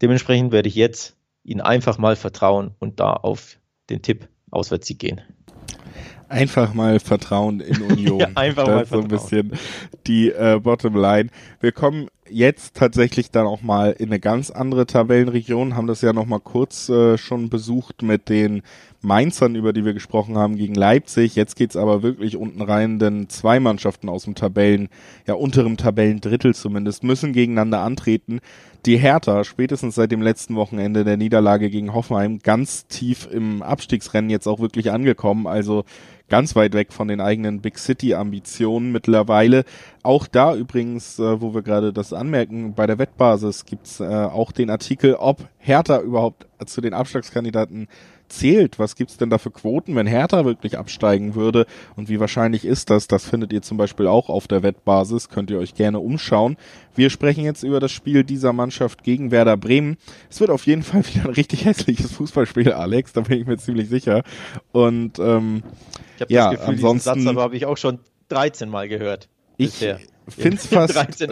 Dementsprechend 0.00 0.50
werde 0.50 0.70
ich 0.70 0.76
jetzt 0.76 1.14
ihnen 1.46 1.60
einfach 1.60 1.98
mal 1.98 2.16
vertrauen 2.16 2.72
und 2.78 3.00
da 3.00 3.12
auf 3.12 3.58
den 3.88 4.02
Tipp 4.02 4.28
Auswärtssieg 4.50 4.98
gehen. 4.98 5.20
Einfach 6.28 6.74
mal 6.74 6.98
Vertrauen 6.98 7.60
in 7.60 7.82
Union. 7.90 8.20
ja, 8.20 8.28
einfach 8.34 8.64
das 8.64 8.74
mal 8.74 8.82
ist 8.82 8.90
so 8.90 9.00
ein 9.00 9.08
bisschen 9.08 9.52
die 10.06 10.30
äh, 10.30 10.58
Bottomline. 10.60 11.30
Wir 11.60 11.72
kommen 11.72 12.08
jetzt 12.30 12.74
tatsächlich 12.74 13.30
dann 13.30 13.46
auch 13.46 13.62
mal 13.62 13.92
in 13.92 14.06
eine 14.06 14.20
ganz 14.20 14.50
andere 14.50 14.86
Tabellenregion, 14.86 15.76
haben 15.76 15.86
das 15.86 16.02
ja 16.02 16.12
noch 16.12 16.26
mal 16.26 16.40
kurz 16.40 16.88
äh, 16.88 17.18
schon 17.18 17.48
besucht 17.48 18.02
mit 18.02 18.28
den 18.28 18.62
Mainzern, 19.02 19.54
über 19.54 19.72
die 19.72 19.84
wir 19.84 19.94
gesprochen 19.94 20.36
haben, 20.36 20.56
gegen 20.56 20.74
Leipzig. 20.74 21.36
Jetzt 21.36 21.56
geht's 21.56 21.76
aber 21.76 22.02
wirklich 22.02 22.36
unten 22.36 22.62
rein, 22.62 22.98
denn 22.98 23.28
zwei 23.28 23.60
Mannschaften 23.60 24.08
aus 24.08 24.24
dem 24.24 24.34
Tabellen, 24.34 24.88
ja 25.26 25.34
unterem 25.34 25.76
Tabellendrittel 25.76 26.54
zumindest, 26.54 27.04
müssen 27.04 27.32
gegeneinander 27.32 27.80
antreten. 27.80 28.40
Die 28.84 28.98
Hertha, 28.98 29.44
spätestens 29.44 29.96
seit 29.96 30.12
dem 30.12 30.22
letzten 30.22 30.54
Wochenende 30.54 31.04
der 31.04 31.16
Niederlage 31.16 31.70
gegen 31.70 31.92
Hoffenheim, 31.92 32.38
ganz 32.38 32.86
tief 32.86 33.28
im 33.30 33.62
Abstiegsrennen 33.62 34.30
jetzt 34.30 34.46
auch 34.46 34.60
wirklich 34.60 34.90
angekommen. 34.90 35.46
Also 35.46 35.84
ganz 36.28 36.56
weit 36.56 36.74
weg 36.74 36.92
von 36.92 37.08
den 37.08 37.20
eigenen 37.20 37.60
Big 37.60 37.78
City 37.78 38.14
Ambitionen 38.14 38.92
mittlerweile. 38.92 39.64
Auch 40.02 40.26
da 40.26 40.54
übrigens, 40.54 41.18
äh, 41.18 41.40
wo 41.40 41.54
wir 41.54 41.62
gerade 41.62 41.92
das 41.92 42.12
anmerken, 42.12 42.74
bei 42.74 42.86
der 42.86 42.98
Wettbasis 42.98 43.64
gibt's 43.64 44.00
äh, 44.00 44.04
auch 44.04 44.52
den 44.52 44.70
Artikel, 44.70 45.14
ob 45.14 45.48
Hertha 45.58 46.00
überhaupt 46.00 46.46
zu 46.64 46.80
den 46.80 46.94
Abschlagskandidaten 46.94 47.88
zählt. 48.28 48.78
Was 48.78 48.96
gibt's 48.96 49.16
denn 49.16 49.30
da 49.30 49.38
für 49.38 49.50
Quoten, 49.50 49.94
wenn 49.96 50.06
Hertha 50.06 50.44
wirklich 50.44 50.78
absteigen 50.78 51.34
würde? 51.34 51.66
Und 51.96 52.08
wie 52.08 52.20
wahrscheinlich 52.20 52.64
ist 52.64 52.90
das? 52.90 53.08
Das 53.08 53.26
findet 53.26 53.52
ihr 53.52 53.62
zum 53.62 53.76
Beispiel 53.76 54.06
auch 54.06 54.28
auf 54.28 54.48
der 54.48 54.62
Wettbasis. 54.62 55.28
Könnt 55.28 55.50
ihr 55.50 55.58
euch 55.58 55.74
gerne 55.74 56.00
umschauen. 56.00 56.56
Wir 56.94 57.10
sprechen 57.10 57.44
jetzt 57.44 57.62
über 57.62 57.80
das 57.80 57.92
Spiel 57.92 58.24
dieser 58.24 58.52
Mannschaft 58.52 59.02
gegen 59.02 59.30
Werder 59.30 59.56
Bremen. 59.56 59.96
Es 60.30 60.40
wird 60.40 60.50
auf 60.50 60.66
jeden 60.66 60.82
Fall 60.82 61.04
wieder 61.06 61.24
ein 61.24 61.34
richtig 61.34 61.64
hässliches 61.64 62.12
Fußballspiel, 62.12 62.72
Alex. 62.72 63.12
Da 63.12 63.22
bin 63.22 63.40
ich 63.40 63.46
mir 63.46 63.58
ziemlich 63.58 63.88
sicher. 63.88 64.22
Und 64.72 65.18
ähm, 65.18 65.62
ich 66.16 66.22
habe 66.22 66.32
ja, 66.32 66.50
das 66.50 66.60
Gefühl, 66.60 66.74
ansonsten, 66.74 67.14
diesen 67.14 67.24
Satz 67.26 67.32
aber 67.32 67.42
habe 67.42 67.56
ich 67.56 67.66
auch 67.66 67.76
schon 67.76 67.98
13 68.28 68.68
Mal 68.68 68.88
gehört. 68.88 69.28
Ich 69.56 69.74
finde 70.28 70.56
es 70.56 70.66
fast. 70.66 70.94
13 70.94 71.30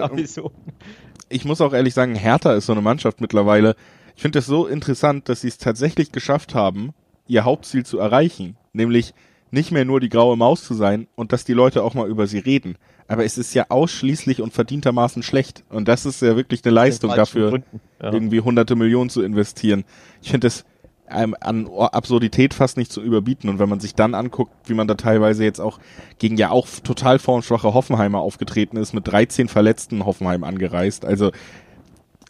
ich 1.28 1.44
muss 1.44 1.60
auch 1.60 1.72
ehrlich 1.72 1.94
sagen, 1.94 2.14
Hertha 2.14 2.54
ist 2.54 2.66
so 2.66 2.72
eine 2.72 2.82
Mannschaft 2.82 3.20
mittlerweile, 3.20 3.76
ich 4.16 4.22
finde 4.22 4.38
es 4.38 4.46
so 4.46 4.66
interessant, 4.66 5.28
dass 5.28 5.40
sie 5.40 5.48
es 5.48 5.58
tatsächlich 5.58 6.12
geschafft 6.12 6.54
haben, 6.54 6.92
ihr 7.26 7.44
Hauptziel 7.44 7.84
zu 7.84 7.98
erreichen, 7.98 8.56
nämlich 8.72 9.14
nicht 9.50 9.70
mehr 9.70 9.84
nur 9.84 10.00
die 10.00 10.08
graue 10.08 10.36
Maus 10.36 10.64
zu 10.64 10.74
sein 10.74 11.06
und 11.14 11.32
dass 11.32 11.44
die 11.44 11.52
Leute 11.52 11.82
auch 11.82 11.94
mal 11.94 12.08
über 12.08 12.26
sie 12.26 12.38
reden. 12.38 12.76
Aber 13.06 13.24
es 13.24 13.38
ist 13.38 13.54
ja 13.54 13.66
ausschließlich 13.68 14.40
und 14.40 14.52
verdientermaßen 14.52 15.22
schlecht. 15.22 15.62
Und 15.68 15.88
das 15.88 16.06
ist 16.06 16.22
ja 16.22 16.36
wirklich 16.36 16.64
eine 16.64 16.74
Leistung 16.74 17.10
dafür, 17.14 17.62
ja. 18.02 18.12
irgendwie 18.12 18.40
hunderte 18.40 18.76
Millionen 18.76 19.10
zu 19.10 19.22
investieren. 19.22 19.84
Ich 20.22 20.30
finde 20.30 20.46
es 20.46 20.64
ähm, 21.10 21.36
an 21.40 21.68
Absurdität 21.68 22.54
fast 22.54 22.76
nicht 22.76 22.90
zu 22.90 23.02
überbieten. 23.02 23.48
Und 23.48 23.58
wenn 23.58 23.68
man 23.68 23.80
sich 23.80 23.94
dann 23.94 24.14
anguckt, 24.14 24.52
wie 24.66 24.74
man 24.74 24.88
da 24.88 24.94
teilweise 24.94 25.44
jetzt 25.44 25.60
auch 25.60 25.78
gegen 26.18 26.36
ja 26.36 26.50
auch 26.50 26.66
total 26.82 27.18
formschwache 27.18 27.74
Hoffenheimer 27.74 28.20
aufgetreten 28.20 28.76
ist, 28.76 28.94
mit 28.94 29.06
13 29.06 29.48
Verletzten 29.48 30.06
Hoffenheim 30.06 30.44
angereist. 30.44 31.04
Also 31.04 31.30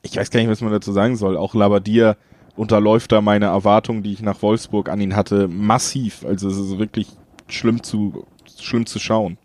ich 0.04 0.16
weiß 0.16 0.30
gar 0.30 0.40
nicht, 0.40 0.50
was 0.50 0.60
man 0.60 0.72
dazu 0.72 0.92
sagen 0.92 1.16
soll. 1.16 1.36
Auch 1.36 1.54
Labadier 1.54 2.16
unterläuft 2.56 3.10
da 3.10 3.20
meine 3.20 3.46
Erwartungen, 3.46 4.02
die 4.02 4.12
ich 4.12 4.22
nach 4.22 4.42
Wolfsburg 4.42 4.88
an 4.88 5.00
ihn 5.00 5.16
hatte, 5.16 5.48
massiv. 5.48 6.24
Also 6.24 6.48
es 6.48 6.58
ist 6.58 6.78
wirklich 6.78 7.08
schlimm 7.48 7.82
zu, 7.82 8.26
schlimm 8.60 8.86
zu 8.86 8.98
schauen. 8.98 9.38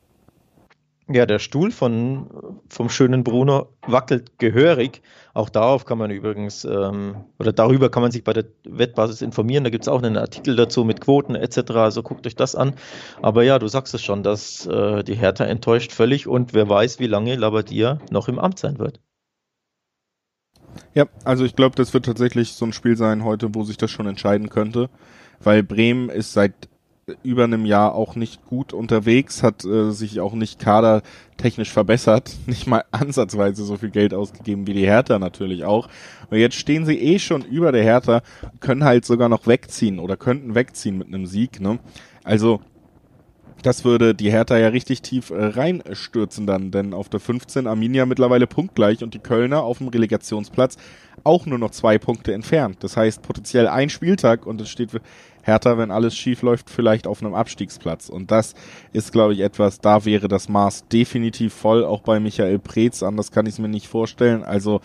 Ja, 1.11 1.25
der 1.25 1.39
Stuhl 1.39 1.71
von, 1.71 2.29
vom 2.69 2.87
schönen 2.87 3.23
Bruno 3.23 3.69
wackelt 3.87 4.37
gehörig. 4.37 5.01
Auch 5.33 5.49
darauf 5.49 5.85
kann 5.85 5.97
man 5.97 6.11
übrigens, 6.11 6.65
ähm, 6.65 7.15
oder 7.39 7.51
darüber 7.51 7.89
kann 7.89 8.03
man 8.03 8.11
sich 8.11 8.23
bei 8.23 8.33
der 8.33 8.45
Wettbasis 8.63 9.23
informieren. 9.23 9.63
Da 9.63 9.71
gibt 9.71 9.85
es 9.85 9.87
auch 9.87 10.03
einen 10.03 10.17
Artikel 10.17 10.55
dazu 10.55 10.83
mit 10.83 11.01
Quoten 11.01 11.33
etc. 11.33 11.71
Also 11.71 12.03
guckt 12.03 12.27
euch 12.27 12.35
das 12.35 12.53
an. 12.53 12.75
Aber 13.23 13.43
ja, 13.43 13.57
du 13.57 13.67
sagst 13.67 13.95
es 13.95 14.03
schon, 14.03 14.21
dass 14.21 14.67
äh, 14.67 15.03
die 15.03 15.15
Hertha 15.15 15.45
enttäuscht 15.45 15.93
völlig 15.93 16.27
und 16.27 16.53
wer 16.53 16.69
weiß, 16.69 16.99
wie 16.99 17.07
lange 17.07 17.35
Labadier 17.35 17.97
noch 18.11 18.27
im 18.27 18.37
Amt 18.37 18.59
sein 18.59 18.77
wird. 18.77 18.99
Ja, 20.93 21.05
also 21.23 21.45
ich 21.45 21.55
glaube, 21.55 21.75
das 21.75 21.93
wird 21.93 22.05
tatsächlich 22.05 22.53
so 22.53 22.65
ein 22.65 22.73
Spiel 22.73 22.97
sein 22.97 23.23
heute, 23.23 23.53
wo 23.53 23.63
sich 23.63 23.77
das 23.77 23.91
schon 23.91 24.07
entscheiden 24.07 24.49
könnte, 24.49 24.89
weil 25.39 25.63
Bremen 25.63 26.09
ist 26.09 26.33
seit 26.33 26.53
über 27.23 27.43
einem 27.43 27.65
Jahr 27.65 27.95
auch 27.95 28.15
nicht 28.15 28.45
gut 28.45 28.73
unterwegs, 28.73 29.43
hat 29.43 29.65
äh, 29.65 29.91
sich 29.91 30.19
auch 30.19 30.33
nicht 30.33 30.59
kadertechnisch 30.59 31.71
verbessert, 31.71 32.35
nicht 32.45 32.67
mal 32.67 32.83
ansatzweise 32.91 33.63
so 33.63 33.77
viel 33.77 33.89
Geld 33.89 34.13
ausgegeben 34.13 34.67
wie 34.67 34.73
die 34.73 34.85
Hertha 34.85 35.19
natürlich 35.19 35.63
auch. 35.63 35.89
Und 36.29 36.37
jetzt 36.37 36.55
stehen 36.55 36.85
sie 36.85 36.99
eh 36.99 37.19
schon 37.19 37.43
über 37.43 37.71
der 37.71 37.83
Hertha, 37.83 38.21
können 38.59 38.83
halt 38.83 39.05
sogar 39.05 39.29
noch 39.29 39.47
wegziehen 39.47 39.99
oder 39.99 40.17
könnten 40.17 40.55
wegziehen 40.55 40.97
mit 40.97 41.07
einem 41.07 41.25
Sieg. 41.25 41.59
Ne? 41.59 41.79
Also 42.23 42.61
das 43.61 43.83
würde 43.83 44.15
die 44.15 44.31
Hertha 44.31 44.57
ja 44.57 44.69
richtig 44.69 45.01
tief 45.01 45.29
äh, 45.31 45.45
reinstürzen 45.45 46.47
dann, 46.47 46.71
denn 46.71 46.93
auf 46.93 47.09
der 47.09 47.19
15 47.19 47.67
Arminia 47.67 48.05
mittlerweile 48.05 48.47
punktgleich 48.47 49.03
und 49.03 49.13
die 49.13 49.19
Kölner 49.19 49.63
auf 49.63 49.79
dem 49.79 49.87
Relegationsplatz 49.87 50.77
auch 51.23 51.45
nur 51.45 51.59
noch 51.59 51.71
zwei 51.71 51.97
Punkte 51.97 52.33
entfernt. 52.33 52.77
Das 52.81 52.95
heißt 52.95 53.21
potenziell 53.21 53.67
ein 53.67 53.89
Spieltag 53.89 54.45
und 54.45 54.61
es 54.61 54.69
steht 54.69 54.91
Hertha, 55.41 55.77
wenn 55.77 55.91
alles 55.91 56.15
schief 56.15 56.41
läuft, 56.41 56.69
vielleicht 56.69 57.07
auf 57.07 57.21
einem 57.21 57.33
Abstiegsplatz. 57.33 58.09
Und 58.09 58.31
das 58.31 58.55
ist, 58.93 59.11
glaube 59.11 59.33
ich, 59.33 59.39
etwas, 59.39 59.79
da 59.79 60.05
wäre 60.05 60.27
das 60.27 60.49
Maß 60.49 60.87
definitiv 60.87 61.53
voll, 61.53 61.83
auch 61.83 62.01
bei 62.01 62.19
Michael 62.19 62.59
Preetz, 62.59 63.03
anders 63.03 63.31
kann 63.31 63.45
ich 63.45 63.53
es 63.53 63.59
mir 63.59 63.69
nicht 63.69 63.87
vorstellen. 63.87 64.43
Also 64.43 64.81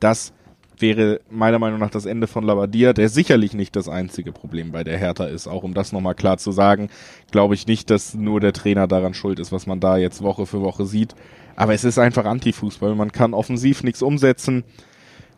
das 0.00 0.32
wäre 0.78 1.20
meiner 1.30 1.58
Meinung 1.58 1.78
nach 1.78 1.90
das 1.90 2.06
Ende 2.06 2.26
von 2.26 2.44
Labadia, 2.44 2.92
der 2.92 3.08
sicherlich 3.08 3.54
nicht 3.54 3.76
das 3.76 3.88
einzige 3.88 4.32
Problem 4.32 4.72
bei 4.72 4.84
der 4.84 4.98
Hertha 4.98 5.24
ist. 5.24 5.46
Auch 5.46 5.62
um 5.62 5.74
das 5.74 5.92
nochmal 5.92 6.14
klar 6.14 6.38
zu 6.38 6.52
sagen, 6.52 6.88
glaube 7.30 7.54
ich 7.54 7.66
nicht, 7.66 7.90
dass 7.90 8.14
nur 8.14 8.40
der 8.40 8.52
Trainer 8.52 8.86
daran 8.86 9.14
schuld 9.14 9.38
ist, 9.38 9.52
was 9.52 9.66
man 9.66 9.80
da 9.80 9.96
jetzt 9.96 10.22
Woche 10.22 10.46
für 10.46 10.60
Woche 10.60 10.86
sieht. 10.86 11.14
Aber 11.56 11.74
es 11.74 11.84
ist 11.84 11.98
einfach 11.98 12.24
Antifußball. 12.24 12.94
Man 12.94 13.12
kann 13.12 13.34
offensiv 13.34 13.82
nichts 13.82 14.02
umsetzen. 14.02 14.64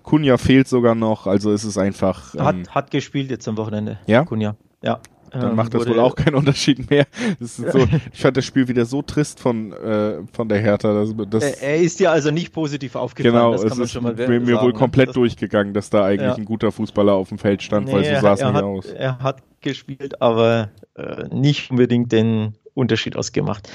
Kunja 0.03 0.39
fehlt 0.39 0.68
sogar 0.68 0.95
noch, 0.95 1.26
also 1.26 1.53
ist 1.53 1.64
es 1.64 1.76
einfach. 1.76 2.34
Ähm, 2.34 2.41
hat, 2.41 2.68
hat 2.70 2.91
gespielt 2.91 3.30
jetzt 3.30 3.47
am 3.47 3.57
Wochenende. 3.57 3.99
Ja. 4.07 4.24
Kunja. 4.24 4.57
Ja. 4.82 5.01
Dann 5.33 5.51
ähm, 5.51 5.57
macht 5.57 5.74
das 5.74 5.87
wohl 5.87 5.99
auch 6.01 6.14
keinen 6.14 6.35
Unterschied 6.35 6.91
mehr. 6.91 7.07
So, 7.41 7.87
ich 8.12 8.20
fand 8.20 8.37
das 8.37 8.45
Spiel 8.45 8.68
wieder 8.68 8.85
so 8.85 9.03
trist 9.03 9.41
von, 9.41 9.72
äh, 9.72 10.18
von 10.33 10.49
der 10.49 10.59
Hertha. 10.59 10.93
Dass, 10.93 11.14
dass 11.29 11.45
er 11.61 11.76
ist 11.76 12.01
ja 12.01 12.11
also 12.11 12.31
nicht 12.31 12.53
positiv 12.53 12.95
aufgefallen. 12.97 13.35
Genau, 13.35 13.53
das 13.53 13.79
es 13.79 13.95
ist 13.95 14.01
mir, 14.01 14.41
mir 14.41 14.61
wohl 14.61 14.72
komplett 14.72 15.09
das, 15.09 15.14
durchgegangen, 15.14 15.74
dass 15.74 15.91
da 15.91 16.05
eigentlich 16.05 16.31
ja. 16.31 16.35
ein 16.35 16.45
guter 16.45 16.72
Fußballer 16.72 17.12
auf 17.12 17.29
dem 17.29 17.39
Feld 17.39 17.62
stand, 17.62 17.87
nee, 17.87 17.93
weil 17.93 18.05
so 18.05 18.20
sah 18.20 18.33
es 18.35 18.41
nicht 18.41 18.53
hat, 18.53 18.62
aus. 18.62 18.87
Er 18.87 19.18
hat 19.18 19.43
gespielt, 19.61 20.20
aber 20.20 20.70
äh, 20.95 21.24
nicht 21.35 21.70
unbedingt 21.70 22.12
den 22.12 22.55
Unterschied 22.74 23.16
ausgemacht. 23.16 23.68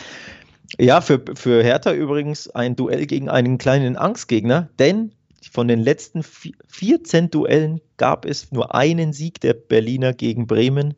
Ja, 0.79 1.01
für, 1.01 1.21
für 1.35 1.63
Hertha 1.63 1.93
übrigens 1.93 2.49
ein 2.49 2.75
Duell 2.75 3.05
gegen 3.05 3.29
einen 3.29 3.57
kleinen 3.57 3.95
Angstgegner, 3.95 4.69
denn 4.79 5.11
von 5.51 5.67
den 5.67 5.79
letzten 5.79 6.23
14 6.23 7.29
Duellen 7.29 7.81
gab 7.97 8.25
es 8.25 8.51
nur 8.51 8.73
einen 8.73 9.13
Sieg 9.13 9.41
der 9.41 9.53
Berliner 9.53 10.13
gegen 10.13 10.47
Bremen, 10.47 10.95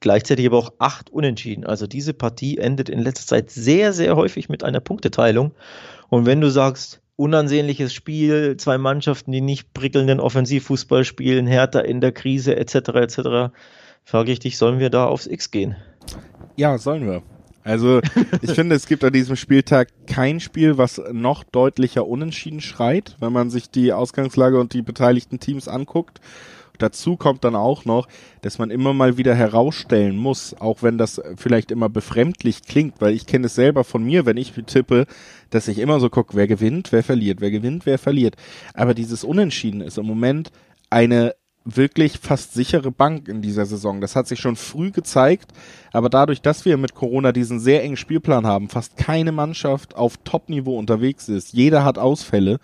gleichzeitig 0.00 0.46
aber 0.46 0.58
auch 0.58 0.72
acht 0.78 1.10
Unentschieden. 1.10 1.64
Also 1.64 1.86
diese 1.86 2.14
Partie 2.14 2.58
endet 2.58 2.88
in 2.88 3.00
letzter 3.00 3.26
Zeit 3.26 3.50
sehr, 3.50 3.92
sehr 3.92 4.16
häufig 4.16 4.48
mit 4.48 4.64
einer 4.64 4.80
Punkteteilung. 4.80 5.52
Und 6.08 6.26
wenn 6.26 6.40
du 6.40 6.50
sagst, 6.50 7.00
unansehnliches 7.16 7.92
Spiel, 7.92 8.56
zwei 8.56 8.78
Mannschaften, 8.78 9.32
die 9.32 9.40
nicht 9.40 9.74
prickelnden 9.74 10.20
Offensivfußball 10.20 11.04
spielen, 11.04 11.46
Hertha 11.46 11.80
in 11.80 12.00
der 12.00 12.12
Krise 12.12 12.56
etc. 12.56 12.74
etc., 12.94 13.52
frage 14.04 14.32
ich 14.32 14.38
dich, 14.38 14.56
sollen 14.56 14.78
wir 14.78 14.88
da 14.88 15.06
aufs 15.06 15.26
X 15.26 15.50
gehen? 15.50 15.76
Ja, 16.56 16.78
sollen 16.78 17.06
wir. 17.06 17.22
Also 17.64 18.00
ich 18.40 18.52
finde, 18.52 18.76
es 18.76 18.86
gibt 18.86 19.04
an 19.04 19.12
diesem 19.12 19.36
Spieltag 19.36 19.88
kein 20.06 20.40
Spiel, 20.40 20.78
was 20.78 21.02
noch 21.12 21.44
deutlicher 21.44 22.06
unentschieden 22.06 22.60
schreit, 22.60 23.16
wenn 23.20 23.32
man 23.32 23.50
sich 23.50 23.68
die 23.68 23.92
Ausgangslage 23.92 24.58
und 24.58 24.72
die 24.72 24.82
beteiligten 24.82 25.40
Teams 25.40 25.68
anguckt. 25.68 26.20
Dazu 26.78 27.16
kommt 27.16 27.44
dann 27.44 27.56
auch 27.56 27.84
noch, 27.84 28.08
dass 28.42 28.58
man 28.58 28.70
immer 28.70 28.92
mal 28.94 29.16
wieder 29.16 29.34
herausstellen 29.34 30.16
muss, 30.16 30.54
auch 30.58 30.82
wenn 30.82 30.98
das 30.98 31.20
vielleicht 31.36 31.70
immer 31.70 31.88
befremdlich 31.88 32.62
klingt, 32.62 33.00
weil 33.00 33.14
ich 33.14 33.26
kenne 33.26 33.46
es 33.46 33.54
selber 33.54 33.84
von 33.84 34.04
mir, 34.04 34.26
wenn 34.26 34.36
ich 34.36 34.52
tippe, 34.66 35.06
dass 35.50 35.68
ich 35.68 35.78
immer 35.78 36.00
so 36.00 36.10
gucke, 36.10 36.36
wer 36.36 36.46
gewinnt, 36.46 36.92
wer 36.92 37.02
verliert, 37.02 37.40
wer 37.40 37.50
gewinnt, 37.50 37.86
wer 37.86 37.98
verliert. 37.98 38.36
Aber 38.74 38.94
dieses 38.94 39.24
Unentschieden 39.24 39.80
ist 39.80 39.98
im 39.98 40.06
Moment 40.06 40.50
eine 40.90 41.34
wirklich 41.76 42.18
fast 42.18 42.54
sichere 42.54 42.90
Bank 42.90 43.28
in 43.28 43.42
dieser 43.42 43.66
Saison. 43.66 44.00
Das 44.00 44.16
hat 44.16 44.26
sich 44.26 44.40
schon 44.40 44.56
früh 44.56 44.90
gezeigt, 44.90 45.52
aber 45.92 46.08
dadurch, 46.08 46.40
dass 46.40 46.64
wir 46.64 46.76
mit 46.76 46.94
Corona 46.94 47.32
diesen 47.32 47.60
sehr 47.60 47.82
engen 47.82 47.96
Spielplan 47.96 48.46
haben, 48.46 48.68
fast 48.68 48.96
keine 48.96 49.32
Mannschaft 49.32 49.94
auf 49.94 50.16
Top-Niveau 50.24 50.78
unterwegs 50.78 51.28
ist, 51.28 51.52
jeder 51.52 51.84
hat 51.84 51.98
Ausfälle, 51.98 52.58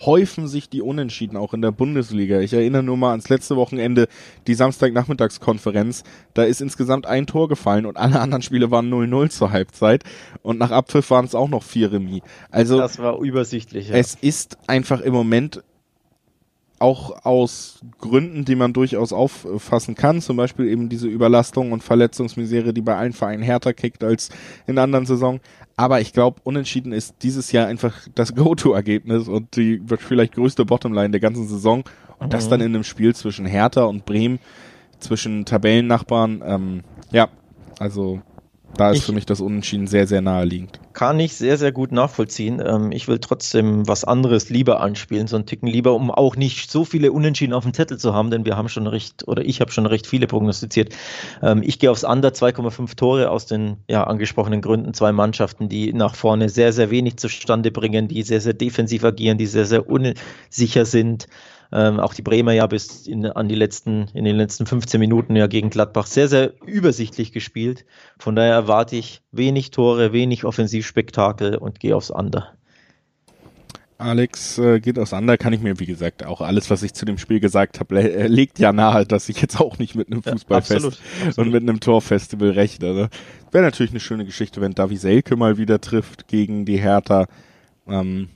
häufen 0.00 0.46
sich 0.46 0.68
die 0.68 0.82
Unentschieden 0.82 1.36
auch 1.36 1.54
in 1.54 1.62
der 1.62 1.72
Bundesliga. 1.72 2.40
Ich 2.40 2.52
erinnere 2.52 2.82
nur 2.82 2.96
mal 2.96 3.10
ans 3.10 3.28
letzte 3.28 3.56
Wochenende, 3.56 4.08
die 4.46 4.54
Samstagnachmittagskonferenz. 4.54 6.04
Da 6.34 6.44
ist 6.44 6.60
insgesamt 6.60 7.06
ein 7.06 7.26
Tor 7.26 7.48
gefallen 7.48 7.86
und 7.86 7.96
alle 7.96 8.20
anderen 8.20 8.42
Spiele 8.42 8.70
waren 8.70 8.92
0-0 8.92 9.30
zur 9.30 9.50
Halbzeit. 9.50 10.04
Und 10.42 10.58
nach 10.58 10.70
Abpfiff 10.70 11.10
waren 11.10 11.24
es 11.24 11.34
auch 11.34 11.48
noch 11.48 11.62
vier 11.62 11.92
Remis. 11.92 12.22
Also. 12.50 12.78
Das 12.78 12.98
war 12.98 13.20
übersichtlich, 13.20 13.88
ja. 13.88 13.96
Es 13.96 14.14
ist 14.14 14.58
einfach 14.66 15.00
im 15.00 15.12
Moment 15.12 15.62
auch 16.80 17.24
aus 17.24 17.80
Gründen, 18.00 18.44
die 18.44 18.54
man 18.54 18.72
durchaus 18.72 19.12
auffassen 19.12 19.94
kann, 19.94 20.20
zum 20.20 20.36
Beispiel 20.36 20.66
eben 20.66 20.88
diese 20.88 21.08
Überlastung 21.08 21.72
und 21.72 21.82
Verletzungsmisere, 21.82 22.72
die 22.72 22.80
bei 22.80 22.96
allen 22.96 23.12
Vereinen 23.12 23.42
härter 23.42 23.72
kickt 23.72 24.04
als 24.04 24.30
in 24.66 24.78
anderen 24.78 25.06
Saisonen. 25.06 25.40
Aber 25.76 26.00
ich 26.00 26.12
glaube, 26.12 26.40
unentschieden 26.44 26.92
ist 26.92 27.16
dieses 27.22 27.52
Jahr 27.52 27.66
einfach 27.66 27.94
das 28.14 28.34
Go-To-Ergebnis 28.34 29.28
und 29.28 29.56
die 29.56 29.88
wird 29.88 30.02
vielleicht 30.02 30.34
größte 30.34 30.64
Bottomline 30.64 31.10
der 31.10 31.20
ganzen 31.20 31.46
Saison. 31.46 31.84
Und 32.18 32.26
mhm. 32.26 32.30
das 32.30 32.48
dann 32.48 32.60
in 32.60 32.74
einem 32.74 32.84
Spiel 32.84 33.14
zwischen 33.14 33.46
Hertha 33.46 33.84
und 33.84 34.04
Bremen, 34.04 34.40
zwischen 34.98 35.44
Tabellennachbarn. 35.44 36.42
Ähm, 36.44 36.82
ja, 37.12 37.28
also 37.78 38.20
da 38.76 38.90
ist 38.90 38.98
ich 38.98 39.04
für 39.04 39.12
mich 39.12 39.26
das 39.26 39.40
Unentschieden 39.40 39.86
sehr, 39.86 40.06
sehr 40.06 40.20
naheliegend. 40.20 40.80
Kann 40.92 41.18
ich 41.20 41.34
sehr, 41.34 41.58
sehr 41.58 41.72
gut 41.72 41.92
nachvollziehen. 41.92 42.62
Ähm, 42.64 42.92
ich 42.92 43.08
will 43.08 43.18
trotzdem 43.18 43.86
was 43.88 44.04
anderes 44.04 44.50
lieber 44.50 44.80
anspielen, 44.80 45.26
so 45.26 45.36
einen 45.36 45.46
Ticken 45.46 45.68
lieber, 45.68 45.94
um 45.94 46.10
auch 46.10 46.36
nicht 46.36 46.70
so 46.70 46.84
viele 46.84 47.12
Unentschieden 47.12 47.52
auf 47.52 47.64
dem 47.64 47.74
Zettel 47.74 47.98
zu 47.98 48.14
haben, 48.14 48.30
denn 48.30 48.44
wir 48.44 48.56
haben 48.56 48.68
schon 48.68 48.86
recht, 48.86 49.26
oder 49.26 49.44
ich 49.44 49.60
habe 49.60 49.70
schon 49.72 49.86
recht 49.86 50.06
viele 50.06 50.26
prognostiziert. 50.26 50.94
Ähm, 51.42 51.62
ich 51.64 51.78
gehe 51.78 51.90
aufs 51.90 52.04
Under 52.04 52.30
2,5 52.30 52.96
Tore 52.96 53.30
aus 53.30 53.46
den 53.46 53.78
ja, 53.88 54.04
angesprochenen 54.04 54.60
Gründen. 54.60 54.94
Zwei 54.94 55.12
Mannschaften, 55.12 55.68
die 55.68 55.92
nach 55.92 56.14
vorne 56.14 56.48
sehr, 56.48 56.72
sehr 56.72 56.90
wenig 56.90 57.16
zustande 57.16 57.70
bringen, 57.70 58.08
die 58.08 58.22
sehr, 58.22 58.40
sehr 58.40 58.54
defensiv 58.54 59.04
agieren, 59.04 59.38
die 59.38 59.46
sehr, 59.46 59.66
sehr 59.66 59.88
unsicher 59.88 60.84
sind. 60.84 61.26
Ähm, 61.70 62.00
auch 62.00 62.14
die 62.14 62.22
Bremer 62.22 62.52
ja 62.52 62.66
bis 62.66 63.06
in, 63.06 63.26
an 63.26 63.48
die 63.48 63.54
letzten, 63.54 64.08
in 64.14 64.24
den 64.24 64.36
letzten 64.36 64.64
15 64.64 64.98
Minuten 64.98 65.36
ja 65.36 65.46
gegen 65.46 65.70
Gladbach 65.70 66.06
sehr, 66.06 66.28
sehr 66.28 66.54
übersichtlich 66.64 67.32
gespielt. 67.32 67.84
Von 68.18 68.36
daher 68.36 68.54
erwarte 68.54 68.96
ich 68.96 69.22
wenig 69.32 69.70
Tore, 69.70 70.12
wenig 70.12 70.44
Offensivspektakel 70.44 71.56
und 71.56 71.80
gehe 71.80 71.94
aufs 71.94 72.10
Under. 72.10 72.54
Alex 73.98 74.58
äh, 74.58 74.78
geht 74.78 74.96
auseinander, 74.96 75.36
kann 75.36 75.52
ich 75.52 75.60
mir, 75.60 75.80
wie 75.80 75.86
gesagt, 75.86 76.24
auch 76.24 76.40
alles, 76.40 76.70
was 76.70 76.84
ich 76.84 76.94
zu 76.94 77.04
dem 77.04 77.18
Spiel 77.18 77.40
gesagt 77.40 77.80
habe, 77.80 77.96
le 77.96 78.12
äh, 78.12 78.26
legt 78.28 78.60
ja 78.60 78.72
nahe, 78.72 79.04
dass 79.04 79.28
ich 79.28 79.42
jetzt 79.42 79.60
auch 79.60 79.78
nicht 79.78 79.96
mit 79.96 80.10
einem 80.10 80.22
Fußballfest 80.22 80.70
ja, 80.70 80.76
absolut, 80.76 80.98
absolut. 81.26 81.38
und 81.38 81.52
mit 81.52 81.62
einem 81.62 81.80
Torfestival 81.80 82.50
rechne. 82.50 82.94
Ne? 82.94 83.08
Wäre 83.50 83.64
natürlich 83.64 83.90
eine 83.90 84.00
schöne 84.00 84.24
Geschichte, 84.24 84.60
wenn 84.60 84.72
Davi 84.72 84.96
Selke 84.96 85.34
mal 85.34 85.58
wieder 85.58 85.80
trifft 85.80 86.28
gegen 86.28 86.64
die 86.64 86.78
Hertha. 86.78 87.26
Ähm, 87.88 88.28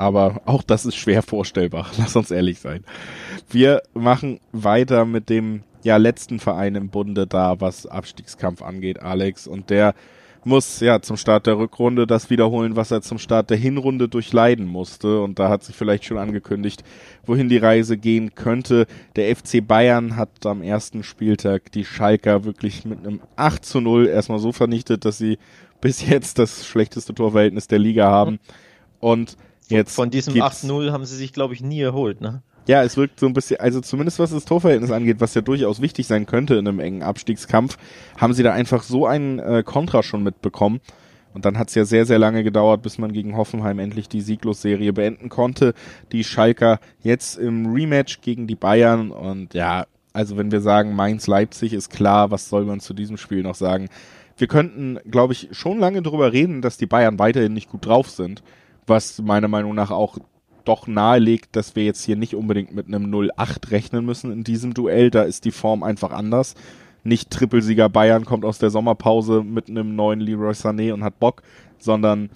aber 0.00 0.40
auch 0.46 0.62
das 0.62 0.86
ist 0.86 0.96
schwer 0.96 1.22
vorstellbar, 1.22 1.90
lass 1.98 2.16
uns 2.16 2.30
ehrlich 2.30 2.58
sein. 2.58 2.84
Wir 3.50 3.82
machen 3.92 4.40
weiter 4.50 5.04
mit 5.04 5.28
dem 5.28 5.62
ja 5.82 5.98
letzten 5.98 6.40
Verein 6.40 6.74
im 6.74 6.88
Bunde 6.88 7.26
da, 7.26 7.60
was 7.60 7.86
Abstiegskampf 7.86 8.62
angeht, 8.62 9.00
Alex. 9.02 9.46
Und 9.46 9.68
der 9.68 9.94
muss 10.42 10.80
ja 10.80 11.02
zum 11.02 11.18
Start 11.18 11.46
der 11.46 11.58
Rückrunde 11.58 12.06
das 12.06 12.30
wiederholen, 12.30 12.76
was 12.76 12.90
er 12.90 13.02
zum 13.02 13.18
Start 13.18 13.50
der 13.50 13.58
Hinrunde 13.58 14.08
durchleiden 14.08 14.66
musste. 14.66 15.20
Und 15.20 15.38
da 15.38 15.50
hat 15.50 15.64
sich 15.64 15.76
vielleicht 15.76 16.06
schon 16.06 16.16
angekündigt, 16.16 16.82
wohin 17.26 17.50
die 17.50 17.58
Reise 17.58 17.98
gehen 17.98 18.34
könnte. 18.34 18.86
Der 19.16 19.36
FC 19.36 19.66
Bayern 19.66 20.16
hat 20.16 20.46
am 20.46 20.62
ersten 20.62 21.02
Spieltag 21.02 21.72
die 21.72 21.84
Schalker 21.84 22.44
wirklich 22.44 22.86
mit 22.86 23.00
einem 23.00 23.20
8 23.36 23.62
zu 23.64 23.80
0 23.80 24.06
erstmal 24.06 24.38
so 24.38 24.52
vernichtet, 24.52 25.04
dass 25.04 25.18
sie 25.18 25.36
bis 25.82 26.06
jetzt 26.06 26.38
das 26.38 26.66
schlechteste 26.66 27.14
Torverhältnis 27.14 27.68
der 27.68 27.78
Liga 27.78 28.10
haben. 28.10 28.38
Und 28.98 29.36
Jetzt 29.70 29.94
Von 29.94 30.10
diesem 30.10 30.34
8-0 30.34 30.90
haben 30.90 31.04
sie 31.04 31.16
sich, 31.16 31.32
glaube 31.32 31.54
ich, 31.54 31.62
nie 31.62 31.80
erholt, 31.80 32.20
ne? 32.20 32.42
Ja, 32.66 32.82
es 32.82 32.96
wirkt 32.96 33.18
so 33.18 33.26
ein 33.26 33.32
bisschen, 33.32 33.58
also 33.58 33.80
zumindest 33.80 34.18
was 34.18 34.30
das 34.30 34.44
Torverhältnis 34.44 34.90
angeht, 34.90 35.16
was 35.20 35.34
ja 35.34 35.40
durchaus 35.40 35.80
wichtig 35.80 36.06
sein 36.06 36.26
könnte 36.26 36.56
in 36.56 36.68
einem 36.68 36.80
engen 36.80 37.02
Abstiegskampf, 37.02 37.78
haben 38.18 38.34
sie 38.34 38.42
da 38.42 38.52
einfach 38.52 38.82
so 38.82 39.06
einen 39.06 39.38
äh, 39.38 39.62
Kontra 39.64 40.02
schon 40.02 40.22
mitbekommen. 40.22 40.80
Und 41.32 41.44
dann 41.44 41.58
hat 41.58 41.68
es 41.68 41.76
ja 41.76 41.84
sehr, 41.84 42.06
sehr 42.06 42.18
lange 42.18 42.42
gedauert, 42.42 42.82
bis 42.82 42.98
man 42.98 43.12
gegen 43.12 43.36
Hoffenheim 43.36 43.78
endlich 43.78 44.08
die 44.08 44.20
Sieglosserie 44.20 44.92
beenden 44.92 45.28
konnte. 45.28 45.74
Die 46.10 46.24
Schalker 46.24 46.80
jetzt 47.02 47.38
im 47.38 47.72
Rematch 47.72 48.20
gegen 48.20 48.48
die 48.48 48.56
Bayern. 48.56 49.12
Und 49.12 49.54
ja, 49.54 49.86
also 50.12 50.36
wenn 50.36 50.50
wir 50.50 50.60
sagen, 50.60 50.96
Mainz-Leipzig 50.96 51.72
ist 51.72 51.90
klar, 51.90 52.32
was 52.32 52.48
soll 52.48 52.64
man 52.64 52.80
zu 52.80 52.94
diesem 52.94 53.16
Spiel 53.16 53.42
noch 53.42 53.54
sagen? 53.54 53.88
Wir 54.36 54.48
könnten, 54.48 54.98
glaube 55.08 55.32
ich, 55.32 55.48
schon 55.52 55.78
lange 55.78 56.02
darüber 56.02 56.32
reden, 56.32 56.62
dass 56.62 56.78
die 56.78 56.86
Bayern 56.86 57.20
weiterhin 57.20 57.52
nicht 57.52 57.68
gut 57.68 57.86
drauf 57.86 58.10
sind 58.10 58.42
was 58.90 59.22
meiner 59.22 59.48
Meinung 59.48 59.74
nach 59.74 59.90
auch 59.90 60.18
doch 60.66 60.86
nahelegt, 60.86 61.56
dass 61.56 61.74
wir 61.74 61.84
jetzt 61.84 62.04
hier 62.04 62.16
nicht 62.16 62.34
unbedingt 62.34 62.74
mit 62.74 62.86
einem 62.86 63.06
0-8 63.06 63.70
rechnen 63.70 64.04
müssen 64.04 64.30
in 64.30 64.44
diesem 64.44 64.74
Duell. 64.74 65.10
Da 65.10 65.22
ist 65.22 65.46
die 65.46 65.52
Form 65.52 65.82
einfach 65.82 66.10
anders. 66.10 66.54
Nicht 67.02 67.30
Trippelsieger 67.30 67.88
Bayern 67.88 68.26
kommt 68.26 68.44
aus 68.44 68.58
der 68.58 68.68
Sommerpause 68.68 69.42
mit 69.42 69.70
einem 69.70 69.96
neuen 69.96 70.20
Leroy 70.20 70.52
Sané 70.52 70.92
und 70.92 71.02
hat 71.02 71.18
Bock, 71.18 71.42
sondern 71.78 72.28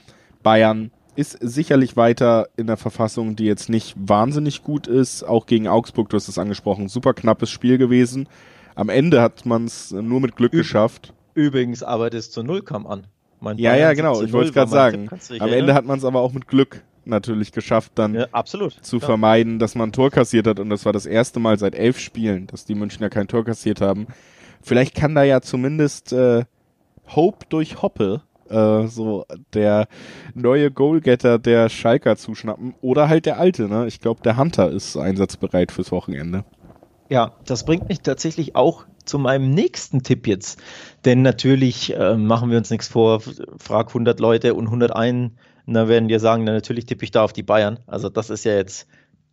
Bayern 0.43 0.91
ist 1.17 1.39
sicherlich 1.41 1.97
weiter 1.97 2.49
in 2.57 2.67
der 2.67 2.77
Verfassung, 2.77 3.37
die 3.37 3.45
jetzt 3.45 3.69
nicht 3.69 3.95
wahnsinnig 3.97 4.63
gut 4.63 4.87
ist. 4.87 5.23
Auch 5.23 5.47
gegen 5.47 5.69
Augsburg, 5.69 6.09
du 6.09 6.17
hast 6.17 6.29
es 6.29 6.39
angesprochen, 6.39 6.89
super 6.89 7.13
knappes 7.13 7.51
Spiel 7.51 7.79
gewesen. 7.79 8.27
Am 8.75 8.89
Ende 8.89 9.21
hat 9.21 9.47
man 9.47 9.67
es 9.67 9.93
nur 9.93 10.21
mit 10.21 10.35
Glück 10.35 10.53
Üb 10.53 10.63
geschafft. 10.63 11.13
Übrigens, 11.35 11.83
aber 11.83 12.11
das 12.11 12.31
zu 12.31 12.43
Null 12.43 12.63
kam 12.63 12.87
an. 12.87 13.07
Mein 13.41 13.59
ja, 13.59 13.77
ja, 13.77 13.93
genau. 13.93 14.23
Ich 14.23 14.33
wollte 14.33 14.49
es 14.49 14.55
gerade 14.55 14.71
sagen. 14.71 15.09
Am 15.39 15.49
Ende 15.49 15.75
hat 15.75 15.85
man 15.85 15.99
es 15.99 16.05
aber 16.05 16.21
auch 16.21 16.33
mit 16.33 16.49
Glück 16.49 16.83
natürlich 17.07 17.53
geschafft, 17.53 17.93
dann 17.97 18.15
ja, 18.15 18.27
absolut, 18.33 18.73
zu 18.83 18.97
ja. 18.97 19.05
vermeiden, 19.05 19.59
dass 19.59 19.75
man 19.75 19.91
ein 19.91 19.93
Tor 19.93 20.11
kassiert 20.11 20.47
hat. 20.47 20.59
Und 20.59 20.71
das 20.71 20.85
war 20.85 20.93
das 20.93 21.07
erste 21.07 21.41
Mal 21.41 21.59
seit 21.59 21.75
elf 21.75 21.99
Spielen, 21.99 22.47
dass 22.47 22.65
die 22.65 22.75
Münchner 22.75 23.11
kein 23.11 23.29
Tor 23.29 23.45
kassiert 23.45 23.81
haben. 23.81 24.07
Vielleicht 24.63 24.95
kann 24.95 25.15
da 25.15 25.23
ja 25.23 25.41
zumindest 25.41 26.13
äh, 26.13 26.45
Hope 27.15 27.45
durch 27.49 27.83
Hoppe 27.83 28.23
äh, 28.49 28.87
so 28.87 29.27
der 29.53 29.89
neue 30.35 30.71
Goalgetter 30.71 31.39
der 31.39 31.69
Schalker 31.69 32.17
zuschnappen. 32.17 32.75
Oder 32.81 33.09
halt 33.09 33.27
der 33.27 33.39
alte, 33.39 33.69
ne? 33.69 33.87
Ich 33.87 34.01
glaube, 34.01 34.23
der 34.23 34.37
Hunter 34.37 34.71
ist 34.71 34.97
einsatzbereit 34.97 35.73
fürs 35.73 35.93
Wochenende. 35.93 36.45
Ja, 37.11 37.33
das 37.45 37.65
bringt 37.65 37.89
mich 37.89 38.01
tatsächlich 38.01 38.57
auch 38.57 38.87
zu 39.05 39.19
meinem 39.19 39.51
nächsten 39.51 40.03
Tipp 40.03 40.27
jetzt. 40.27 40.61
Denn 41.05 41.23
natürlich 41.23 41.95
äh, 41.95 42.17
machen 42.17 42.51
wir 42.51 42.59
uns 42.59 42.71
nichts 42.71 42.89
vor, 42.89 43.21
frag 43.59 43.89
100 43.89 44.21
Leute 44.21 44.55
und 44.55 44.67
101, 44.67 45.33
da 45.67 45.89
werden 45.89 46.09
dir 46.09 46.21
sagen, 46.21 46.45
na, 46.45 46.53
natürlich 46.53 46.87
tippe 46.87 47.05
ich 47.05 47.11
da 47.11 47.25
auf 47.25 47.33
die 47.33 47.43
Bayern. 47.43 47.79
Also 47.87 48.09
das 48.09 48.31
ist 48.31 48.45
ja 48.45 48.55
jetzt 48.55 48.87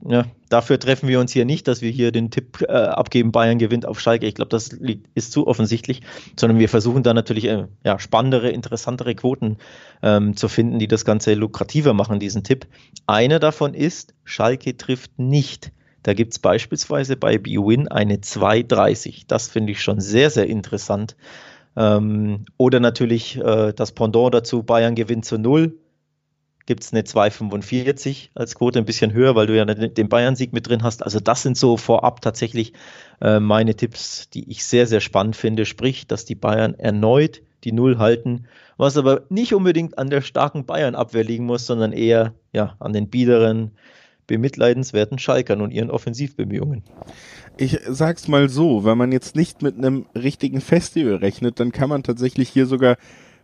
ja, 0.03 0.25
dafür 0.49 0.79
treffen 0.79 1.07
wir 1.07 1.19
uns 1.19 1.31
hier 1.31 1.45
nicht, 1.45 1.67
dass 1.67 1.81
wir 1.81 1.91
hier 1.91 2.11
den 2.11 2.31
Tipp 2.31 2.61
äh, 2.67 2.71
abgeben, 2.71 3.31
Bayern 3.31 3.59
gewinnt 3.59 3.85
auf 3.85 3.99
Schalke. 3.99 4.25
Ich 4.25 4.35
glaube, 4.35 4.49
das 4.49 4.69
ist 5.13 5.31
zu 5.31 5.47
offensichtlich, 5.47 6.01
sondern 6.39 6.59
wir 6.59 6.69
versuchen 6.69 7.03
da 7.03 7.13
natürlich 7.13 7.45
äh, 7.45 7.67
ja, 7.83 7.99
spannendere, 7.99 8.49
interessantere 8.49 9.13
Quoten 9.13 9.57
ähm, 10.01 10.35
zu 10.35 10.47
finden, 10.47 10.79
die 10.79 10.87
das 10.87 11.05
Ganze 11.05 11.35
lukrativer 11.35 11.93
machen, 11.93 12.19
diesen 12.19 12.43
Tipp. 12.43 12.67
Eine 13.05 13.39
davon 13.39 13.73
ist, 13.73 14.15
Schalke 14.23 14.75
trifft 14.75 15.19
nicht. 15.19 15.71
Da 16.03 16.13
gibt 16.13 16.33
es 16.33 16.39
beispielsweise 16.39 17.15
bei 17.15 17.37
BWin 17.37 17.87
eine 17.87 18.17
2,30. 18.17 19.23
Das 19.27 19.47
finde 19.47 19.71
ich 19.73 19.81
schon 19.81 19.99
sehr, 19.99 20.29
sehr 20.29 20.47
interessant. 20.47 21.15
Ähm, 21.75 22.45
oder 22.57 22.79
natürlich 22.79 23.37
äh, 23.37 23.73
das 23.73 23.91
Pendant 23.91 24.33
dazu, 24.33 24.63
Bayern 24.63 24.95
gewinnt 24.95 25.25
zu 25.25 25.37
null 25.37 25.77
gibt 26.65 26.83
es 26.83 26.93
eine 26.93 27.01
2,45 27.01 28.29
als 28.35 28.55
Quote, 28.55 28.79
ein 28.79 28.85
bisschen 28.85 29.13
höher, 29.13 29.35
weil 29.35 29.47
du 29.47 29.55
ja 29.57 29.65
den 29.65 30.09
Bayern-Sieg 30.09 30.53
mit 30.53 30.67
drin 30.67 30.83
hast. 30.83 31.03
Also 31.03 31.19
das 31.19 31.43
sind 31.43 31.57
so 31.57 31.77
vorab 31.77 32.21
tatsächlich 32.21 32.73
äh, 33.19 33.39
meine 33.39 33.75
Tipps, 33.75 34.29
die 34.29 34.49
ich 34.49 34.65
sehr, 34.65 34.87
sehr 34.87 35.01
spannend 35.01 35.35
finde. 35.35 35.65
Sprich, 35.65 36.07
dass 36.07 36.25
die 36.25 36.35
Bayern 36.35 36.75
erneut 36.75 37.41
die 37.63 37.71
Null 37.71 37.97
halten, 37.97 38.45
was 38.77 38.97
aber 38.97 39.23
nicht 39.29 39.53
unbedingt 39.53 39.97
an 39.97 40.09
der 40.09 40.21
starken 40.21 40.65
Bayern-Abwehr 40.65 41.23
liegen 41.23 41.45
muss, 41.45 41.65
sondern 41.65 41.91
eher 41.91 42.33
ja, 42.53 42.75
an 42.79 42.93
den 42.93 43.09
biederen, 43.09 43.71
bemitleidenswerten 44.31 45.19
Schalkern 45.19 45.59
und 45.59 45.71
ihren 45.71 45.91
Offensivbemühungen. 45.91 46.83
Ich 47.57 47.79
sag's 47.85 48.29
mal 48.29 48.47
so, 48.47 48.85
wenn 48.85 48.97
man 48.97 49.11
jetzt 49.11 49.35
nicht 49.35 49.61
mit 49.61 49.77
einem 49.77 50.05
richtigen 50.15 50.61
Festival 50.61 51.15
rechnet, 51.15 51.59
dann 51.59 51.73
kann 51.73 51.89
man 51.89 52.01
tatsächlich 52.01 52.47
hier 52.47 52.65
sogar 52.65 52.95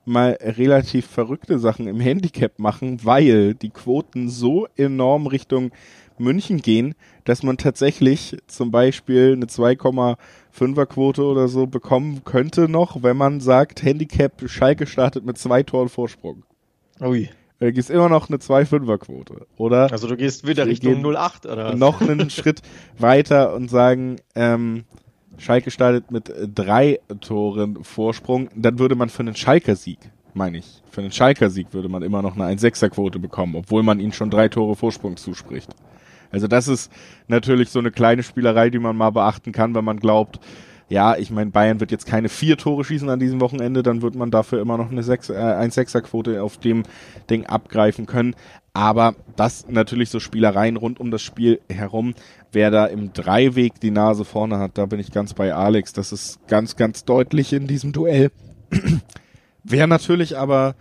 mal 0.05 0.37
relativ 0.41 1.05
verrückte 1.05 1.59
Sachen 1.59 1.87
im 1.87 1.99
Handicap 1.99 2.57
machen, 2.57 3.03
weil 3.03 3.53
die 3.53 3.69
Quoten 3.69 4.29
so 4.29 4.65
enorm 4.77 5.27
Richtung 5.27 5.71
München 6.17 6.61
gehen, 6.61 6.95
dass 7.25 7.43
man 7.43 7.57
tatsächlich 7.57 8.37
zum 8.47 8.71
Beispiel 8.71 9.33
eine 9.33 9.47
2,5er 9.47 10.85
Quote 10.85 11.23
oder 11.23 11.49
so 11.49 11.67
bekommen 11.67 12.21
könnte 12.23 12.69
noch, 12.69 13.03
wenn 13.03 13.17
man 13.17 13.41
sagt, 13.41 13.83
Handicap 13.83 14.41
Schalke 14.49 14.87
startet 14.87 15.25
mit 15.25 15.37
zwei 15.37 15.63
Toren 15.63 15.89
Vorsprung. 15.89 16.43
Ui. 17.01 17.29
Da 17.59 17.71
gehst 17.71 17.89
immer 17.89 18.07
noch 18.07 18.29
eine 18.29 18.37
2,5er 18.37 18.97
Quote, 18.99 19.47
oder? 19.57 19.91
Also 19.91 20.07
du 20.07 20.15
gehst 20.15 20.45
wieder 20.45 20.67
Richtung 20.67 21.03
0,8 21.03 21.51
oder 21.51 21.65
was? 21.65 21.75
Noch 21.75 22.01
einen 22.01 22.29
Schritt 22.29 22.61
weiter 22.99 23.53
und 23.53 23.69
sagen, 23.69 24.17
ähm, 24.35 24.83
Schalke 25.37 25.71
startet 25.71 26.11
mit 26.11 26.31
drei 26.53 26.99
Toren 27.21 27.83
Vorsprung, 27.83 28.49
dann 28.55 28.79
würde 28.79 28.95
man 28.95 29.09
für 29.09 29.21
einen 29.21 29.35
Schalker-Sieg, 29.35 29.99
meine 30.33 30.59
ich, 30.59 30.81
für 30.91 31.01
einen 31.01 31.11
Schalker-Sieg 31.11 31.73
würde 31.73 31.89
man 31.89 32.03
immer 32.03 32.21
noch 32.21 32.35
eine 32.35 32.45
1-6er-Quote 32.55 33.19
bekommen, 33.19 33.55
obwohl 33.55 33.83
man 33.83 33.99
ihnen 33.99 34.13
schon 34.13 34.29
drei 34.29 34.49
Tore 34.49 34.75
Vorsprung 34.75 35.17
zuspricht. 35.17 35.75
Also 36.31 36.47
das 36.47 36.67
ist 36.67 36.91
natürlich 37.27 37.69
so 37.69 37.79
eine 37.79 37.91
kleine 37.91 38.21
Spielerei, 38.21 38.69
die 38.69 38.79
man 38.79 38.97
mal 38.97 39.11
beachten 39.11 39.51
kann, 39.51 39.73
wenn 39.75 39.85
man 39.85 39.99
glaubt, 39.99 40.39
ja, 40.89 41.17
ich 41.17 41.31
meine, 41.31 41.51
Bayern 41.51 41.79
wird 41.79 41.91
jetzt 41.91 42.05
keine 42.05 42.29
vier 42.29 42.57
Tore 42.57 42.83
schießen 42.83 43.09
an 43.09 43.19
diesem 43.19 43.41
Wochenende, 43.41 43.83
dann 43.83 44.01
wird 44.01 44.15
man 44.15 44.31
dafür 44.31 44.61
immer 44.61 44.77
noch 44.77 44.89
eine 44.89 45.03
6, 45.03 45.29
äh, 45.29 45.33
1-6er-Quote 45.33 46.41
auf 46.41 46.57
dem 46.57 46.83
Ding 47.29 47.45
abgreifen 47.45 48.05
können. 48.05 48.35
Aber 48.73 49.15
das 49.35 49.67
natürlich 49.67 50.09
so 50.09 50.19
Spielereien 50.19 50.77
rund 50.77 50.99
um 50.99 51.11
das 51.11 51.23
Spiel 51.23 51.59
herum. 51.67 52.13
Wer 52.51 52.71
da 52.71 52.85
im 52.85 53.11
Dreiweg 53.11 53.79
die 53.79 53.91
Nase 53.91 54.23
vorne 54.23 54.59
hat, 54.59 54.77
da 54.77 54.85
bin 54.85 54.99
ich 54.99 55.11
ganz 55.11 55.33
bei 55.33 55.53
Alex. 55.53 55.93
Das 55.93 56.11
ist 56.11 56.47
ganz, 56.47 56.75
ganz 56.75 57.03
deutlich 57.03 57.53
in 57.53 57.67
diesem 57.67 57.91
Duell. 57.91 58.31
Wäre 59.63 59.87
natürlich 59.87 60.37
aber 60.37 60.75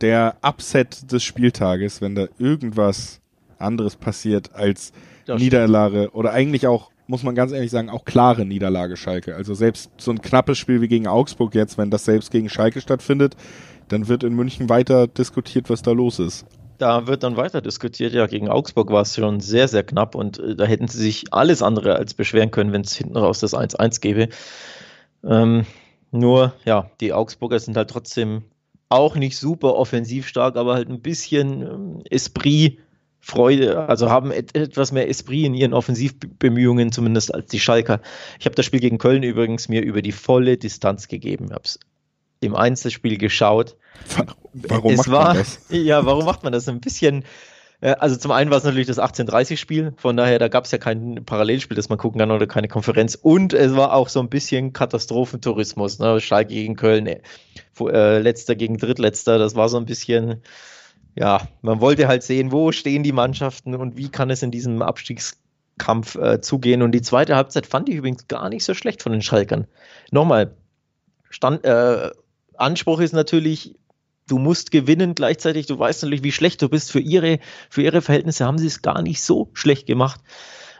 der 0.00 0.36
Upset 0.42 1.12
des 1.12 1.22
Spieltages, 1.22 2.00
wenn 2.00 2.14
da 2.14 2.28
irgendwas 2.38 3.20
anderes 3.58 3.96
passiert 3.96 4.54
als 4.54 4.92
Niederlage 5.26 6.10
oder 6.12 6.32
eigentlich 6.32 6.66
auch, 6.66 6.89
muss 7.10 7.22
man 7.24 7.34
ganz 7.34 7.52
ehrlich 7.52 7.70
sagen, 7.70 7.90
auch 7.90 8.04
klare 8.04 8.46
Niederlage 8.46 8.96
Schalke. 8.96 9.34
Also 9.34 9.54
selbst 9.54 9.90
so 9.98 10.12
ein 10.12 10.22
knappes 10.22 10.58
Spiel 10.58 10.80
wie 10.80 10.88
gegen 10.88 11.08
Augsburg 11.08 11.54
jetzt, 11.54 11.76
wenn 11.76 11.90
das 11.90 12.04
selbst 12.04 12.30
gegen 12.30 12.48
Schalke 12.48 12.80
stattfindet, 12.80 13.36
dann 13.88 14.08
wird 14.08 14.22
in 14.22 14.34
München 14.34 14.68
weiter 14.68 15.08
diskutiert, 15.08 15.68
was 15.68 15.82
da 15.82 15.90
los 15.90 16.18
ist 16.20 16.46
da 16.78 17.06
wird 17.06 17.22
dann 17.22 17.36
weiter 17.36 17.60
diskutiert. 17.60 18.14
Ja, 18.14 18.26
gegen 18.26 18.48
Augsburg 18.48 18.90
war 18.90 19.02
es 19.02 19.14
schon 19.14 19.40
sehr, 19.40 19.68
sehr 19.68 19.82
knapp 19.82 20.14
und 20.14 20.38
äh, 20.38 20.56
da 20.56 20.64
hätten 20.64 20.88
sie 20.88 20.98
sich 20.98 21.24
alles 21.30 21.62
andere 21.62 21.96
als 21.96 22.14
beschweren 22.14 22.50
können, 22.50 22.72
wenn 22.72 22.80
es 22.80 22.96
hinten 22.96 23.18
raus 23.18 23.40
das 23.40 23.54
1-1 23.54 24.00
gäbe. 24.00 24.28
Ähm, 25.22 25.66
nur, 26.10 26.54
ja, 26.64 26.90
die 27.00 27.12
Augsburger 27.12 27.58
sind 27.58 27.76
halt 27.76 27.90
trotzdem 27.90 28.44
auch 28.88 29.14
nicht 29.14 29.36
super 29.36 29.74
offensiv 29.74 30.26
stark, 30.26 30.56
aber 30.56 30.74
halt 30.74 30.88
ein 30.88 31.02
bisschen 31.02 31.62
ähm, 31.62 32.02
Esprit. 32.08 32.78
Freude, 33.20 33.88
also 33.88 34.10
haben 34.10 34.32
et 34.32 34.56
etwas 34.56 34.92
mehr 34.92 35.08
Esprit 35.08 35.44
in 35.44 35.54
ihren 35.54 35.74
Offensivbemühungen, 35.74 36.90
zumindest 36.90 37.34
als 37.34 37.50
die 37.50 37.60
Schalker. 37.60 38.00
Ich 38.38 38.46
habe 38.46 38.56
das 38.56 38.64
Spiel 38.64 38.80
gegen 38.80 38.98
Köln 38.98 39.22
übrigens 39.22 39.68
mir 39.68 39.82
über 39.82 40.00
die 40.00 40.12
volle 40.12 40.56
Distanz 40.56 41.06
gegeben. 41.06 41.46
Ich 41.48 41.52
habe 41.52 41.64
es 41.64 41.78
im 42.40 42.56
Einzelspiel 42.56 43.18
geschaut. 43.18 43.76
Warum 44.54 44.92
es 44.92 44.98
macht 44.98 45.10
war, 45.10 45.28
man 45.28 45.36
das? 45.36 45.60
Ja, 45.70 46.06
warum 46.06 46.24
macht 46.24 46.42
man 46.42 46.52
das? 46.52 46.66
Ein 46.66 46.80
bisschen, 46.80 47.24
äh, 47.82 47.90
also 47.98 48.16
zum 48.16 48.30
einen 48.30 48.50
war 48.50 48.58
es 48.58 48.64
natürlich 48.64 48.86
das 48.86 48.98
1830-Spiel, 48.98 49.92
von 49.96 50.16
daher, 50.16 50.38
da 50.38 50.48
gab 50.48 50.64
es 50.64 50.70
ja 50.70 50.78
kein 50.78 51.22
Parallelspiel, 51.26 51.76
das 51.76 51.90
man 51.90 51.98
gucken 51.98 52.18
kann 52.18 52.30
oder 52.30 52.46
keine 52.46 52.68
Konferenz. 52.68 53.14
Und 53.14 53.52
es 53.52 53.76
war 53.76 53.92
auch 53.92 54.08
so 54.08 54.20
ein 54.20 54.30
bisschen 54.30 54.72
Katastrophentourismus, 54.72 55.98
ne? 55.98 56.20
Schalke 56.20 56.54
gegen 56.54 56.76
Köln, 56.76 57.06
äh, 57.06 57.20
äh, 57.78 58.18
letzter 58.18 58.54
gegen 58.54 58.78
drittletzter, 58.78 59.38
das 59.38 59.54
war 59.54 59.68
so 59.68 59.76
ein 59.76 59.84
bisschen, 59.84 60.42
ja, 61.20 61.46
man 61.60 61.82
wollte 61.82 62.08
halt 62.08 62.22
sehen, 62.22 62.50
wo 62.50 62.72
stehen 62.72 63.02
die 63.02 63.12
Mannschaften 63.12 63.74
und 63.74 63.98
wie 63.98 64.08
kann 64.08 64.30
es 64.30 64.42
in 64.42 64.50
diesem 64.50 64.80
Abstiegskampf 64.80 66.14
äh, 66.14 66.40
zugehen. 66.40 66.80
Und 66.80 66.92
die 66.92 67.02
zweite 67.02 67.36
Halbzeit 67.36 67.66
fand 67.66 67.90
ich 67.90 67.96
übrigens 67.96 68.26
gar 68.26 68.48
nicht 68.48 68.64
so 68.64 68.72
schlecht 68.72 69.02
von 69.02 69.12
den 69.12 69.20
Schalkern. 69.20 69.66
Nochmal, 70.10 70.54
Stand, 71.28 71.62
äh, 71.66 72.10
Anspruch 72.56 73.00
ist 73.00 73.12
natürlich, 73.12 73.74
du 74.28 74.38
musst 74.38 74.70
gewinnen 74.70 75.14
gleichzeitig, 75.14 75.66
du 75.66 75.78
weißt 75.78 76.02
natürlich, 76.02 76.22
wie 76.22 76.32
schlecht 76.32 76.62
du 76.62 76.70
bist. 76.70 76.90
Für 76.90 77.00
ihre, 77.00 77.38
für 77.68 77.82
ihre 77.82 78.00
Verhältnisse 78.00 78.46
haben 78.46 78.56
sie 78.56 78.68
es 78.68 78.80
gar 78.80 79.02
nicht 79.02 79.20
so 79.20 79.50
schlecht 79.52 79.86
gemacht. 79.86 80.22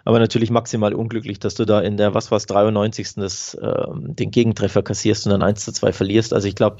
Aber 0.06 0.20
natürlich 0.20 0.50
maximal 0.50 0.94
unglücklich, 0.94 1.38
dass 1.38 1.54
du 1.54 1.66
da 1.66 1.82
in 1.82 1.98
der, 1.98 2.14
was 2.14 2.30
war 2.30 2.38
es, 2.38 2.46
93. 2.46 3.16
Das, 3.16 3.52
äh, 3.56 3.86
den 3.92 4.30
Gegentreffer 4.30 4.82
kassierst 4.82 5.26
und 5.26 5.32
dann 5.32 5.42
1 5.42 5.66
zu 5.66 5.72
2 5.72 5.92
verlierst. 5.92 6.32
Also 6.32 6.48
ich 6.48 6.54
glaube, 6.54 6.78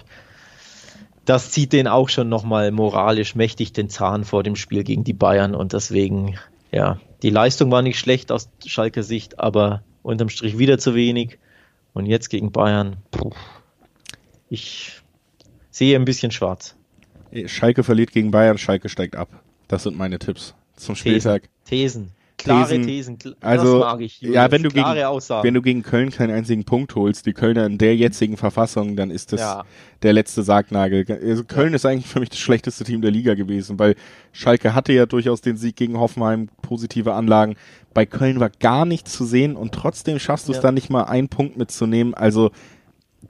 das 1.30 1.52
zieht 1.52 1.72
den 1.72 1.86
auch 1.86 2.08
schon 2.08 2.28
nochmal 2.28 2.72
moralisch 2.72 3.36
mächtig 3.36 3.72
den 3.72 3.88
Zahn 3.88 4.24
vor 4.24 4.42
dem 4.42 4.56
Spiel 4.56 4.82
gegen 4.82 5.04
die 5.04 5.12
Bayern 5.12 5.54
und 5.54 5.72
deswegen, 5.72 6.36
ja, 6.72 6.98
die 7.22 7.30
Leistung 7.30 7.70
war 7.70 7.82
nicht 7.82 8.00
schlecht 8.00 8.32
aus 8.32 8.50
Schalker 8.66 9.04
Sicht, 9.04 9.38
aber 9.38 9.84
unterm 10.02 10.28
Strich 10.28 10.58
wieder 10.58 10.78
zu 10.78 10.96
wenig. 10.96 11.38
Und 11.92 12.06
jetzt 12.06 12.30
gegen 12.30 12.50
Bayern, 12.50 12.96
puh, 13.12 13.30
ich 14.48 15.02
sehe 15.70 15.94
ein 15.94 16.04
bisschen 16.04 16.32
schwarz. 16.32 16.74
Schalke 17.46 17.84
verliert 17.84 18.10
gegen 18.10 18.32
Bayern, 18.32 18.58
Schalke 18.58 18.88
steigt 18.88 19.14
ab. 19.14 19.28
Das 19.68 19.84
sind 19.84 19.96
meine 19.96 20.18
Tipps 20.18 20.56
zum 20.74 20.96
Spieltag. 20.96 21.48
Thesen. 21.64 22.10
Klare 22.42 22.80
Thesen. 22.80 23.18
Thesen. 23.18 23.36
Also, 23.40 23.78
das 23.78 23.88
mag 23.88 24.00
ich. 24.00 24.20
Julius. 24.20 24.34
Ja, 24.34 24.50
wenn 24.50 24.62
du, 24.62 24.70
gegen, 24.70 24.86
wenn 24.86 25.54
du 25.54 25.62
gegen 25.62 25.82
Köln 25.82 26.10
keinen 26.10 26.32
einzigen 26.32 26.64
Punkt 26.64 26.94
holst, 26.94 27.26
die 27.26 27.32
Kölner 27.32 27.66
in 27.66 27.78
der 27.78 27.96
jetzigen 27.96 28.36
Verfassung, 28.36 28.96
dann 28.96 29.10
ist 29.10 29.32
das 29.32 29.40
ja. 29.40 29.64
der 30.02 30.12
letzte 30.12 30.42
Sargnagel. 30.42 31.04
Also 31.22 31.44
Köln 31.44 31.70
ja. 31.70 31.76
ist 31.76 31.86
eigentlich 31.86 32.06
für 32.06 32.20
mich 32.20 32.30
das 32.30 32.38
schlechteste 32.38 32.84
Team 32.84 33.02
der 33.02 33.10
Liga 33.10 33.34
gewesen, 33.34 33.78
weil 33.78 33.94
Schalke 34.32 34.74
hatte 34.74 34.92
ja 34.92 35.06
durchaus 35.06 35.40
den 35.40 35.56
Sieg 35.56 35.76
gegen 35.76 35.98
Hoffenheim, 35.98 36.48
positive 36.62 37.14
Anlagen. 37.14 37.56
Bei 37.92 38.06
Köln 38.06 38.40
war 38.40 38.50
gar 38.50 38.84
nichts 38.84 39.12
zu 39.12 39.24
sehen 39.24 39.56
und 39.56 39.72
trotzdem 39.72 40.18
schaffst 40.18 40.48
du 40.48 40.52
es 40.52 40.58
ja. 40.58 40.62
dann 40.62 40.74
nicht 40.74 40.90
mal 40.90 41.04
einen 41.04 41.28
Punkt 41.28 41.56
mitzunehmen. 41.56 42.14
Also 42.14 42.50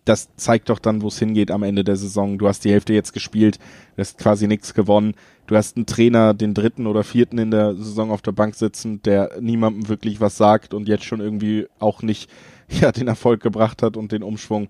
das 0.05 0.35
zeigt 0.37 0.69
doch 0.69 0.79
dann, 0.79 1.03
wo 1.03 1.09
es 1.09 1.19
hingeht 1.19 1.51
am 1.51 1.63
Ende 1.63 1.85
der 1.85 1.97
Saison. 1.97 2.39
Du 2.39 2.49
hast 2.49 2.65
die 2.65 2.71
Hälfte 2.71 2.93
jetzt 2.93 3.13
gespielt, 3.13 3.59
du 3.97 4.01
hast 4.01 4.19
quasi 4.19 4.47
nichts 4.47 4.75
gewonnen. 4.75 5.15
Du 5.47 5.57
hast 5.57 5.77
einen 5.77 5.87
Trainer, 5.87 6.33
den 6.33 6.55
dritten 6.55 6.87
oder 6.87 7.03
vierten 7.03 7.39
in 7.39 7.51
der 7.51 7.75
Saison 7.75 8.13
auf 8.13 8.23
der 8.23 8.33
Bank 8.33 8.55
sitzen, 8.55 9.03
der 9.03 9.33
niemandem 9.41 9.89
wirklich 9.89 10.21
was 10.21 10.37
sagt 10.37 10.75
und 10.75 10.89
jetzt 10.89 11.05
schon 11.05 11.21
irgendwie 11.21 11.67
auch 11.81 12.03
nicht 12.03 12.31
ja, 12.69 12.93
den 12.93 13.09
Erfolg 13.09 13.43
gebracht 13.43 13.83
hat 13.83 13.97
und 13.97 14.13
den 14.13 14.23
Umschwung. 14.23 14.69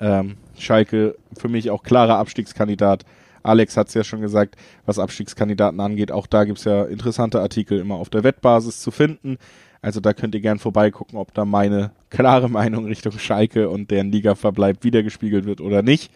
Ähm, 0.00 0.36
Schalke 0.58 1.16
für 1.38 1.48
mich 1.48 1.70
auch 1.70 1.84
klarer 1.84 2.18
Abstiegskandidat. 2.18 3.04
Alex 3.44 3.76
hat 3.76 3.88
es 3.88 3.94
ja 3.94 4.04
schon 4.04 4.20
gesagt, 4.20 4.56
was 4.86 4.98
Abstiegskandidaten 4.98 5.78
angeht. 5.80 6.10
Auch 6.12 6.26
da 6.26 6.44
gibt's 6.44 6.64
ja 6.64 6.84
interessante 6.84 7.40
Artikel 7.40 7.78
immer 7.78 7.96
auf 7.96 8.10
der 8.10 8.24
Wettbasis 8.24 8.80
zu 8.80 8.90
finden. 8.90 9.38
Also 9.82 9.98
da 9.98 10.12
könnt 10.12 10.34
ihr 10.36 10.40
gern 10.40 10.60
vorbeigucken, 10.60 11.18
ob 11.18 11.34
da 11.34 11.44
meine 11.44 11.90
klare 12.08 12.48
Meinung 12.48 12.86
Richtung 12.86 13.18
Schalke 13.18 13.68
und 13.68 13.90
deren 13.90 14.12
Ligaverbleib 14.12 14.84
wiedergespiegelt 14.84 15.44
wird 15.44 15.60
oder 15.60 15.82
nicht. 15.82 16.12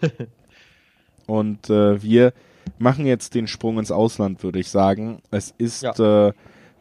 und 1.26 1.68
äh, 1.68 2.02
wir 2.02 2.32
machen 2.78 3.04
jetzt 3.04 3.34
den 3.34 3.46
Sprung 3.46 3.78
ins 3.78 3.90
Ausland, 3.90 4.42
würde 4.42 4.58
ich 4.58 4.70
sagen. 4.70 5.20
Es 5.30 5.54
ist 5.58 5.82
ja. 5.82 6.28
äh, 6.28 6.32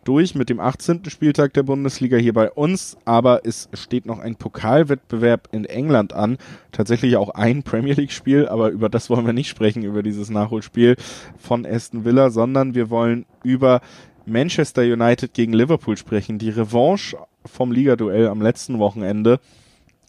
durch 0.03 0.33
mit 0.33 0.49
dem 0.49 0.59
18. 0.59 1.03
Spieltag 1.09 1.53
der 1.53 1.63
Bundesliga 1.63 2.17
hier 2.17 2.33
bei 2.33 2.49
uns, 2.49 2.97
aber 3.05 3.41
es 3.45 3.69
steht 3.73 4.05
noch 4.05 4.19
ein 4.19 4.35
Pokalwettbewerb 4.35 5.49
in 5.51 5.65
England 5.65 6.13
an. 6.13 6.37
Tatsächlich 6.71 7.17
auch 7.17 7.29
ein 7.29 7.63
Premier 7.63 7.93
League 7.93 8.11
Spiel, 8.11 8.47
aber 8.47 8.69
über 8.69 8.89
das 8.89 9.09
wollen 9.09 9.25
wir 9.25 9.33
nicht 9.33 9.49
sprechen, 9.49 9.83
über 9.83 10.01
dieses 10.01 10.29
Nachholspiel 10.29 10.95
von 11.37 11.65
Aston 11.65 12.05
Villa, 12.05 12.29
sondern 12.29 12.73
wir 12.73 12.89
wollen 12.89 13.25
über 13.43 13.81
Manchester 14.25 14.81
United 14.81 15.33
gegen 15.33 15.53
Liverpool 15.53 15.97
sprechen. 15.97 16.39
Die 16.39 16.49
Revanche 16.49 17.17
vom 17.45 17.71
Ligaduell 17.71 18.27
am 18.27 18.41
letzten 18.41 18.79
Wochenende 18.79 19.39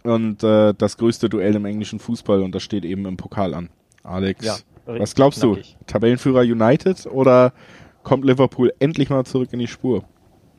und 0.05 0.43
äh, 0.43 0.75
das 0.77 0.97
größte 0.97 1.29
Duell 1.29 1.55
im 1.55 1.65
englischen 1.65 1.99
Fußball 1.99 2.43
und 2.43 2.55
das 2.55 2.63
steht 2.63 2.85
eben 2.85 3.07
im 3.07 3.17
Pokal 3.17 3.55
an. 3.55 3.71
Alex, 4.03 4.45
ja, 4.45 4.57
was 4.87 5.15
glaubst 5.15 5.41
knackig. 5.41 5.77
du? 5.79 5.85
Tabellenführer 5.87 6.41
United 6.41 7.07
oder 7.07 7.53
kommt 8.03 8.25
Liverpool 8.25 8.73
endlich 8.81 9.11
mal 9.11 9.25
zurück 9.25 9.51
in 9.53 9.61
die 9.61 9.69
Spur? 9.69 10.05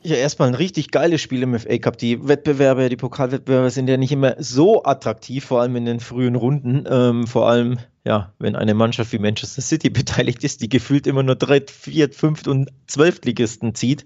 Ja, 0.06 0.16
erstmal 0.16 0.48
ein 0.48 0.54
richtig 0.54 0.90
geiles 0.90 1.22
Spiel 1.22 1.42
im 1.42 1.58
FA 1.58 1.78
Cup. 1.78 1.96
Die 1.96 2.28
Wettbewerbe, 2.28 2.90
die 2.90 2.96
Pokalwettbewerbe 2.96 3.70
sind 3.70 3.88
ja 3.88 3.96
nicht 3.96 4.12
immer 4.12 4.36
so 4.38 4.84
attraktiv, 4.84 5.46
vor 5.46 5.62
allem 5.62 5.76
in 5.76 5.86
den 5.86 5.98
frühen 5.98 6.34
Runden. 6.34 6.84
Ähm, 6.86 7.26
vor 7.26 7.48
allem, 7.48 7.78
ja, 8.04 8.34
wenn 8.38 8.54
eine 8.54 8.74
Mannschaft 8.74 9.14
wie 9.14 9.18
Manchester 9.18 9.62
City 9.62 9.88
beteiligt 9.90 10.44
ist, 10.44 10.60
die 10.60 10.68
gefühlt 10.68 11.06
immer 11.06 11.22
nur 11.22 11.36
Dritt-, 11.36 11.70
Viert-, 11.70 12.14
Fünft- 12.14 12.48
und 12.48 12.68
Zwölftligisten 12.86 13.74
zieht. 13.74 14.04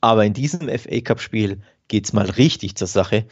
Aber 0.00 0.24
in 0.24 0.32
diesem 0.32 0.66
FA 0.66 1.00
Cup-Spiel 1.02 1.60
geht 1.88 2.06
es 2.06 2.14
mal 2.14 2.30
richtig 2.30 2.76
zur 2.76 2.88
Sache. 2.88 3.26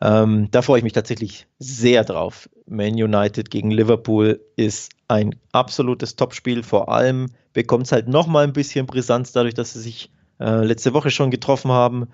Ähm, 0.00 0.46
da 0.52 0.62
freue 0.62 0.78
ich 0.78 0.84
mich 0.84 0.92
tatsächlich 0.92 1.48
sehr 1.58 2.04
drauf. 2.04 2.48
Man 2.66 2.92
United 2.92 3.50
gegen 3.50 3.72
Liverpool 3.72 4.40
ist 4.54 4.92
ein 5.08 5.34
absolutes 5.50 6.14
Topspiel. 6.14 6.62
Vor 6.62 6.88
allem 6.88 7.30
bekommt 7.52 7.86
es 7.86 7.92
halt 7.92 8.06
nochmal 8.06 8.44
ein 8.44 8.52
bisschen 8.52 8.86
Brisanz 8.86 9.32
dadurch, 9.32 9.54
dass 9.54 9.72
sie 9.72 9.80
sich 9.80 10.12
äh, 10.40 10.64
letzte 10.64 10.94
Woche 10.94 11.10
schon 11.10 11.30
getroffen 11.30 11.70
haben 11.70 12.08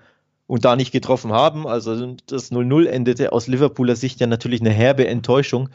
und 0.47 0.65
da 0.65 0.75
nicht 0.75 0.91
getroffen 0.91 1.31
haben. 1.31 1.67
Also 1.67 2.15
das 2.27 2.51
0-0 2.51 2.85
endete 2.87 3.31
aus 3.31 3.47
Liverpooler 3.47 3.95
Sicht 3.95 4.19
ja 4.19 4.27
natürlich 4.27 4.61
eine 4.61 4.71
herbe 4.71 5.07
Enttäuschung, 5.07 5.69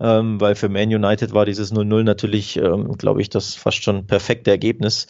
ähm, 0.00 0.40
weil 0.40 0.54
für 0.54 0.68
Man 0.68 0.94
United 0.94 1.32
war 1.32 1.44
dieses 1.44 1.72
0-0 1.72 2.02
natürlich, 2.02 2.56
ähm, 2.56 2.96
glaube 2.98 3.20
ich, 3.20 3.30
das 3.30 3.54
fast 3.54 3.82
schon 3.82 4.06
perfekte 4.06 4.50
Ergebnis. 4.50 5.06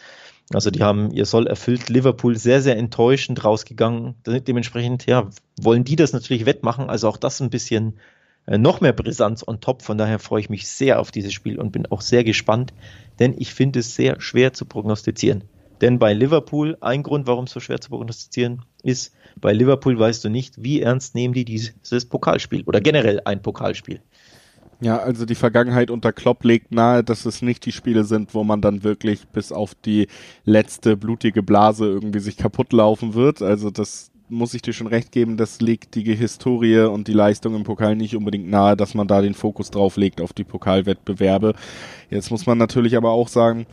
Also 0.53 0.71
die 0.71 0.83
haben 0.83 1.11
ihr 1.11 1.27
Soll 1.27 1.47
erfüllt. 1.47 1.91
Liverpool 1.91 2.37
sehr, 2.37 2.63
sehr 2.63 2.79
enttäuschend 2.79 3.45
rausgegangen. 3.45 4.15
Dementsprechend, 4.27 5.05
ja, 5.07 5.29
wollen 5.61 5.85
die 5.85 5.97
das 5.97 6.15
natürlich 6.15 6.47
wettmachen. 6.47 6.89
Also 6.89 7.09
auch 7.09 7.19
das 7.19 7.41
ein 7.41 7.51
bisschen 7.51 7.99
äh, 8.47 8.57
noch 8.57 8.81
mehr 8.81 8.95
Brisanz 8.95 9.47
on 9.47 9.61
top. 9.61 9.83
Von 9.83 9.99
daher 9.99 10.19
freue 10.19 10.41
ich 10.41 10.49
mich 10.49 10.69
sehr 10.69 11.01
auf 11.01 11.11
dieses 11.11 11.35
Spiel 11.35 11.59
und 11.59 11.73
bin 11.73 11.87
auch 11.87 12.01
sehr 12.01 12.25
gespannt, 12.25 12.73
denn 13.19 13.35
ich 13.37 13.53
finde 13.53 13.81
es 13.81 13.95
sehr 13.95 14.21
schwer 14.21 14.55
zu 14.55 14.65
prognostizieren. 14.65 15.45
Denn 15.81 15.99
bei 15.99 16.13
Liverpool, 16.13 16.77
ein 16.81 17.03
Grund, 17.03 17.27
warum 17.27 17.45
es 17.45 17.53
so 17.53 17.61
schwer 17.61 17.81
zu 17.81 17.91
prognostizieren 17.91 18.63
ist, 18.83 19.15
bei 19.41 19.53
Liverpool 19.53 19.99
weißt 19.99 20.25
du 20.25 20.29
nicht, 20.29 20.63
wie 20.63 20.81
ernst 20.81 21.15
nehmen 21.15 21.35
die 21.35 21.45
dieses 21.45 22.07
Pokalspiel 22.07 22.65
oder 22.65 22.81
generell 22.81 23.21
ein 23.25 23.43
Pokalspiel. 23.43 24.01
Ja, 24.81 24.99
also 24.99 25.25
die 25.27 25.35
Vergangenheit 25.35 25.91
unter 25.91 26.13
Klopp 26.13 26.45
legt 26.45 26.71
nahe, 26.71 27.03
dass 27.03 27.27
es 27.27 27.43
nicht 27.43 27.67
die 27.67 27.73
Spiele 27.73 28.05
sind, 28.05 28.33
wo 28.35 28.45
man 28.45 28.61
dann 28.61 28.85
wirklich 28.85 29.27
bis 29.29 29.51
auf 29.51 29.75
die 29.75 30.07
letzte 30.45 30.97
blutige 30.97 31.43
Blase 31.43 31.87
irgendwie 31.87 32.21
sich 32.21 32.37
kaputt 32.37 32.73
laufen 32.73 33.15
wird. 33.15 33.43
Also 33.43 33.71
das 33.71 34.13
muss 34.29 34.55
ich 34.55 34.63
dir 34.63 34.73
schon 34.73 34.87
recht 34.87 35.11
geben, 35.11 35.37
das 35.37 35.61
legt 35.61 35.95
die 35.95 36.15
Historie 36.15 36.81
und 36.81 37.09
die 37.09 37.13
Leistung 37.13 37.57
im 37.57 37.65
Pokal 37.65 37.97
nicht 37.97 38.15
unbedingt 38.15 38.49
nahe, 38.49 38.77
dass 38.77 38.95
man 38.95 39.09
da 39.09 39.21
den 39.21 39.35
Fokus 39.35 39.71
drauf 39.71 39.97
legt 39.97 40.21
auf 40.21 40.33
die 40.33 40.45
Pokalwettbewerbe. 40.45 41.55
Jetzt 42.11 42.31
muss 42.31 42.47
man 42.47 42.59
natürlich 42.59 42.97
aber 42.97 43.11
auch 43.11 43.29
sagen, 43.29 43.67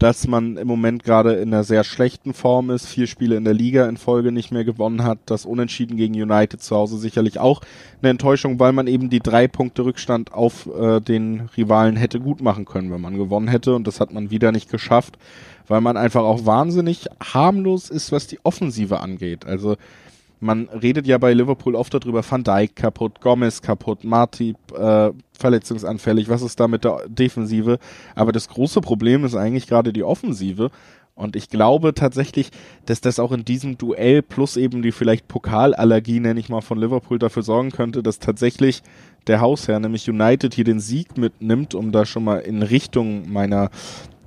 dass 0.00 0.26
man 0.26 0.56
im 0.56 0.66
Moment 0.66 1.04
gerade 1.04 1.34
in 1.34 1.52
einer 1.52 1.62
sehr 1.62 1.84
schlechten 1.84 2.32
Form 2.32 2.70
ist, 2.70 2.86
vier 2.86 3.06
Spiele 3.06 3.36
in 3.36 3.44
der 3.44 3.52
Liga 3.52 3.86
in 3.86 3.98
Folge 3.98 4.32
nicht 4.32 4.50
mehr 4.50 4.64
gewonnen 4.64 5.04
hat, 5.04 5.18
das 5.26 5.44
Unentschieden 5.44 5.98
gegen 5.98 6.14
United 6.14 6.62
zu 6.62 6.74
Hause 6.74 6.96
sicherlich 6.96 7.38
auch 7.38 7.60
eine 8.00 8.08
Enttäuschung, 8.08 8.58
weil 8.58 8.72
man 8.72 8.86
eben 8.86 9.10
die 9.10 9.20
drei 9.20 9.46
Punkte 9.46 9.84
Rückstand 9.84 10.32
auf 10.32 10.66
äh, 10.74 11.00
den 11.00 11.50
Rivalen 11.54 11.96
hätte 11.96 12.18
gut 12.18 12.40
machen 12.40 12.64
können, 12.64 12.90
wenn 12.90 13.02
man 13.02 13.18
gewonnen 13.18 13.48
hätte 13.48 13.74
und 13.74 13.86
das 13.86 14.00
hat 14.00 14.10
man 14.10 14.30
wieder 14.30 14.52
nicht 14.52 14.70
geschafft, 14.70 15.18
weil 15.68 15.82
man 15.82 15.98
einfach 15.98 16.22
auch 16.22 16.46
wahnsinnig 16.46 17.04
harmlos 17.22 17.90
ist, 17.90 18.10
was 18.10 18.26
die 18.26 18.38
Offensive 18.42 19.00
angeht. 19.00 19.44
Also 19.44 19.76
man 20.40 20.68
redet 20.70 21.06
ja 21.06 21.18
bei 21.18 21.34
Liverpool 21.34 21.74
oft 21.74 21.92
darüber, 21.92 22.24
Van 22.28 22.42
Dijk 22.42 22.74
kaputt, 22.74 23.20
Gomez 23.20 23.60
kaputt, 23.60 24.04
Martip 24.04 24.56
äh, 24.72 25.10
verletzungsanfällig, 25.38 26.28
was 26.28 26.42
ist 26.42 26.58
da 26.58 26.66
mit 26.66 26.84
der 26.84 27.06
Defensive? 27.08 27.78
Aber 28.14 28.32
das 28.32 28.48
große 28.48 28.80
Problem 28.80 29.24
ist 29.24 29.34
eigentlich 29.34 29.66
gerade 29.66 29.92
die 29.92 30.02
Offensive. 30.02 30.70
Und 31.14 31.36
ich 31.36 31.50
glaube 31.50 31.92
tatsächlich, 31.92 32.50
dass 32.86 33.02
das 33.02 33.18
auch 33.18 33.32
in 33.32 33.44
diesem 33.44 33.76
Duell 33.76 34.22
plus 34.22 34.56
eben 34.56 34.80
die 34.80 34.92
vielleicht 34.92 35.28
Pokalallergie, 35.28 36.18
nenne 36.18 36.40
ich 36.40 36.48
mal, 36.48 36.62
von 36.62 36.78
Liverpool 36.78 37.18
dafür 37.18 37.42
sorgen 37.42 37.70
könnte, 37.70 38.02
dass 38.02 38.20
tatsächlich 38.20 38.82
der 39.26 39.42
Hausherr, 39.42 39.80
nämlich 39.80 40.08
United, 40.08 40.54
hier 40.54 40.64
den 40.64 40.80
Sieg 40.80 41.18
mitnimmt, 41.18 41.74
um 41.74 41.92
da 41.92 42.06
schon 42.06 42.24
mal 42.24 42.38
in 42.38 42.62
Richtung 42.62 43.30
meiner 43.30 43.70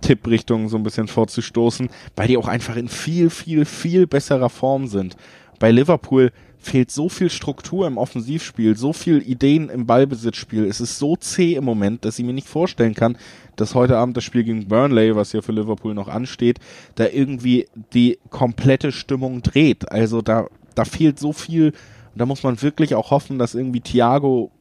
Tipprichtung 0.01 0.69
so 0.69 0.77
ein 0.77 0.83
bisschen 0.83 1.07
vorzustoßen, 1.07 1.89
weil 2.15 2.27
die 2.27 2.37
auch 2.37 2.47
einfach 2.47 2.75
in 2.75 2.89
viel, 2.89 3.31
viel, 3.31 3.65
viel 3.65 4.05
besserer 4.05 4.49
Form 4.49 4.85
sind 4.85 5.15
bei 5.59 5.71
Liverpool 5.71 6.31
fehlt 6.63 6.91
so 6.91 7.09
viel 7.09 7.29
Struktur 7.29 7.87
im 7.87 7.97
Offensivspiel, 7.97 8.77
so 8.77 8.93
viel 8.93 9.21
Ideen 9.21 9.69
im 9.69 9.85
Ballbesitzspiel. 9.85 10.65
Es 10.65 10.79
ist 10.79 10.97
so 10.97 11.15
zäh 11.15 11.55
im 11.55 11.65
Moment, 11.65 12.05
dass 12.05 12.17
ich 12.17 12.25
mir 12.25 12.33
nicht 12.33 12.47
vorstellen 12.47 12.93
kann, 12.93 13.17
dass 13.55 13.75
heute 13.75 13.97
Abend 13.97 14.15
das 14.15 14.23
Spiel 14.23 14.43
gegen 14.43 14.67
Burnley, 14.67 15.15
was 15.15 15.33
ja 15.33 15.41
für 15.41 15.51
Liverpool 15.51 15.93
noch 15.93 16.07
ansteht, 16.07 16.59
da 16.95 17.07
irgendwie 17.07 17.67
die 17.93 18.17
komplette 18.29 18.91
Stimmung 18.91 19.41
dreht. 19.41 19.91
Also 19.91 20.21
da, 20.21 20.47
da 20.73 20.85
fehlt 20.85 21.19
so 21.19 21.33
viel. 21.33 21.67
Und 21.67 22.19
da 22.19 22.25
muss 22.25 22.43
man 22.43 22.61
wirklich 22.61 22.95
auch 22.95 23.11
hoffen, 23.11 23.39
dass 23.39 23.55
irgendwie 23.55 23.81
Thiago 23.81 24.51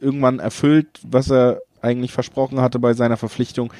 irgendwann 0.00 0.40
erfüllt, 0.40 0.88
was 1.02 1.30
er 1.30 1.62
eigentlich 1.80 2.12
versprochen 2.12 2.60
hatte 2.60 2.78
bei 2.78 2.92
seiner 2.94 3.16
Verpflichtung. 3.16 3.72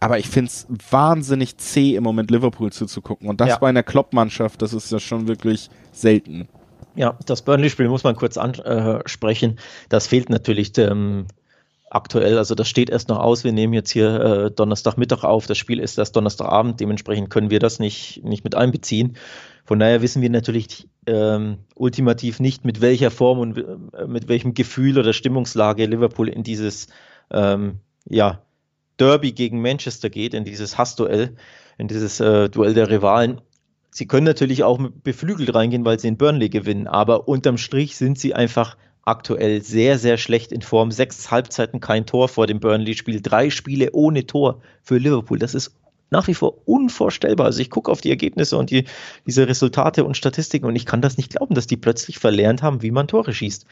Aber 0.00 0.18
ich 0.18 0.28
finde 0.28 0.50
es 0.50 0.66
wahnsinnig 0.90 1.56
zäh 1.56 1.96
im 1.96 2.04
Moment 2.04 2.30
Liverpool 2.30 2.70
zuzugucken. 2.70 3.28
Und 3.28 3.40
das 3.40 3.48
ja. 3.48 3.58
bei 3.58 3.68
einer 3.68 3.82
Klopp-Mannschaft, 3.82 4.60
das 4.60 4.72
ist 4.72 4.92
ja 4.92 5.00
schon 5.00 5.26
wirklich 5.26 5.70
selten. 5.92 6.48
Ja, 6.96 7.18
das 7.26 7.42
Burnley-Spiel 7.42 7.88
muss 7.88 8.04
man 8.04 8.16
kurz 8.16 8.36
ansprechen. 8.36 9.58
Das 9.88 10.06
fehlt 10.06 10.30
natürlich 10.30 10.76
ähm, 10.78 11.26
aktuell. 11.90 12.38
Also 12.38 12.54
das 12.54 12.68
steht 12.68 12.90
erst 12.90 13.08
noch 13.08 13.18
aus. 13.18 13.44
Wir 13.44 13.52
nehmen 13.52 13.72
jetzt 13.72 13.90
hier 13.90 14.20
äh, 14.20 14.50
Donnerstagmittag 14.50 15.24
auf. 15.24 15.46
Das 15.46 15.58
Spiel 15.58 15.78
ist 15.78 15.98
erst 15.98 16.16
Donnerstagabend. 16.16 16.80
Dementsprechend 16.80 17.30
können 17.30 17.50
wir 17.50 17.58
das 17.58 17.78
nicht, 17.78 18.22
nicht 18.24 18.44
mit 18.44 18.54
einbeziehen. 18.54 19.16
Von 19.64 19.78
daher 19.78 20.02
wissen 20.02 20.22
wir 20.22 20.30
natürlich 20.30 20.88
ähm, 21.06 21.58
ultimativ 21.74 22.38
nicht, 22.38 22.64
mit 22.64 22.80
welcher 22.80 23.10
Form 23.10 23.38
und 23.38 23.58
äh, 23.58 24.06
mit 24.06 24.28
welchem 24.28 24.54
Gefühl 24.54 24.98
oder 24.98 25.12
Stimmungslage 25.12 25.86
Liverpool 25.86 26.28
in 26.28 26.42
dieses 26.42 26.88
ähm, 27.30 27.80
ja, 28.08 28.45
Derby 28.98 29.32
gegen 29.32 29.60
Manchester 29.60 30.10
geht, 30.10 30.34
in 30.34 30.44
dieses 30.44 30.78
Hassduell, 30.78 31.36
in 31.78 31.88
dieses 31.88 32.20
äh, 32.20 32.48
Duell 32.48 32.74
der 32.74 32.90
Rivalen. 32.90 33.40
Sie 33.90 34.06
können 34.06 34.26
natürlich 34.26 34.62
auch 34.62 34.78
beflügelt 35.04 35.54
reingehen, 35.54 35.84
weil 35.84 35.98
sie 35.98 36.08
in 36.08 36.16
Burnley 36.16 36.48
gewinnen, 36.48 36.86
aber 36.86 37.28
unterm 37.28 37.56
Strich 37.56 37.96
sind 37.96 38.18
sie 38.18 38.34
einfach 38.34 38.76
aktuell 39.06 39.62
sehr, 39.62 39.98
sehr 39.98 40.18
schlecht 40.18 40.52
in 40.52 40.62
Form. 40.62 40.90
Sechs 40.90 41.30
Halbzeiten 41.30 41.80
kein 41.80 42.06
Tor 42.06 42.28
vor 42.28 42.46
dem 42.46 42.60
Burnley-Spiel, 42.60 43.22
drei 43.22 43.50
Spiele 43.50 43.92
ohne 43.92 44.26
Tor 44.26 44.60
für 44.82 44.98
Liverpool. 44.98 45.38
Das 45.38 45.54
ist 45.54 45.72
nach 46.10 46.26
wie 46.26 46.34
vor 46.34 46.58
unvorstellbar. 46.66 47.46
Also 47.46 47.60
ich 47.60 47.70
gucke 47.70 47.90
auf 47.90 48.00
die 48.00 48.10
Ergebnisse 48.10 48.56
und 48.56 48.70
die, 48.70 48.84
diese 49.26 49.48
Resultate 49.48 50.04
und 50.04 50.16
Statistiken 50.16 50.66
und 50.66 50.76
ich 50.76 50.86
kann 50.86 51.00
das 51.00 51.16
nicht 51.16 51.30
glauben, 51.30 51.54
dass 51.54 51.66
die 51.66 51.76
plötzlich 51.76 52.18
verlernt 52.18 52.62
haben, 52.62 52.82
wie 52.82 52.90
man 52.90 53.08
Tore 53.08 53.32
schießt. 53.32 53.66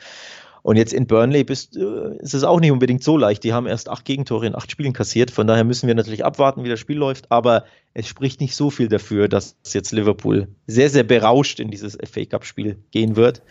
Und 0.64 0.76
jetzt 0.78 0.94
in 0.94 1.06
Burnley 1.06 1.44
bist, 1.44 1.76
äh, 1.76 2.16
ist 2.20 2.32
es 2.32 2.42
auch 2.42 2.58
nicht 2.58 2.72
unbedingt 2.72 3.04
so 3.04 3.18
leicht. 3.18 3.44
Die 3.44 3.52
haben 3.52 3.66
erst 3.66 3.90
acht 3.90 4.06
Gegentore 4.06 4.46
in 4.46 4.54
acht 4.54 4.70
Spielen 4.70 4.94
kassiert. 4.94 5.30
Von 5.30 5.46
daher 5.46 5.62
müssen 5.62 5.86
wir 5.86 5.94
natürlich 5.94 6.24
abwarten, 6.24 6.64
wie 6.64 6.70
das 6.70 6.80
Spiel 6.80 6.96
läuft. 6.96 7.30
Aber 7.30 7.64
es 7.92 8.08
spricht 8.08 8.40
nicht 8.40 8.56
so 8.56 8.70
viel 8.70 8.88
dafür, 8.88 9.28
dass 9.28 9.56
jetzt 9.66 9.92
Liverpool 9.92 10.48
sehr, 10.66 10.88
sehr 10.88 11.04
berauscht 11.04 11.60
in 11.60 11.70
dieses 11.70 11.98
FA 12.10 12.24
Cup-Spiel 12.24 12.78
gehen 12.92 13.14
wird. 13.14 13.42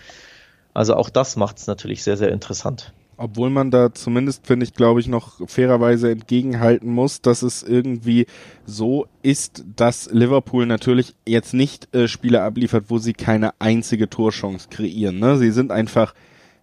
Also 0.74 0.95
auch 0.95 1.11
das 1.11 1.36
macht 1.36 1.59
es 1.59 1.68
natürlich 1.68 2.01
sehr, 2.01 2.18
sehr 2.18 2.32
interessant. 2.32 2.93
Obwohl 3.16 3.51
man 3.51 3.70
da 3.70 3.93
zumindest, 3.93 4.47
finde 4.47 4.66
ich, 4.66 4.74
glaube 4.74 4.99
ich, 4.99 5.07
noch 5.07 5.47
fairerweise 5.47 6.09
entgegenhalten 6.09 6.89
muss, 6.89 7.22
dass 7.22 7.43
es 7.43 7.61
irgendwie 7.61 8.26
so 8.66 9.05
ist, 9.22 9.64
dass 9.76 10.09
Liverpool 10.11 10.66
natürlich 10.66 11.14
jetzt 11.28 11.53
nicht 11.53 11.93
äh, 11.93 12.07
Spiele 12.07 12.41
abliefert, 12.41 12.86
wo 12.88 12.97
sie 12.97 13.14
keine 13.14 13.51
einzige 13.59 14.09
Torchance 14.09 14.68
kreieren. 14.68 15.20
Ne? 15.20 15.38
Sie 15.38 15.51
sind 15.51 15.72
einfach 15.72 16.16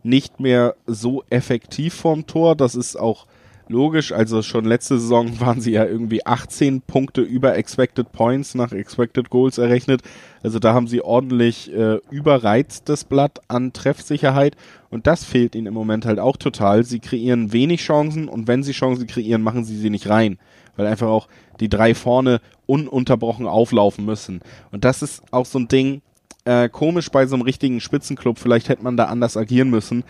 nicht 0.03 0.41
mehr 0.41 0.75
so 0.87 1.25
effektiv 1.31 1.95
vorm 1.95 2.27
Tor. 2.27 2.57
Das 2.57 2.75
ist 2.75 2.97
auch 2.97 3.27
logisch. 3.71 4.13
Also 4.13 4.43
schon 4.43 4.65
letzte 4.65 4.99
Saison 4.99 5.41
waren 5.41 5.61
sie 5.61 5.73
ja 5.73 5.85
irgendwie 5.87 6.27
18 6.27 6.83
Punkte 6.83 7.23
über 7.23 7.57
Expected 7.57 8.13
Points 8.13 8.55
nach 8.55 8.73
Expected 8.73 9.31
Goals 9.31 9.59
errechnet. 9.59 10.03
Also 10.43 10.59
da 10.59 10.75
haben 10.75 10.89
sie 10.89 11.03
ordentlich 11.03 11.73
äh, 11.73 11.99
überreizt 12.11 12.89
das 12.89 13.05
Blatt 13.05 13.41
an 13.49 13.73
Treffsicherheit 13.73 14.57
und 14.91 15.07
das 15.07 15.25
fehlt 15.25 15.55
ihnen 15.55 15.69
im 15.69 15.75
Moment 15.75 16.05
halt 16.05 16.19
auch 16.19 16.37
total. 16.37 16.85
Sie 16.85 17.01
kreieren 17.01 17.53
wenig 17.53 17.83
Chancen 17.83 18.29
und 18.29 18.49
wenn 18.49 18.63
sie 18.63 18.73
Chancen 18.73 19.07
kreieren, 19.07 19.43
machen 19.43 19.65
sie 19.65 19.77
sie 19.77 19.91
nicht 19.91 20.09
rein, 20.09 20.39
weil 20.77 20.87
einfach 20.87 21.09
auch 21.09 21.29
die 21.61 21.69
drei 21.69 21.95
vorne 21.95 22.41
ununterbrochen 22.67 23.47
auflaufen 23.47 24.05
müssen. 24.05 24.41
Und 24.73 24.85
das 24.85 25.03
ist 25.03 25.23
auch 25.31 25.47
so 25.47 25.59
ein 25.59 25.69
Ding, 25.69 26.03
äh, 26.51 26.69
komisch 26.69 27.11
bei 27.11 27.27
so 27.27 27.37
einem 27.37 27.43
richtigen 27.43 27.81
Spitzenclub. 27.81 28.37
Vielleicht 28.37 28.69
hätte 28.69 28.83
man 28.83 28.97
da 28.97 29.05
anders 29.05 29.37
agieren 29.37 29.71
müssen. 29.71 30.03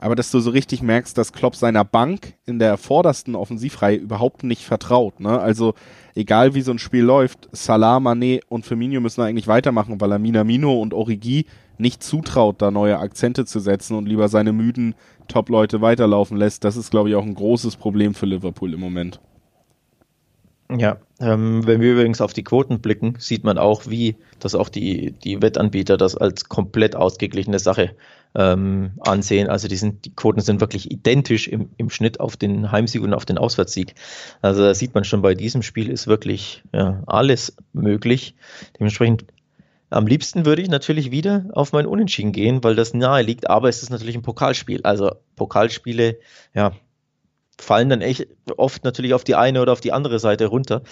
aber 0.00 0.14
dass 0.14 0.30
du 0.30 0.38
so 0.38 0.50
richtig 0.50 0.80
merkst, 0.80 1.18
dass 1.18 1.32
Klopp 1.32 1.56
seiner 1.56 1.84
Bank 1.84 2.34
in 2.46 2.60
der 2.60 2.76
vordersten 2.76 3.34
Offensivreihe 3.34 3.96
überhaupt 3.96 4.44
nicht 4.44 4.62
vertraut. 4.62 5.18
Ne? 5.18 5.40
Also 5.40 5.74
egal 6.14 6.54
wie 6.54 6.60
so 6.60 6.70
ein 6.70 6.78
Spiel 6.78 7.02
läuft, 7.02 7.48
Salah, 7.50 7.96
Mané 7.96 8.42
und 8.48 8.64
Firmino 8.64 9.00
müssen 9.00 9.22
eigentlich 9.22 9.48
weitermachen, 9.48 10.00
weil 10.00 10.12
er 10.12 10.20
Minamino 10.20 10.80
und 10.80 10.94
Origi 10.94 11.46
nicht 11.78 12.04
zutraut, 12.04 12.62
da 12.62 12.70
neue 12.70 13.00
Akzente 13.00 13.44
zu 13.44 13.58
setzen 13.58 13.96
und 13.96 14.06
lieber 14.06 14.28
seine 14.28 14.52
müden 14.52 14.94
Top-Leute 15.26 15.80
weiterlaufen 15.80 16.36
lässt. 16.36 16.62
Das 16.62 16.76
ist, 16.76 16.92
glaube 16.92 17.08
ich, 17.08 17.16
auch 17.16 17.24
ein 17.24 17.34
großes 17.34 17.74
Problem 17.74 18.14
für 18.14 18.26
Liverpool 18.26 18.72
im 18.72 18.78
Moment. 18.78 19.18
Ja, 20.70 20.98
ähm, 21.18 21.66
wenn 21.66 21.80
wir 21.80 21.92
übrigens 21.92 22.20
auf 22.20 22.34
die 22.34 22.44
Quoten 22.44 22.80
blicken, 22.80 23.14
sieht 23.18 23.42
man 23.42 23.56
auch, 23.56 23.86
wie 23.86 24.16
dass 24.38 24.54
auch 24.54 24.68
die, 24.68 25.12
die 25.12 25.40
Wettanbieter 25.40 25.96
das 25.96 26.14
als 26.14 26.44
komplett 26.50 26.94
ausgeglichene 26.94 27.58
Sache 27.58 27.96
ähm, 28.34 28.92
ansehen. 29.00 29.48
Also 29.48 29.66
die, 29.66 29.76
sind, 29.76 30.04
die 30.04 30.14
Quoten 30.14 30.40
sind 30.40 30.60
wirklich 30.60 30.90
identisch 30.90 31.48
im, 31.48 31.70
im 31.78 31.88
Schnitt 31.88 32.20
auf 32.20 32.36
den 32.36 32.70
Heimsieg 32.70 33.02
und 33.02 33.14
auf 33.14 33.24
den 33.24 33.38
Auswärtssieg. 33.38 33.94
Also 34.42 34.62
da 34.62 34.74
sieht 34.74 34.94
man 34.94 35.04
schon, 35.04 35.22
bei 35.22 35.34
diesem 35.34 35.62
Spiel 35.62 35.88
ist 35.88 36.06
wirklich 36.06 36.62
ja, 36.74 37.02
alles 37.06 37.56
möglich. 37.72 38.34
Dementsprechend 38.78 39.24
am 39.88 40.06
liebsten 40.06 40.44
würde 40.44 40.60
ich 40.60 40.68
natürlich 40.68 41.10
wieder 41.10 41.46
auf 41.54 41.72
mein 41.72 41.86
Unentschieden 41.86 42.32
gehen, 42.32 42.62
weil 42.62 42.76
das 42.76 42.92
nahe 42.92 43.22
liegt, 43.22 43.48
aber 43.48 43.70
es 43.70 43.82
ist 43.82 43.88
natürlich 43.88 44.16
ein 44.16 44.22
Pokalspiel. 44.22 44.82
Also 44.82 45.12
Pokalspiele, 45.34 46.18
ja, 46.54 46.72
fallen 47.58 47.88
dann 47.88 48.00
echt 48.00 48.28
oft 48.56 48.84
natürlich 48.84 49.14
auf 49.14 49.24
die 49.24 49.34
eine 49.34 49.60
oder 49.62 49.72
auf 49.72 49.80
die 49.80 49.92
andere 49.92 50.18
Seite 50.18 50.46
runter. 50.46 50.82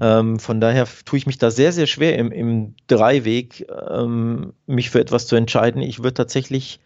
Ähm, 0.00 0.38
von 0.38 0.60
daher 0.60 0.86
tue 1.04 1.18
ich 1.18 1.26
mich 1.26 1.38
da 1.38 1.50
sehr, 1.50 1.72
sehr 1.72 1.86
schwer 1.86 2.18
im, 2.18 2.32
im 2.32 2.74
Dreiweg, 2.86 3.66
ähm, 3.90 4.52
mich 4.66 4.90
für 4.90 5.00
etwas 5.00 5.26
zu 5.26 5.36
entscheiden. 5.36 5.82
Ich 5.82 5.98
würde 5.98 6.14
tatsächlich 6.14 6.80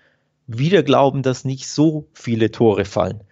wieder 0.47 0.83
glauben, 0.83 1.23
dass 1.23 1.45
nicht 1.45 1.69
so 1.69 2.07
viele 2.13 2.51
Tore 2.51 2.85
fallen, 2.85 3.23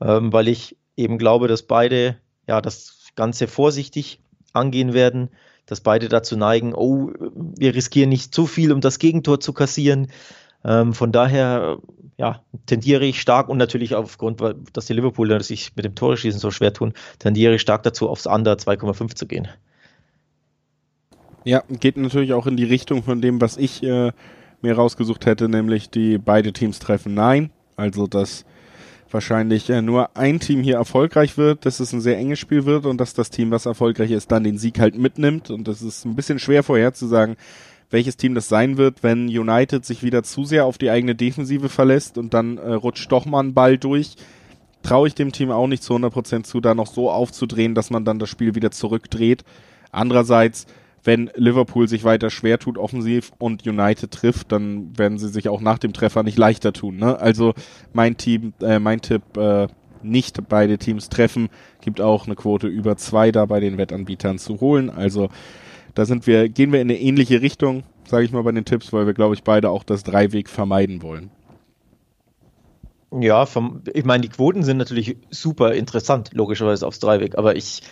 ähm, 0.00 0.32
weil 0.32 0.48
ich 0.48 0.76
eben 0.96 1.18
glaube, 1.18 1.48
dass 1.48 1.62
beide 1.62 2.16
ja 2.46 2.60
das 2.60 3.10
Ganze 3.16 3.46
vorsichtig 3.46 4.20
angehen 4.52 4.92
werden, 4.92 5.30
dass 5.66 5.80
beide 5.80 6.08
dazu 6.08 6.36
neigen, 6.36 6.74
oh, 6.74 7.10
wir 7.58 7.74
riskieren 7.74 8.10
nicht 8.10 8.34
zu 8.34 8.46
viel, 8.46 8.72
um 8.72 8.80
das 8.80 8.98
Gegentor 8.98 9.40
zu 9.40 9.52
kassieren. 9.52 10.08
Ähm, 10.64 10.94
von 10.94 11.12
daher 11.12 11.78
ja, 12.16 12.42
tendiere 12.66 13.04
ich 13.04 13.20
stark 13.20 13.48
und 13.48 13.58
natürlich 13.58 13.94
aufgrund, 13.94 14.40
dass 14.72 14.86
die 14.86 14.92
Liverpooler 14.92 15.42
sich 15.42 15.72
mit 15.74 15.84
dem 15.84 15.94
Tore-Schießen 15.94 16.40
so 16.40 16.50
schwer 16.50 16.72
tun, 16.72 16.92
tendiere 17.18 17.56
ich 17.56 17.60
stark 17.60 17.82
dazu, 17.82 18.08
aufs 18.08 18.26
Under 18.26 18.54
2,5 18.54 19.14
zu 19.14 19.26
gehen. 19.26 19.48
Ja, 21.44 21.62
geht 21.68 21.96
natürlich 21.96 22.32
auch 22.32 22.46
in 22.46 22.56
die 22.56 22.64
Richtung 22.64 23.02
von 23.02 23.20
dem, 23.20 23.40
was 23.40 23.56
ich 23.56 23.82
äh, 23.82 24.12
mir 24.62 24.74
rausgesucht 24.74 25.26
hätte, 25.26 25.48
nämlich 25.48 25.90
die 25.90 26.18
beide 26.18 26.52
Teams 26.52 26.78
treffen 26.78 27.14
Nein. 27.14 27.50
Also, 27.76 28.06
dass 28.06 28.44
wahrscheinlich 29.10 29.68
äh, 29.68 29.82
nur 29.82 30.16
ein 30.16 30.40
Team 30.40 30.62
hier 30.62 30.76
erfolgreich 30.76 31.36
wird, 31.36 31.66
dass 31.66 31.80
es 31.80 31.92
ein 31.92 32.00
sehr 32.00 32.18
enges 32.18 32.38
Spiel 32.38 32.64
wird 32.64 32.86
und 32.86 32.98
dass 32.98 33.14
das 33.14 33.30
Team, 33.30 33.50
was 33.50 33.66
erfolgreich 33.66 34.10
ist, 34.10 34.32
dann 34.32 34.44
den 34.44 34.58
Sieg 34.58 34.78
halt 34.78 34.96
mitnimmt. 34.96 35.50
Und 35.50 35.68
das 35.68 35.82
ist 35.82 36.04
ein 36.04 36.16
bisschen 36.16 36.38
schwer 36.38 36.62
vorherzusagen, 36.62 37.36
welches 37.94 38.16
Team 38.16 38.34
das 38.34 38.48
sein 38.48 38.76
wird, 38.76 39.02
wenn 39.02 39.28
United 39.28 39.84
sich 39.86 40.02
wieder 40.02 40.24
zu 40.24 40.44
sehr 40.44 40.66
auf 40.66 40.78
die 40.78 40.90
eigene 40.90 41.14
Defensive 41.14 41.68
verlässt 41.68 42.18
und 42.18 42.34
dann 42.34 42.58
äh, 42.58 42.72
rutscht 42.72 43.10
doch 43.10 43.24
mal 43.24 43.40
ein 43.40 43.54
Ball 43.54 43.78
durch. 43.78 44.16
Traue 44.82 45.06
ich 45.06 45.14
dem 45.14 45.30
Team 45.30 45.52
auch 45.52 45.68
nicht 45.68 45.82
zu 45.82 45.94
100% 45.94 46.42
zu, 46.42 46.60
da 46.60 46.74
noch 46.74 46.88
so 46.88 47.08
aufzudrehen, 47.08 47.76
dass 47.76 47.90
man 47.90 48.04
dann 48.04 48.18
das 48.18 48.28
Spiel 48.28 48.56
wieder 48.56 48.72
zurückdreht. 48.72 49.44
Andererseits, 49.92 50.66
wenn 51.04 51.30
Liverpool 51.36 51.86
sich 51.86 52.02
weiter 52.02 52.30
schwer 52.30 52.58
tut 52.58 52.78
offensiv 52.78 53.30
und 53.38 53.64
United 53.64 54.10
trifft, 54.10 54.50
dann 54.50 54.98
werden 54.98 55.18
sie 55.18 55.28
sich 55.28 55.48
auch 55.48 55.60
nach 55.60 55.78
dem 55.78 55.92
Treffer 55.92 56.24
nicht 56.24 56.36
leichter 56.36 56.72
tun. 56.72 56.96
Ne? 56.96 57.16
Also 57.18 57.54
mein 57.92 58.16
Team, 58.16 58.54
äh, 58.60 58.80
mein 58.80 59.02
Tipp, 59.02 59.22
äh, 59.36 59.68
nicht 60.02 60.48
beide 60.48 60.78
Teams 60.78 61.08
treffen, 61.10 61.48
gibt 61.80 62.00
auch 62.00 62.26
eine 62.26 62.34
Quote 62.34 62.66
über 62.66 62.96
zwei 62.96 63.30
da 63.30 63.46
bei 63.46 63.60
den 63.60 63.78
Wettanbietern 63.78 64.38
zu 64.38 64.60
holen. 64.60 64.90
Also 64.90 65.28
da 65.94 66.04
sind 66.04 66.26
wir, 66.26 66.48
gehen 66.48 66.72
wir 66.72 66.80
in 66.80 66.90
eine 66.90 66.98
ähnliche 66.98 67.40
Richtung, 67.40 67.84
sage 68.06 68.24
ich 68.24 68.32
mal 68.32 68.42
bei 68.42 68.52
den 68.52 68.64
Tipps, 68.64 68.92
weil 68.92 69.06
wir, 69.06 69.14
glaube 69.14 69.34
ich, 69.34 69.42
beide 69.44 69.70
auch 69.70 69.84
das 69.84 70.02
Dreiweg 70.02 70.48
vermeiden 70.48 71.02
wollen. 71.02 71.30
Ja, 73.20 73.46
vom, 73.46 73.82
ich 73.92 74.04
meine, 74.04 74.22
die 74.22 74.28
Quoten 74.28 74.64
sind 74.64 74.76
natürlich 74.76 75.16
super 75.30 75.72
interessant, 75.74 76.30
logischerweise 76.32 76.86
aufs 76.86 76.98
Dreiweg, 76.98 77.38
aber 77.38 77.54
ich 77.54 77.82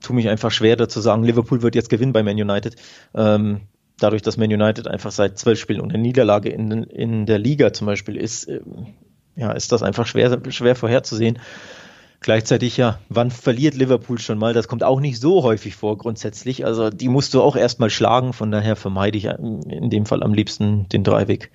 tue 0.00 0.14
mich 0.14 0.28
einfach 0.28 0.52
schwer 0.52 0.76
dazu 0.76 1.00
sagen, 1.00 1.24
Liverpool 1.24 1.62
wird 1.62 1.74
jetzt 1.74 1.90
gewinnen 1.90 2.12
bei 2.12 2.22
Man 2.22 2.36
United. 2.36 2.76
Ähm, 3.14 3.62
dadurch, 3.98 4.22
dass 4.22 4.36
Man 4.36 4.52
United 4.52 4.86
einfach 4.86 5.10
seit 5.10 5.38
zwölf 5.38 5.58
Spielen 5.58 5.80
ohne 5.80 5.98
Niederlage 5.98 6.50
in, 6.50 6.70
in 6.84 7.26
der 7.26 7.38
Liga 7.38 7.72
zum 7.72 7.86
Beispiel 7.86 8.16
ist, 8.16 8.44
äh, 8.44 8.60
ja, 9.34 9.50
ist 9.52 9.72
das 9.72 9.82
einfach 9.82 10.06
schwer, 10.06 10.38
schwer 10.50 10.76
vorherzusehen. 10.76 11.38
Gleichzeitig 12.20 12.76
ja, 12.76 12.98
wann 13.08 13.30
verliert 13.30 13.74
Liverpool 13.74 14.18
schon 14.18 14.38
mal? 14.38 14.52
Das 14.52 14.68
kommt 14.68 14.82
auch 14.82 15.00
nicht 15.00 15.20
so 15.20 15.42
häufig 15.42 15.76
vor 15.76 15.98
grundsätzlich. 15.98 16.64
Also 16.64 16.90
die 16.90 17.08
musst 17.08 17.34
du 17.34 17.42
auch 17.42 17.56
erstmal 17.56 17.90
schlagen. 17.90 18.32
Von 18.32 18.50
daher 18.50 18.76
vermeide 18.76 19.18
ich 19.18 19.26
in 19.26 19.90
dem 19.90 20.06
Fall 20.06 20.22
am 20.22 20.34
liebsten 20.34 20.88
den 20.88 21.04
Dreiweg 21.04 21.50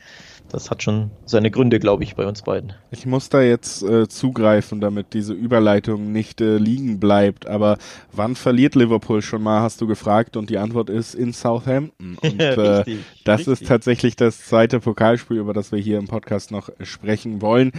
das 0.51 0.69
hat 0.69 0.83
schon 0.83 1.11
seine 1.25 1.49
Gründe, 1.49 1.79
glaube 1.79 2.03
ich, 2.03 2.15
bei 2.15 2.25
uns 2.27 2.41
beiden. 2.41 2.73
Ich 2.91 3.05
muss 3.05 3.29
da 3.29 3.41
jetzt 3.41 3.83
äh, 3.83 4.07
zugreifen, 4.07 4.81
damit 4.81 5.13
diese 5.13 5.33
Überleitung 5.33 6.11
nicht 6.11 6.41
äh, 6.41 6.57
liegen 6.57 6.99
bleibt. 6.99 7.47
Aber 7.47 7.77
wann 8.11 8.35
verliert 8.35 8.75
Liverpool 8.75 9.21
schon 9.21 9.43
mal, 9.43 9.61
hast 9.61 9.79
du 9.79 9.87
gefragt? 9.87 10.35
Und 10.35 10.49
die 10.49 10.57
Antwort 10.57 10.89
ist 10.89 11.15
in 11.15 11.33
Southampton. 11.33 12.17
Und 12.21 12.41
äh, 12.41 12.59
richtig, 12.59 12.99
das 13.23 13.39
richtig. 13.39 13.61
ist 13.61 13.67
tatsächlich 13.67 14.15
das 14.15 14.45
zweite 14.45 14.79
Pokalspiel, 14.79 15.37
über 15.37 15.53
das 15.53 15.71
wir 15.71 15.79
hier 15.79 15.97
im 15.97 16.07
Podcast 16.07 16.51
noch 16.51 16.69
sprechen 16.81 17.41
wollen 17.41 17.71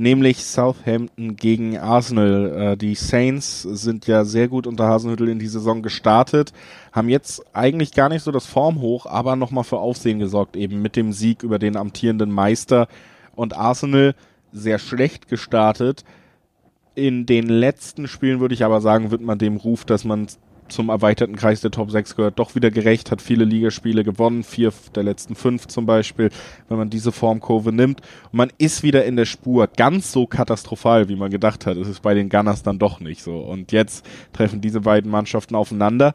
nämlich 0.00 0.44
Southampton 0.44 1.36
gegen 1.36 1.78
Arsenal. 1.78 2.72
Äh, 2.72 2.76
die 2.76 2.94
Saints 2.94 3.62
sind 3.62 4.06
ja 4.06 4.24
sehr 4.24 4.48
gut 4.48 4.66
unter 4.66 4.88
Hasenhüttel 4.88 5.28
in 5.28 5.38
die 5.38 5.46
Saison 5.46 5.82
gestartet, 5.82 6.52
haben 6.92 7.08
jetzt 7.08 7.44
eigentlich 7.54 7.92
gar 7.92 8.08
nicht 8.08 8.22
so 8.22 8.32
das 8.32 8.46
Form 8.46 8.80
hoch, 8.80 9.06
aber 9.06 9.36
nochmal 9.36 9.64
für 9.64 9.78
Aufsehen 9.78 10.18
gesorgt, 10.18 10.56
eben 10.56 10.82
mit 10.82 10.96
dem 10.96 11.12
Sieg 11.12 11.42
über 11.42 11.58
den 11.58 11.76
amtierenden 11.76 12.30
Meister 12.30 12.88
und 13.36 13.56
Arsenal 13.56 14.14
sehr 14.52 14.78
schlecht 14.78 15.28
gestartet. 15.28 16.04
In 16.94 17.26
den 17.26 17.46
letzten 17.46 18.08
Spielen 18.08 18.40
würde 18.40 18.54
ich 18.54 18.64
aber 18.64 18.80
sagen, 18.80 19.10
wird 19.10 19.20
man 19.20 19.38
dem 19.38 19.56
Ruf, 19.56 19.84
dass 19.84 20.04
man 20.04 20.26
zum 20.70 20.88
erweiterten 20.88 21.36
Kreis 21.36 21.60
der 21.60 21.70
Top 21.70 21.90
6 21.90 22.16
gehört, 22.16 22.38
doch 22.38 22.54
wieder 22.54 22.70
gerecht, 22.70 23.10
hat 23.10 23.20
viele 23.20 23.44
Ligaspiele 23.44 24.04
gewonnen, 24.04 24.42
vier 24.42 24.72
der 24.94 25.02
letzten 25.02 25.34
fünf 25.34 25.66
zum 25.66 25.86
Beispiel, 25.86 26.30
wenn 26.68 26.78
man 26.78 26.90
diese 26.90 27.12
Formkurve 27.12 27.72
nimmt. 27.72 28.00
Und 28.32 28.36
man 28.36 28.52
ist 28.58 28.82
wieder 28.82 29.04
in 29.04 29.16
der 29.16 29.26
Spur. 29.26 29.66
Ganz 29.66 30.12
so 30.12 30.26
katastrophal, 30.26 31.08
wie 31.08 31.16
man 31.16 31.30
gedacht 31.30 31.66
hat, 31.66 31.76
ist 31.76 31.88
es 31.88 32.00
bei 32.00 32.14
den 32.14 32.28
Gunners 32.28 32.62
dann 32.62 32.78
doch 32.78 33.00
nicht 33.00 33.22
so. 33.22 33.38
Und 33.38 33.72
jetzt 33.72 34.06
treffen 34.32 34.60
diese 34.60 34.80
beiden 34.80 35.10
Mannschaften 35.10 35.54
aufeinander. 35.54 36.14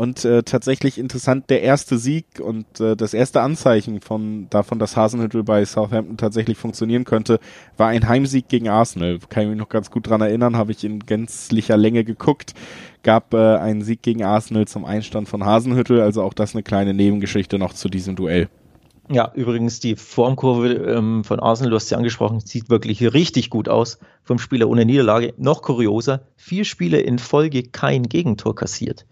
Und 0.00 0.24
äh, 0.24 0.42
tatsächlich 0.42 0.96
interessant, 0.96 1.50
der 1.50 1.60
erste 1.60 1.98
Sieg 1.98 2.24
und 2.40 2.80
äh, 2.80 2.96
das 2.96 3.12
erste 3.12 3.42
Anzeichen 3.42 4.00
von 4.00 4.46
davon, 4.48 4.78
dass 4.78 4.96
Hasenhüttel 4.96 5.42
bei 5.42 5.62
Southampton 5.66 6.16
tatsächlich 6.16 6.56
funktionieren 6.56 7.04
könnte, 7.04 7.38
war 7.76 7.88
ein 7.88 8.08
Heimsieg 8.08 8.48
gegen 8.48 8.70
Arsenal. 8.70 9.18
Kann 9.28 9.42
ich 9.42 9.48
mich 9.50 9.58
noch 9.58 9.68
ganz 9.68 9.90
gut 9.90 10.08
dran 10.08 10.22
erinnern, 10.22 10.56
habe 10.56 10.72
ich 10.72 10.84
in 10.84 11.00
gänzlicher 11.00 11.76
Länge 11.76 12.04
geguckt. 12.04 12.54
Gab 13.02 13.32
äh, 13.34 13.56
einen 13.56 13.82
Sieg 13.82 14.02
gegen 14.02 14.22
Arsenal 14.22 14.66
zum 14.68 14.84
Einstand 14.84 15.28
von 15.28 15.44
Hasenhüttel, 15.44 16.00
also 16.00 16.22
auch 16.22 16.34
das 16.34 16.54
eine 16.54 16.62
kleine 16.62 16.94
Nebengeschichte 16.94 17.58
noch 17.58 17.72
zu 17.72 17.88
diesem 17.88 18.16
Duell. 18.16 18.48
Ja, 19.12 19.32
übrigens 19.34 19.80
die 19.80 19.96
Formkurve 19.96 20.72
ähm, 20.72 21.24
von 21.24 21.40
Arsenal, 21.40 21.70
du 21.70 21.76
hast 21.76 21.88
sie 21.88 21.96
angesprochen, 21.96 22.38
sieht 22.38 22.70
wirklich 22.70 23.02
richtig 23.12 23.50
gut 23.50 23.68
aus 23.68 23.98
vom 24.22 24.38
Spieler 24.38 24.68
ohne 24.68 24.84
Niederlage. 24.84 25.34
Noch 25.36 25.62
kurioser, 25.62 26.22
vier 26.36 26.64
Spiele 26.64 27.00
in 27.00 27.18
Folge 27.18 27.64
kein 27.64 28.04
Gegentor 28.04 28.54
kassiert. 28.54 29.06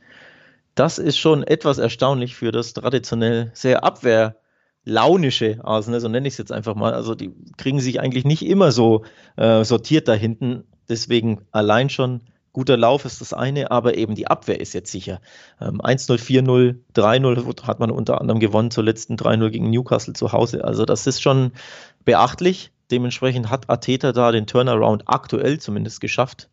Das 0.77 0.99
ist 0.99 1.19
schon 1.19 1.43
etwas 1.43 1.79
erstaunlich 1.79 2.37
für 2.37 2.53
das 2.53 2.75
traditionell 2.75 3.51
sehr 3.55 3.83
abwehrlaunische 3.83 5.59
Arsenal, 5.65 5.99
so 5.99 6.09
nenne 6.09 6.29
ich 6.29 6.35
es 6.35 6.39
jetzt 6.39 6.53
einfach 6.53 6.77
mal. 6.77 6.95
Also 6.95 7.17
die 7.17 7.33
kriegen 7.57 7.81
sich 7.81 7.99
eigentlich 7.99 8.25
nicht 8.25 8.47
immer 8.47 8.71
so 8.71 9.05
äh, 9.35 9.65
sortiert 9.65 10.07
da 10.07 10.15
hinten. 10.15 10.63
Deswegen 10.89 11.41
allein 11.51 11.91
schon 11.91 12.21
guter 12.59 12.77
Lauf 12.77 13.05
ist 13.05 13.21
das 13.21 13.33
eine, 13.33 13.71
aber 13.71 13.97
eben 13.97 14.17
die 14.17 14.27
Abwehr 14.27 14.61
ist 14.61 14.73
jetzt 14.73 14.91
sicher. 14.91 15.21
Ähm, 15.61 15.81
1-0, 15.81 16.19
4-0, 16.19 16.75
3-0 16.97 17.63
hat 17.67 17.79
man 17.79 17.93
unter 17.93 18.21
anderem 18.21 18.41
gewonnen, 18.41 18.73
zuletzt 18.73 19.11
3-0 19.11 19.51
gegen 19.51 19.71
Newcastle 19.71 20.15
zu 20.15 20.33
Hause. 20.33 20.65
Also 20.65 20.85
das 20.85 21.07
ist 21.07 21.23
schon 21.23 21.53
beachtlich. 22.05 22.73
Dementsprechend 22.91 23.49
hat 23.49 23.71
Ateta 23.71 24.13
da 24.13 24.33
den 24.33 24.49
Turnaround 24.49 25.05
aktuell 25.07 25.61
zumindest 25.61 26.01
geschafft. 26.01 26.49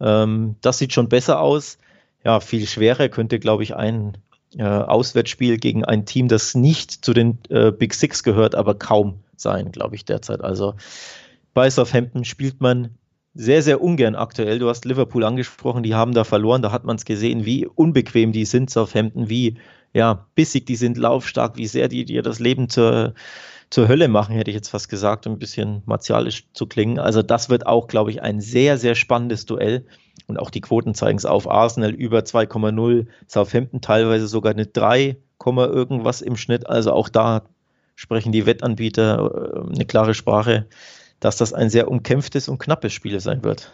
Ähm, 0.00 0.56
das 0.60 0.78
sieht 0.78 0.92
schon 0.92 1.08
besser 1.08 1.40
aus 1.40 1.78
ja, 2.24 2.40
viel 2.40 2.66
schwerer 2.66 3.08
könnte, 3.08 3.38
glaube 3.38 3.62
ich, 3.62 3.76
ein 3.76 4.16
äh, 4.56 4.64
Auswärtsspiel 4.64 5.58
gegen 5.58 5.84
ein 5.84 6.06
Team, 6.06 6.28
das 6.28 6.54
nicht 6.54 7.04
zu 7.04 7.12
den 7.12 7.38
äh, 7.50 7.70
Big 7.70 7.94
Six 7.94 8.22
gehört, 8.22 8.54
aber 8.54 8.74
kaum 8.74 9.20
sein, 9.36 9.70
glaube 9.72 9.94
ich, 9.94 10.04
derzeit. 10.04 10.42
Also 10.42 10.74
bei 11.52 11.68
Southampton 11.68 12.24
spielt 12.24 12.60
man 12.60 12.96
sehr, 13.34 13.62
sehr 13.62 13.82
ungern 13.82 14.14
aktuell. 14.14 14.58
Du 14.58 14.68
hast 14.68 14.84
Liverpool 14.84 15.24
angesprochen, 15.24 15.82
die 15.82 15.94
haben 15.94 16.14
da 16.14 16.24
verloren, 16.24 16.62
da 16.62 16.70
hat 16.72 16.84
man 16.84 16.96
es 16.96 17.04
gesehen, 17.04 17.44
wie 17.44 17.66
unbequem 17.66 18.32
die 18.32 18.44
sind, 18.44 18.70
Southampton, 18.70 19.28
wie 19.28 19.56
ja, 19.92 20.26
bissig 20.34 20.66
die 20.66 20.76
sind, 20.76 20.96
laufstark, 20.96 21.56
wie 21.56 21.66
sehr 21.66 21.88
die 21.88 22.04
dir 22.04 22.22
das 22.22 22.40
Leben 22.40 22.68
zur, 22.68 23.14
zur 23.70 23.88
Hölle 23.88 24.08
machen, 24.08 24.34
hätte 24.34 24.50
ich 24.50 24.56
jetzt 24.56 24.68
fast 24.68 24.88
gesagt, 24.88 25.26
um 25.26 25.34
ein 25.34 25.38
bisschen 25.38 25.82
martialisch 25.86 26.46
zu 26.52 26.66
klingen. 26.66 26.98
Also 26.98 27.22
das 27.22 27.48
wird 27.48 27.66
auch, 27.66 27.86
glaube 27.86 28.10
ich, 28.10 28.22
ein 28.22 28.40
sehr, 28.40 28.78
sehr 28.78 28.94
spannendes 28.94 29.46
Duell. 29.46 29.86
Und 30.26 30.38
auch 30.38 30.50
die 30.50 30.60
Quoten 30.60 30.94
zeigen 30.94 31.18
es 31.18 31.26
auf. 31.26 31.50
Arsenal 31.50 31.90
über 31.90 32.20
2,0, 32.20 33.06
Southampton 33.26 33.80
teilweise 33.80 34.26
sogar 34.26 34.52
eine 34.52 34.66
3, 34.66 35.16
irgendwas 35.46 36.22
im 36.22 36.36
Schnitt. 36.36 36.68
Also 36.68 36.92
auch 36.92 37.08
da 37.08 37.42
sprechen 37.94 38.32
die 38.32 38.46
Wettanbieter 38.46 39.64
äh, 39.64 39.74
eine 39.74 39.84
klare 39.84 40.14
Sprache, 40.14 40.66
dass 41.20 41.36
das 41.36 41.52
ein 41.52 41.70
sehr 41.70 41.88
umkämpftes 41.88 42.48
und 42.48 42.58
knappes 42.58 42.92
Spiel 42.92 43.20
sein 43.20 43.42
wird. 43.42 43.70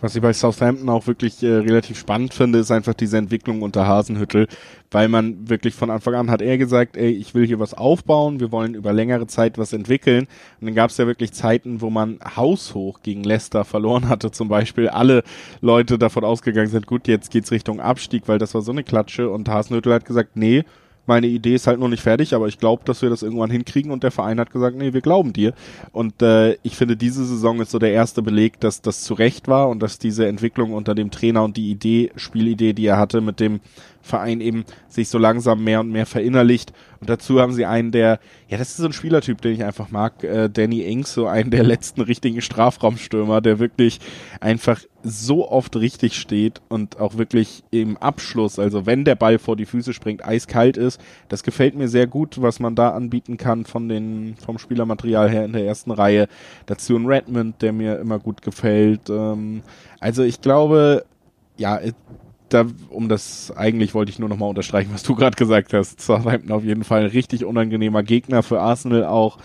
Was 0.00 0.14
ich 0.14 0.20
bei 0.20 0.32
Southampton 0.34 0.90
auch 0.90 1.06
wirklich 1.06 1.42
äh, 1.42 1.54
relativ 1.54 1.98
spannend 1.98 2.34
finde, 2.34 2.58
ist 2.58 2.70
einfach 2.70 2.92
diese 2.92 3.16
Entwicklung 3.16 3.62
unter 3.62 3.86
Hasenhüttel, 3.86 4.46
weil 4.90 5.08
man 5.08 5.48
wirklich 5.48 5.74
von 5.74 5.90
Anfang 5.90 6.14
an 6.14 6.30
hat 6.30 6.42
er 6.42 6.58
gesagt, 6.58 6.98
ey, 6.98 7.10
ich 7.10 7.34
will 7.34 7.46
hier 7.46 7.58
was 7.58 7.72
aufbauen, 7.72 8.38
wir 8.38 8.52
wollen 8.52 8.74
über 8.74 8.92
längere 8.92 9.26
Zeit 9.26 9.56
was 9.56 9.72
entwickeln. 9.72 10.28
Und 10.60 10.66
dann 10.66 10.74
gab 10.74 10.90
es 10.90 10.98
ja 10.98 11.06
wirklich 11.06 11.32
Zeiten, 11.32 11.80
wo 11.80 11.88
man 11.88 12.18
haushoch 12.36 13.00
gegen 13.02 13.24
Leicester 13.24 13.64
verloren 13.64 14.08
hatte, 14.08 14.30
zum 14.30 14.48
Beispiel 14.48 14.88
alle 14.88 15.22
Leute 15.62 15.98
davon 15.98 16.24
ausgegangen 16.24 16.68
sind, 16.68 16.86
gut, 16.86 17.08
jetzt 17.08 17.30
geht's 17.30 17.50
Richtung 17.50 17.80
Abstieg, 17.80 18.24
weil 18.26 18.38
das 18.38 18.54
war 18.54 18.60
so 18.60 18.72
eine 18.72 18.84
Klatsche. 18.84 19.30
Und 19.30 19.48
Hasenhüttel 19.48 19.94
hat 19.94 20.04
gesagt, 20.04 20.36
nee, 20.36 20.64
meine 21.06 21.26
Idee 21.26 21.54
ist 21.54 21.66
halt 21.66 21.80
noch 21.80 21.88
nicht 21.88 22.02
fertig, 22.02 22.34
aber 22.34 22.48
ich 22.48 22.58
glaube, 22.58 22.82
dass 22.84 23.02
wir 23.02 23.10
das 23.10 23.22
irgendwann 23.22 23.50
hinkriegen 23.50 23.90
und 23.90 24.02
der 24.02 24.10
Verein 24.10 24.40
hat 24.40 24.50
gesagt, 24.50 24.76
nee, 24.76 24.92
wir 24.92 25.00
glauben 25.00 25.32
dir. 25.32 25.54
Und 25.92 26.22
äh, 26.22 26.54
ich 26.62 26.76
finde, 26.76 26.96
diese 26.96 27.24
Saison 27.24 27.60
ist 27.60 27.70
so 27.70 27.78
der 27.78 27.92
erste 27.92 28.22
Beleg, 28.22 28.60
dass 28.60 28.82
das 28.82 29.02
zu 29.02 29.14
Recht 29.14 29.48
war 29.48 29.68
und 29.68 29.82
dass 29.82 29.98
diese 29.98 30.26
Entwicklung 30.26 30.72
unter 30.72 30.94
dem 30.94 31.10
Trainer 31.10 31.44
und 31.44 31.56
die 31.56 31.70
Idee, 31.70 32.10
Spielidee, 32.16 32.72
die 32.72 32.86
er 32.86 32.98
hatte, 32.98 33.20
mit 33.20 33.40
dem 33.40 33.60
Verein 34.06 34.40
eben 34.40 34.64
sich 34.88 35.08
so 35.08 35.18
langsam 35.18 35.62
mehr 35.62 35.80
und 35.80 35.90
mehr 35.90 36.06
verinnerlicht. 36.06 36.72
Und 37.00 37.10
dazu 37.10 37.40
haben 37.40 37.52
sie 37.52 37.66
einen, 37.66 37.92
der, 37.92 38.18
ja, 38.48 38.56
das 38.56 38.70
ist 38.70 38.78
so 38.78 38.86
ein 38.86 38.92
Spielertyp, 38.92 39.42
den 39.42 39.52
ich 39.52 39.64
einfach 39.64 39.90
mag, 39.90 40.24
äh, 40.24 40.48
Danny 40.48 40.80
Ings, 40.80 41.12
so 41.12 41.26
einen 41.26 41.50
der 41.50 41.62
letzten 41.64 42.00
richtigen 42.00 42.40
Strafraumstürmer, 42.40 43.40
der 43.40 43.58
wirklich 43.58 44.00
einfach 44.40 44.80
so 45.02 45.48
oft 45.48 45.76
richtig 45.76 46.18
steht 46.18 46.60
und 46.68 46.98
auch 46.98 47.16
wirklich 47.16 47.62
im 47.70 47.96
Abschluss, 47.96 48.58
also 48.58 48.86
wenn 48.86 49.04
der 49.04 49.14
Ball 49.14 49.38
vor 49.38 49.54
die 49.54 49.66
Füße 49.66 49.92
springt, 49.92 50.24
eiskalt 50.24 50.76
ist. 50.76 51.00
Das 51.28 51.42
gefällt 51.42 51.76
mir 51.76 51.88
sehr 51.88 52.06
gut, 52.06 52.42
was 52.42 52.58
man 52.58 52.74
da 52.74 52.90
anbieten 52.90 53.36
kann 53.36 53.64
von 53.64 53.88
den, 53.88 54.34
vom 54.44 54.58
Spielermaterial 54.58 55.30
her 55.30 55.44
in 55.44 55.52
der 55.52 55.64
ersten 55.64 55.90
Reihe. 55.92 56.28
Dazu 56.66 56.96
ein 56.96 57.06
Redmond, 57.06 57.62
der 57.62 57.72
mir 57.72 57.98
immer 57.98 58.18
gut 58.18 58.42
gefällt. 58.42 59.08
Ähm, 59.10 59.62
also 60.00 60.22
ich 60.22 60.40
glaube, 60.40 61.04
ja, 61.56 61.80
da, 62.48 62.66
um 62.90 63.08
das, 63.08 63.52
eigentlich 63.56 63.94
wollte 63.94 64.10
ich 64.10 64.18
nur 64.18 64.28
nochmal 64.28 64.48
unterstreichen, 64.48 64.90
was 64.92 65.02
du 65.02 65.14
gerade 65.14 65.36
gesagt 65.36 65.72
hast. 65.72 66.00
Southampton 66.00 66.52
auf 66.52 66.64
jeden 66.64 66.84
Fall 66.84 67.02
ein 67.02 67.10
richtig 67.10 67.44
unangenehmer 67.44 68.02
Gegner 68.02 68.42
für 68.42 68.60
Arsenal 68.60 69.04
auch. 69.04 69.38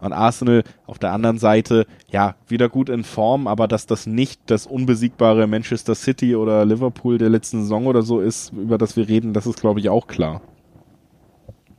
Und 0.00 0.14
Arsenal 0.14 0.64
auf 0.86 0.98
der 0.98 1.12
anderen 1.12 1.38
Seite, 1.38 1.86
ja, 2.10 2.34
wieder 2.48 2.70
gut 2.70 2.88
in 2.88 3.04
Form, 3.04 3.46
aber 3.46 3.68
dass 3.68 3.84
das 3.86 4.06
nicht 4.06 4.40
das 4.46 4.66
unbesiegbare 4.66 5.46
Manchester 5.46 5.94
City 5.94 6.34
oder 6.34 6.64
Liverpool 6.64 7.18
der 7.18 7.28
letzten 7.28 7.62
Saison 7.62 7.86
oder 7.86 8.00
so 8.00 8.20
ist, 8.20 8.50
über 8.52 8.78
das 8.78 8.96
wir 8.96 9.08
reden, 9.08 9.34
das 9.34 9.46
ist, 9.46 9.60
glaube 9.60 9.78
ich, 9.78 9.90
auch 9.90 10.06
klar. 10.06 10.40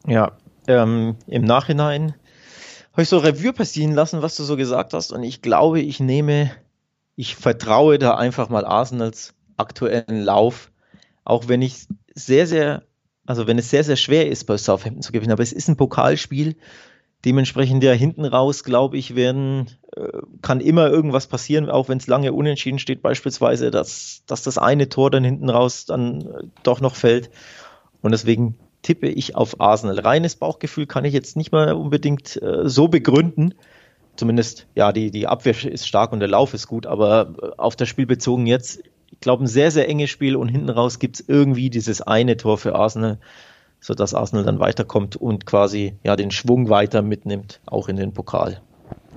Ja, 0.06 0.34
ähm, 0.68 1.16
im 1.26 1.44
Nachhinein 1.44 2.14
habe 2.92 3.02
ich 3.02 3.10
so 3.10 3.18
Revue 3.18 3.54
passieren 3.54 3.94
lassen, 3.94 4.22
was 4.22 4.36
du 4.36 4.44
so 4.44 4.56
gesagt 4.56 4.94
hast. 4.94 5.12
Und 5.12 5.24
ich 5.24 5.42
glaube, 5.42 5.82
ich 5.82 6.00
nehme, 6.00 6.52
ich 7.16 7.36
vertraue 7.36 7.98
da 7.98 8.16
einfach 8.16 8.50
mal 8.50 8.66
Arsenals 8.66 9.34
aktuellen 9.62 10.22
Lauf, 10.24 10.72
auch 11.24 11.48
wenn 11.48 11.62
ich 11.62 11.88
sehr, 12.14 12.48
sehr, 12.48 12.84
also 13.26 13.48
wenn 13.48 13.58
es 13.58 13.70
sehr, 13.70 13.84
sehr 13.84 13.96
schwer 13.96 14.28
ist, 14.28 14.46
bei 14.46 14.58
Southampton 14.58 15.02
zu 15.02 15.14
gewinnen, 15.14 15.32
aber 15.32 15.44
es 15.44 15.54
ist 15.54 15.70
ein 15.70 15.78
Pokalspiel, 15.78 16.56
dementsprechend 17.24 17.84
ja 17.84 17.92
hinten 17.92 18.26
raus, 18.26 18.64
glaube 18.64 18.98
ich, 18.98 19.16
werden, 19.16 19.68
äh, 19.96 20.08
kann 20.42 20.60
immer 20.60 20.90
irgendwas 20.90 21.28
passieren, 21.28 21.70
auch 21.70 21.88
wenn 21.88 22.00
es 22.00 22.08
lange 22.08 22.34
unentschieden 22.34 22.80
steht, 22.80 23.02
beispielsweise, 23.02 23.72
dass, 23.72 24.24
dass 24.26 24.44
das 24.44 24.58
eine 24.58 24.90
Tor 24.90 25.12
dann 25.12 25.24
hinten 25.24 25.50
raus 25.50 25.86
dann 25.86 26.22
äh, 26.22 26.44
doch 26.64 26.82
noch 26.82 26.96
fällt. 26.96 27.30
Und 28.02 28.12
deswegen 28.12 28.58
tippe 28.82 29.08
ich 29.08 29.36
auf 29.36 29.62
Arsenal. 29.62 30.00
Reines 30.00 30.36
Bauchgefühl 30.36 30.88
kann 30.88 31.06
ich 31.06 31.14
jetzt 31.14 31.38
nicht 31.38 31.52
mal 31.52 31.74
unbedingt 31.74 32.42
äh, 32.42 32.68
so 32.68 32.88
begründen. 32.88 33.54
Zumindest, 34.16 34.68
ja, 34.76 34.92
die, 34.92 35.12
die 35.12 35.28
Abwehr 35.28 35.56
ist 35.64 35.88
stark 35.88 36.12
und 36.12 36.20
der 36.20 36.30
Lauf 36.30 36.54
ist 36.54 36.68
gut, 36.68 36.86
aber 36.88 37.34
äh, 37.42 37.60
auf 37.60 37.76
das 37.76 37.88
Spiel 37.88 38.06
bezogen 38.06 38.48
jetzt 38.48 38.82
glaube, 39.22 39.44
ein 39.44 39.48
sehr, 39.48 39.72
sehr 39.72 39.88
enges 39.88 40.10
Spiel 40.10 40.36
und 40.36 40.50
hinten 40.50 40.70
raus 40.70 41.00
gibt 41.00 41.20
es 41.20 41.30
irgendwie 41.30 41.70
dieses 41.70 42.02
eine 42.02 42.38
Tor 42.38 42.58
für 42.58 42.76
Arsenal, 42.76 43.20
sodass 43.80 44.14
Arsenal 44.14 44.44
dann 44.44 44.60
weiterkommt 44.60 45.16
und 45.16 45.46
quasi 45.46 45.94
ja 46.04 46.16
den 46.16 46.32
Schwung 46.32 46.70
weiter 46.70 47.02
mitnimmt, 47.02 47.62
auch 47.66 47.88
in 47.88 47.96
den 47.96 48.14
Pokal. 48.14 48.62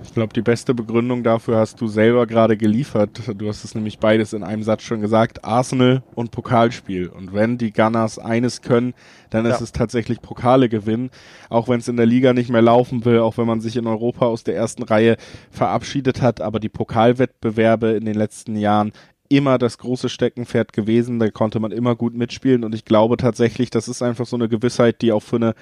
Ich 0.02 0.12
glaube, 0.12 0.34
die 0.34 0.42
beste 0.42 0.74
Begründung 0.74 1.22
dafür 1.22 1.56
hast 1.56 1.80
du 1.80 1.86
selber 1.86 2.26
gerade 2.26 2.56
geliefert. 2.56 3.22
Du 3.36 3.48
hast 3.48 3.64
es 3.64 3.74
nämlich 3.74 3.98
beides 3.98 4.32
in 4.32 4.42
einem 4.42 4.62
Satz 4.62 4.82
schon 4.82 5.00
gesagt. 5.00 5.44
Arsenal 5.44 6.02
und 6.14 6.30
Pokalspiel. 6.30 7.08
Und 7.08 7.32
wenn 7.32 7.58
die 7.58 7.72
Gunners 7.72 8.18
eines 8.18 8.60
können, 8.60 8.92
dann 9.30 9.46
ja. 9.46 9.52
ist 9.52 9.60
es 9.60 9.72
tatsächlich 9.72 10.20
Pokale 10.20 10.68
gewinnen. 10.68 11.10
Auch 11.48 11.68
wenn 11.68 11.78
es 11.78 11.88
in 11.88 11.96
der 11.96 12.06
Liga 12.06 12.32
nicht 12.32 12.50
mehr 12.50 12.60
laufen 12.60 13.04
will, 13.04 13.20
auch 13.20 13.38
wenn 13.38 13.46
man 13.46 13.60
sich 13.60 13.76
in 13.76 13.86
Europa 13.86 14.26
aus 14.26 14.42
der 14.42 14.56
ersten 14.56 14.82
Reihe 14.82 15.16
verabschiedet 15.50 16.20
hat. 16.20 16.40
Aber 16.40 16.60
die 16.60 16.68
Pokalwettbewerbe 16.68 17.90
in 17.90 18.04
den 18.04 18.16
letzten 18.16 18.56
Jahren 18.56 18.92
immer 19.36 19.58
das 19.58 19.78
große 19.78 20.08
Steckenpferd 20.08 20.72
gewesen. 20.72 21.18
Da 21.18 21.30
konnte 21.30 21.60
man 21.60 21.72
immer 21.72 21.96
gut 21.96 22.14
mitspielen 22.14 22.64
und 22.64 22.74
ich 22.74 22.84
glaube 22.84 23.16
tatsächlich, 23.16 23.70
das 23.70 23.88
ist 23.88 24.02
einfach 24.02 24.26
so 24.26 24.36
eine 24.36 24.48
Gewissheit, 24.48 25.02
die 25.02 25.12
auch 25.12 25.22
für 25.22 25.36
eine 25.36 25.54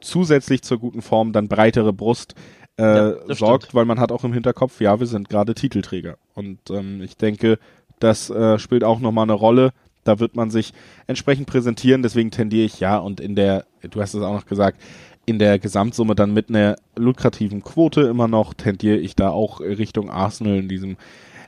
zusätzlich 0.00 0.62
zur 0.62 0.78
guten 0.78 1.02
Form 1.02 1.32
dann 1.32 1.48
breitere 1.48 1.92
Brust 1.92 2.34
äh, 2.78 2.82
ja, 2.82 3.14
sorgt, 3.28 3.64
stimmt. 3.64 3.74
weil 3.74 3.84
man 3.84 4.00
hat 4.00 4.12
auch 4.12 4.24
im 4.24 4.32
Hinterkopf, 4.32 4.80
ja, 4.80 4.98
wir 4.98 5.06
sind 5.06 5.28
gerade 5.28 5.54
Titelträger. 5.54 6.16
Und 6.34 6.58
ähm, 6.70 7.02
ich 7.02 7.16
denke, 7.16 7.58
das 7.98 8.30
äh, 8.30 8.58
spielt 8.58 8.84
auch 8.84 9.00
nochmal 9.00 9.24
eine 9.24 9.34
Rolle. 9.34 9.72
Da 10.04 10.18
wird 10.18 10.34
man 10.34 10.50
sich 10.50 10.72
entsprechend 11.06 11.46
präsentieren, 11.46 12.02
deswegen 12.02 12.30
tendiere 12.30 12.64
ich 12.64 12.80
ja 12.80 12.96
und 12.96 13.20
in 13.20 13.36
der, 13.36 13.66
du 13.82 14.00
hast 14.00 14.14
es 14.14 14.22
auch 14.22 14.32
noch 14.32 14.46
gesagt, 14.46 14.80
in 15.26 15.38
der 15.38 15.58
Gesamtsumme 15.58 16.14
dann 16.14 16.32
mit 16.32 16.48
einer 16.48 16.76
lukrativen 16.96 17.62
Quote 17.62 18.00
immer 18.02 18.26
noch 18.26 18.54
tendiere 18.54 18.96
ich 18.96 19.14
da 19.14 19.28
auch 19.28 19.60
Richtung 19.60 20.08
Arsenal 20.08 20.56
in 20.56 20.68
diesem 20.68 20.96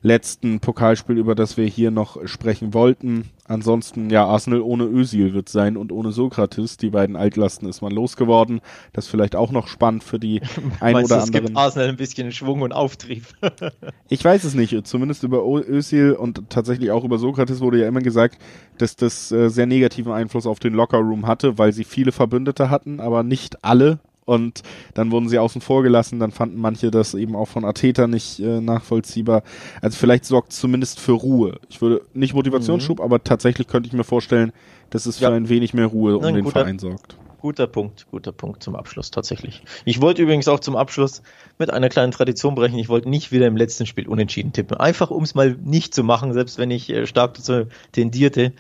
letzten 0.03 0.61
Pokalspiel, 0.61 1.17
über 1.17 1.35
das 1.35 1.57
wir 1.57 1.67
hier 1.67 1.91
noch 1.91 2.27
sprechen 2.27 2.75
wollten. 2.75 3.31
Ansonsten, 3.47 4.11
ja, 4.11 4.25
Arsenal 4.25 4.61
ohne 4.61 4.85
Özil 4.85 5.33
wird 5.33 5.49
sein 5.49 5.77
und 5.77 5.93
ohne 5.93 6.13
Sokrates. 6.13 6.77
Die 6.77 6.91
beiden 6.91 7.17
Altlasten 7.17 7.69
ist 7.69 7.83
man 7.83 7.93
losgeworden. 7.93 8.61
Das 8.93 9.05
ist 9.05 9.11
vielleicht 9.11 9.37
auch 9.37 9.53
noch 9.53 9.69
spannend 9.69 10.05
für 10.05 10.19
die 10.19 10.41
ein 10.81 10.95
Meinst 10.95 11.13
oder 11.13 11.21
du, 11.21 11.27
anderen. 11.27 11.45
Es 11.45 11.51
gibt 11.51 11.57
Arsenal 11.57 11.89
ein 11.89 11.97
bisschen 11.97 12.33
Schwung 12.33 12.63
und 12.63 12.73
Auftrieb. 12.73 13.25
ich 14.09 14.25
weiß 14.25 14.45
es 14.45 14.55
nicht. 14.55 14.87
Zumindest 14.87 15.23
über 15.23 15.45
Özil 15.45 16.13
und 16.13 16.51
tatsächlich 16.51 16.91
auch 16.91 17.05
über 17.05 17.19
Sokrates 17.19 17.61
wurde 17.61 17.81
ja 17.81 17.89
immer 17.89 18.01
gesagt, 18.01 18.39
dass 18.79 18.97
das 18.97 19.31
äh, 19.31 19.49
sehr 19.49 19.67
negativen 19.67 20.13
Einfluss 20.13 20.47
auf 20.47 20.59
den 20.59 20.75
Lockerroom 20.75 21.27
hatte, 21.27 21.59
weil 21.59 21.73
sie 21.73 21.85
viele 21.85 22.13
Verbündete 22.13 22.71
hatten, 22.71 23.01
aber 23.01 23.23
nicht 23.23 23.65
alle 23.65 24.01
und 24.25 24.63
dann 24.95 25.11
wurden 25.11 25.29
sie 25.29 25.39
außen 25.39 25.61
vor 25.61 25.83
gelassen, 25.83 26.21
dann 26.21 26.31
fanden 26.31 26.61
manche 26.61 26.91
das 26.91 27.15
eben 27.15 27.35
auch 27.35 27.49
von 27.49 27.65
Ateta 27.65 28.07
nicht 28.07 28.39
äh, 28.41 28.61
nachvollziehbar. 28.61 29.43
Also 29.81 29.97
vielleicht 29.99 30.25
sorgt 30.25 30.53
es 30.53 30.61
zumindest 30.61 31.01
für 31.01 31.13
Ruhe. 31.13 31.59
Ich 31.69 31.81
würde 31.83 32.03
nicht 32.15 32.35
Motivationsschub, 32.35 32.99
mhm. 32.99 33.05
aber 33.05 33.25
tatsächlich 33.25 33.67
könnte 33.67 33.89
ich 33.89 33.93
mir 33.93 34.05
vorstellen, 34.05 34.53
dass 34.91 35.07
es 35.07 35.19
ja. 35.21 35.29
für 35.29 35.35
ein 35.35 35.49
wenig 35.49 35.75
mehr 35.75 35.87
Ruhe 35.87 36.17
um 36.17 36.23
Nein, 36.23 36.35
den 36.35 36.45
guter, 36.45 36.61
Verein 36.61 36.79
sorgt. 36.79 37.17
Guter 37.41 37.67
Punkt, 37.67 38.07
guter 38.11 38.31
Punkt 38.31 38.63
zum 38.63 38.77
Abschluss 38.77 39.11
tatsächlich. 39.11 39.65
Ich 39.85 40.01
wollte 40.01 40.23
übrigens 40.23 40.47
auch 40.47 40.61
zum 40.61 40.77
Abschluss 40.77 41.23
mit 41.59 41.71
einer 41.71 41.89
kleinen 41.89 42.13
Tradition 42.13 42.55
brechen. 42.55 42.79
Ich 42.79 42.89
wollte 42.89 43.09
nicht 43.09 43.33
wieder 43.33 43.49
im 43.49 43.57
letzten 43.57 43.87
Spiel 43.87 44.07
unentschieden 44.07 44.53
tippen. 44.53 44.77
Einfach 44.77 45.11
um 45.11 45.25
es 45.25 45.35
mal 45.35 45.57
nicht 45.61 45.93
zu 45.93 46.05
machen, 46.05 46.33
selbst 46.35 46.59
wenn 46.59 46.71
ich 46.71 46.89
äh, 46.91 47.07
stark 47.07 47.35
dazu 47.35 47.67
tendierte. 47.91 48.53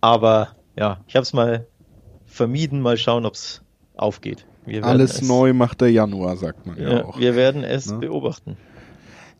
Aber 0.00 0.50
ja, 0.76 1.00
ich 1.08 1.16
habe 1.16 1.24
es 1.24 1.32
mal 1.32 1.66
vermieden. 2.26 2.80
Mal 2.80 2.96
schauen, 2.96 3.26
ob 3.26 3.34
es 3.34 3.62
aufgeht. 3.96 4.46
Alles 4.82 5.22
neu 5.22 5.52
macht 5.52 5.80
der 5.80 5.90
Januar, 5.90 6.36
sagt 6.36 6.66
man 6.66 6.76
ja, 6.78 6.90
ja 6.90 7.04
auch. 7.04 7.18
Wir 7.18 7.34
werden 7.36 7.64
es 7.64 7.90
ne? 7.90 7.98
beobachten. 7.98 8.56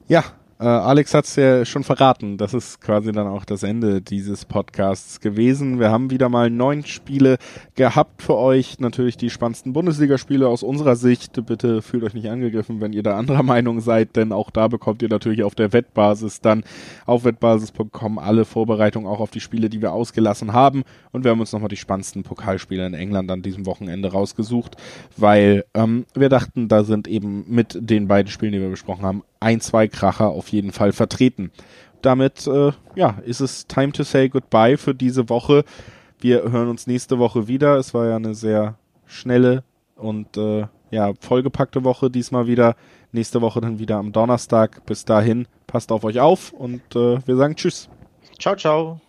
Ja, 0.08 0.24
äh, 0.60 0.64
Alex 0.64 1.14
hat 1.14 1.24
es 1.24 1.36
ja 1.36 1.64
schon 1.64 1.84
verraten. 1.84 2.36
Das 2.36 2.52
ist 2.52 2.80
quasi 2.80 3.12
dann 3.12 3.28
auch 3.28 3.44
das 3.44 3.62
Ende 3.62 4.02
dieses 4.02 4.44
Podcasts 4.44 5.20
gewesen. 5.20 5.78
Wir 5.78 5.90
haben 5.90 6.10
wieder 6.10 6.28
mal 6.28 6.50
neun 6.50 6.84
Spiele 6.84 7.38
gehabt 7.76 8.22
für 8.22 8.36
euch. 8.36 8.80
Natürlich 8.80 9.16
die 9.16 9.30
spannendsten 9.30 9.72
Bundesligaspiele 9.72 10.48
aus 10.48 10.64
unserer 10.64 10.96
Sicht. 10.96 11.46
Bitte 11.46 11.80
fühlt 11.80 12.02
euch 12.02 12.14
nicht 12.14 12.28
angegriffen, 12.28 12.80
wenn 12.80 12.92
ihr 12.92 13.04
da 13.04 13.16
anderer 13.16 13.42
Meinung 13.44 13.80
seid, 13.80 14.16
denn 14.16 14.32
auch 14.32 14.50
da 14.50 14.66
bekommt 14.66 15.00
ihr 15.02 15.08
natürlich 15.08 15.44
auf 15.44 15.54
der 15.54 15.72
Wettbasis 15.72 16.40
dann 16.40 16.64
auf 17.06 17.24
wettbasis.com 17.24 18.18
alle 18.18 18.44
Vorbereitungen 18.44 19.08
auch 19.08 19.20
auf 19.20 19.30
die 19.30 19.40
Spiele, 19.40 19.68
die 19.68 19.80
wir 19.80 19.92
ausgelassen 19.92 20.52
haben. 20.52 20.82
Und 21.12 21.22
wir 21.22 21.30
haben 21.30 21.40
uns 21.40 21.52
nochmal 21.52 21.68
die 21.68 21.76
spannendsten 21.76 22.24
Pokalspiele 22.24 22.84
in 22.84 22.94
England 22.94 23.30
an 23.30 23.42
diesem 23.42 23.64
Wochenende 23.64 24.10
rausgesucht, 24.10 24.76
weil 25.16 25.64
ähm, 25.74 26.04
wir 26.14 26.28
dachten, 26.28 26.66
da 26.66 26.82
sind 26.82 27.06
eben 27.06 27.44
mit 27.48 27.78
den 27.80 28.08
beiden 28.08 28.30
Spielen, 28.32 28.52
die 28.52 28.60
wir 28.60 28.70
besprochen 28.70 29.04
haben, 29.04 29.22
ein, 29.40 29.60
zwei 29.60 29.88
Kracher 29.88 30.28
auf 30.28 30.48
jeden 30.48 30.72
Fall 30.72 30.92
vertreten. 30.92 31.50
Damit 32.02 32.46
äh, 32.46 32.72
ja, 32.94 33.18
ist 33.24 33.40
es 33.40 33.66
time 33.66 33.92
to 33.92 34.02
say 34.02 34.28
goodbye 34.28 34.76
für 34.76 34.94
diese 34.94 35.28
Woche. 35.28 35.64
Wir 36.20 36.42
hören 36.42 36.68
uns 36.68 36.86
nächste 36.86 37.18
Woche 37.18 37.48
wieder. 37.48 37.76
Es 37.76 37.94
war 37.94 38.06
ja 38.06 38.16
eine 38.16 38.34
sehr 38.34 38.76
schnelle 39.06 39.64
und 39.96 40.36
äh, 40.36 40.66
ja, 40.90 41.12
vollgepackte 41.20 41.84
Woche 41.84 42.10
diesmal 42.10 42.46
wieder. 42.46 42.76
Nächste 43.12 43.40
Woche 43.40 43.60
dann 43.60 43.78
wieder 43.78 43.96
am 43.96 44.12
Donnerstag. 44.12 44.84
Bis 44.86 45.04
dahin, 45.04 45.46
passt 45.66 45.92
auf 45.92 46.04
euch 46.04 46.20
auf 46.20 46.52
und 46.52 46.82
äh, 46.94 47.18
wir 47.26 47.36
sagen 47.36 47.56
Tschüss. 47.56 47.88
Ciao, 48.38 48.54
ciao. 48.56 49.00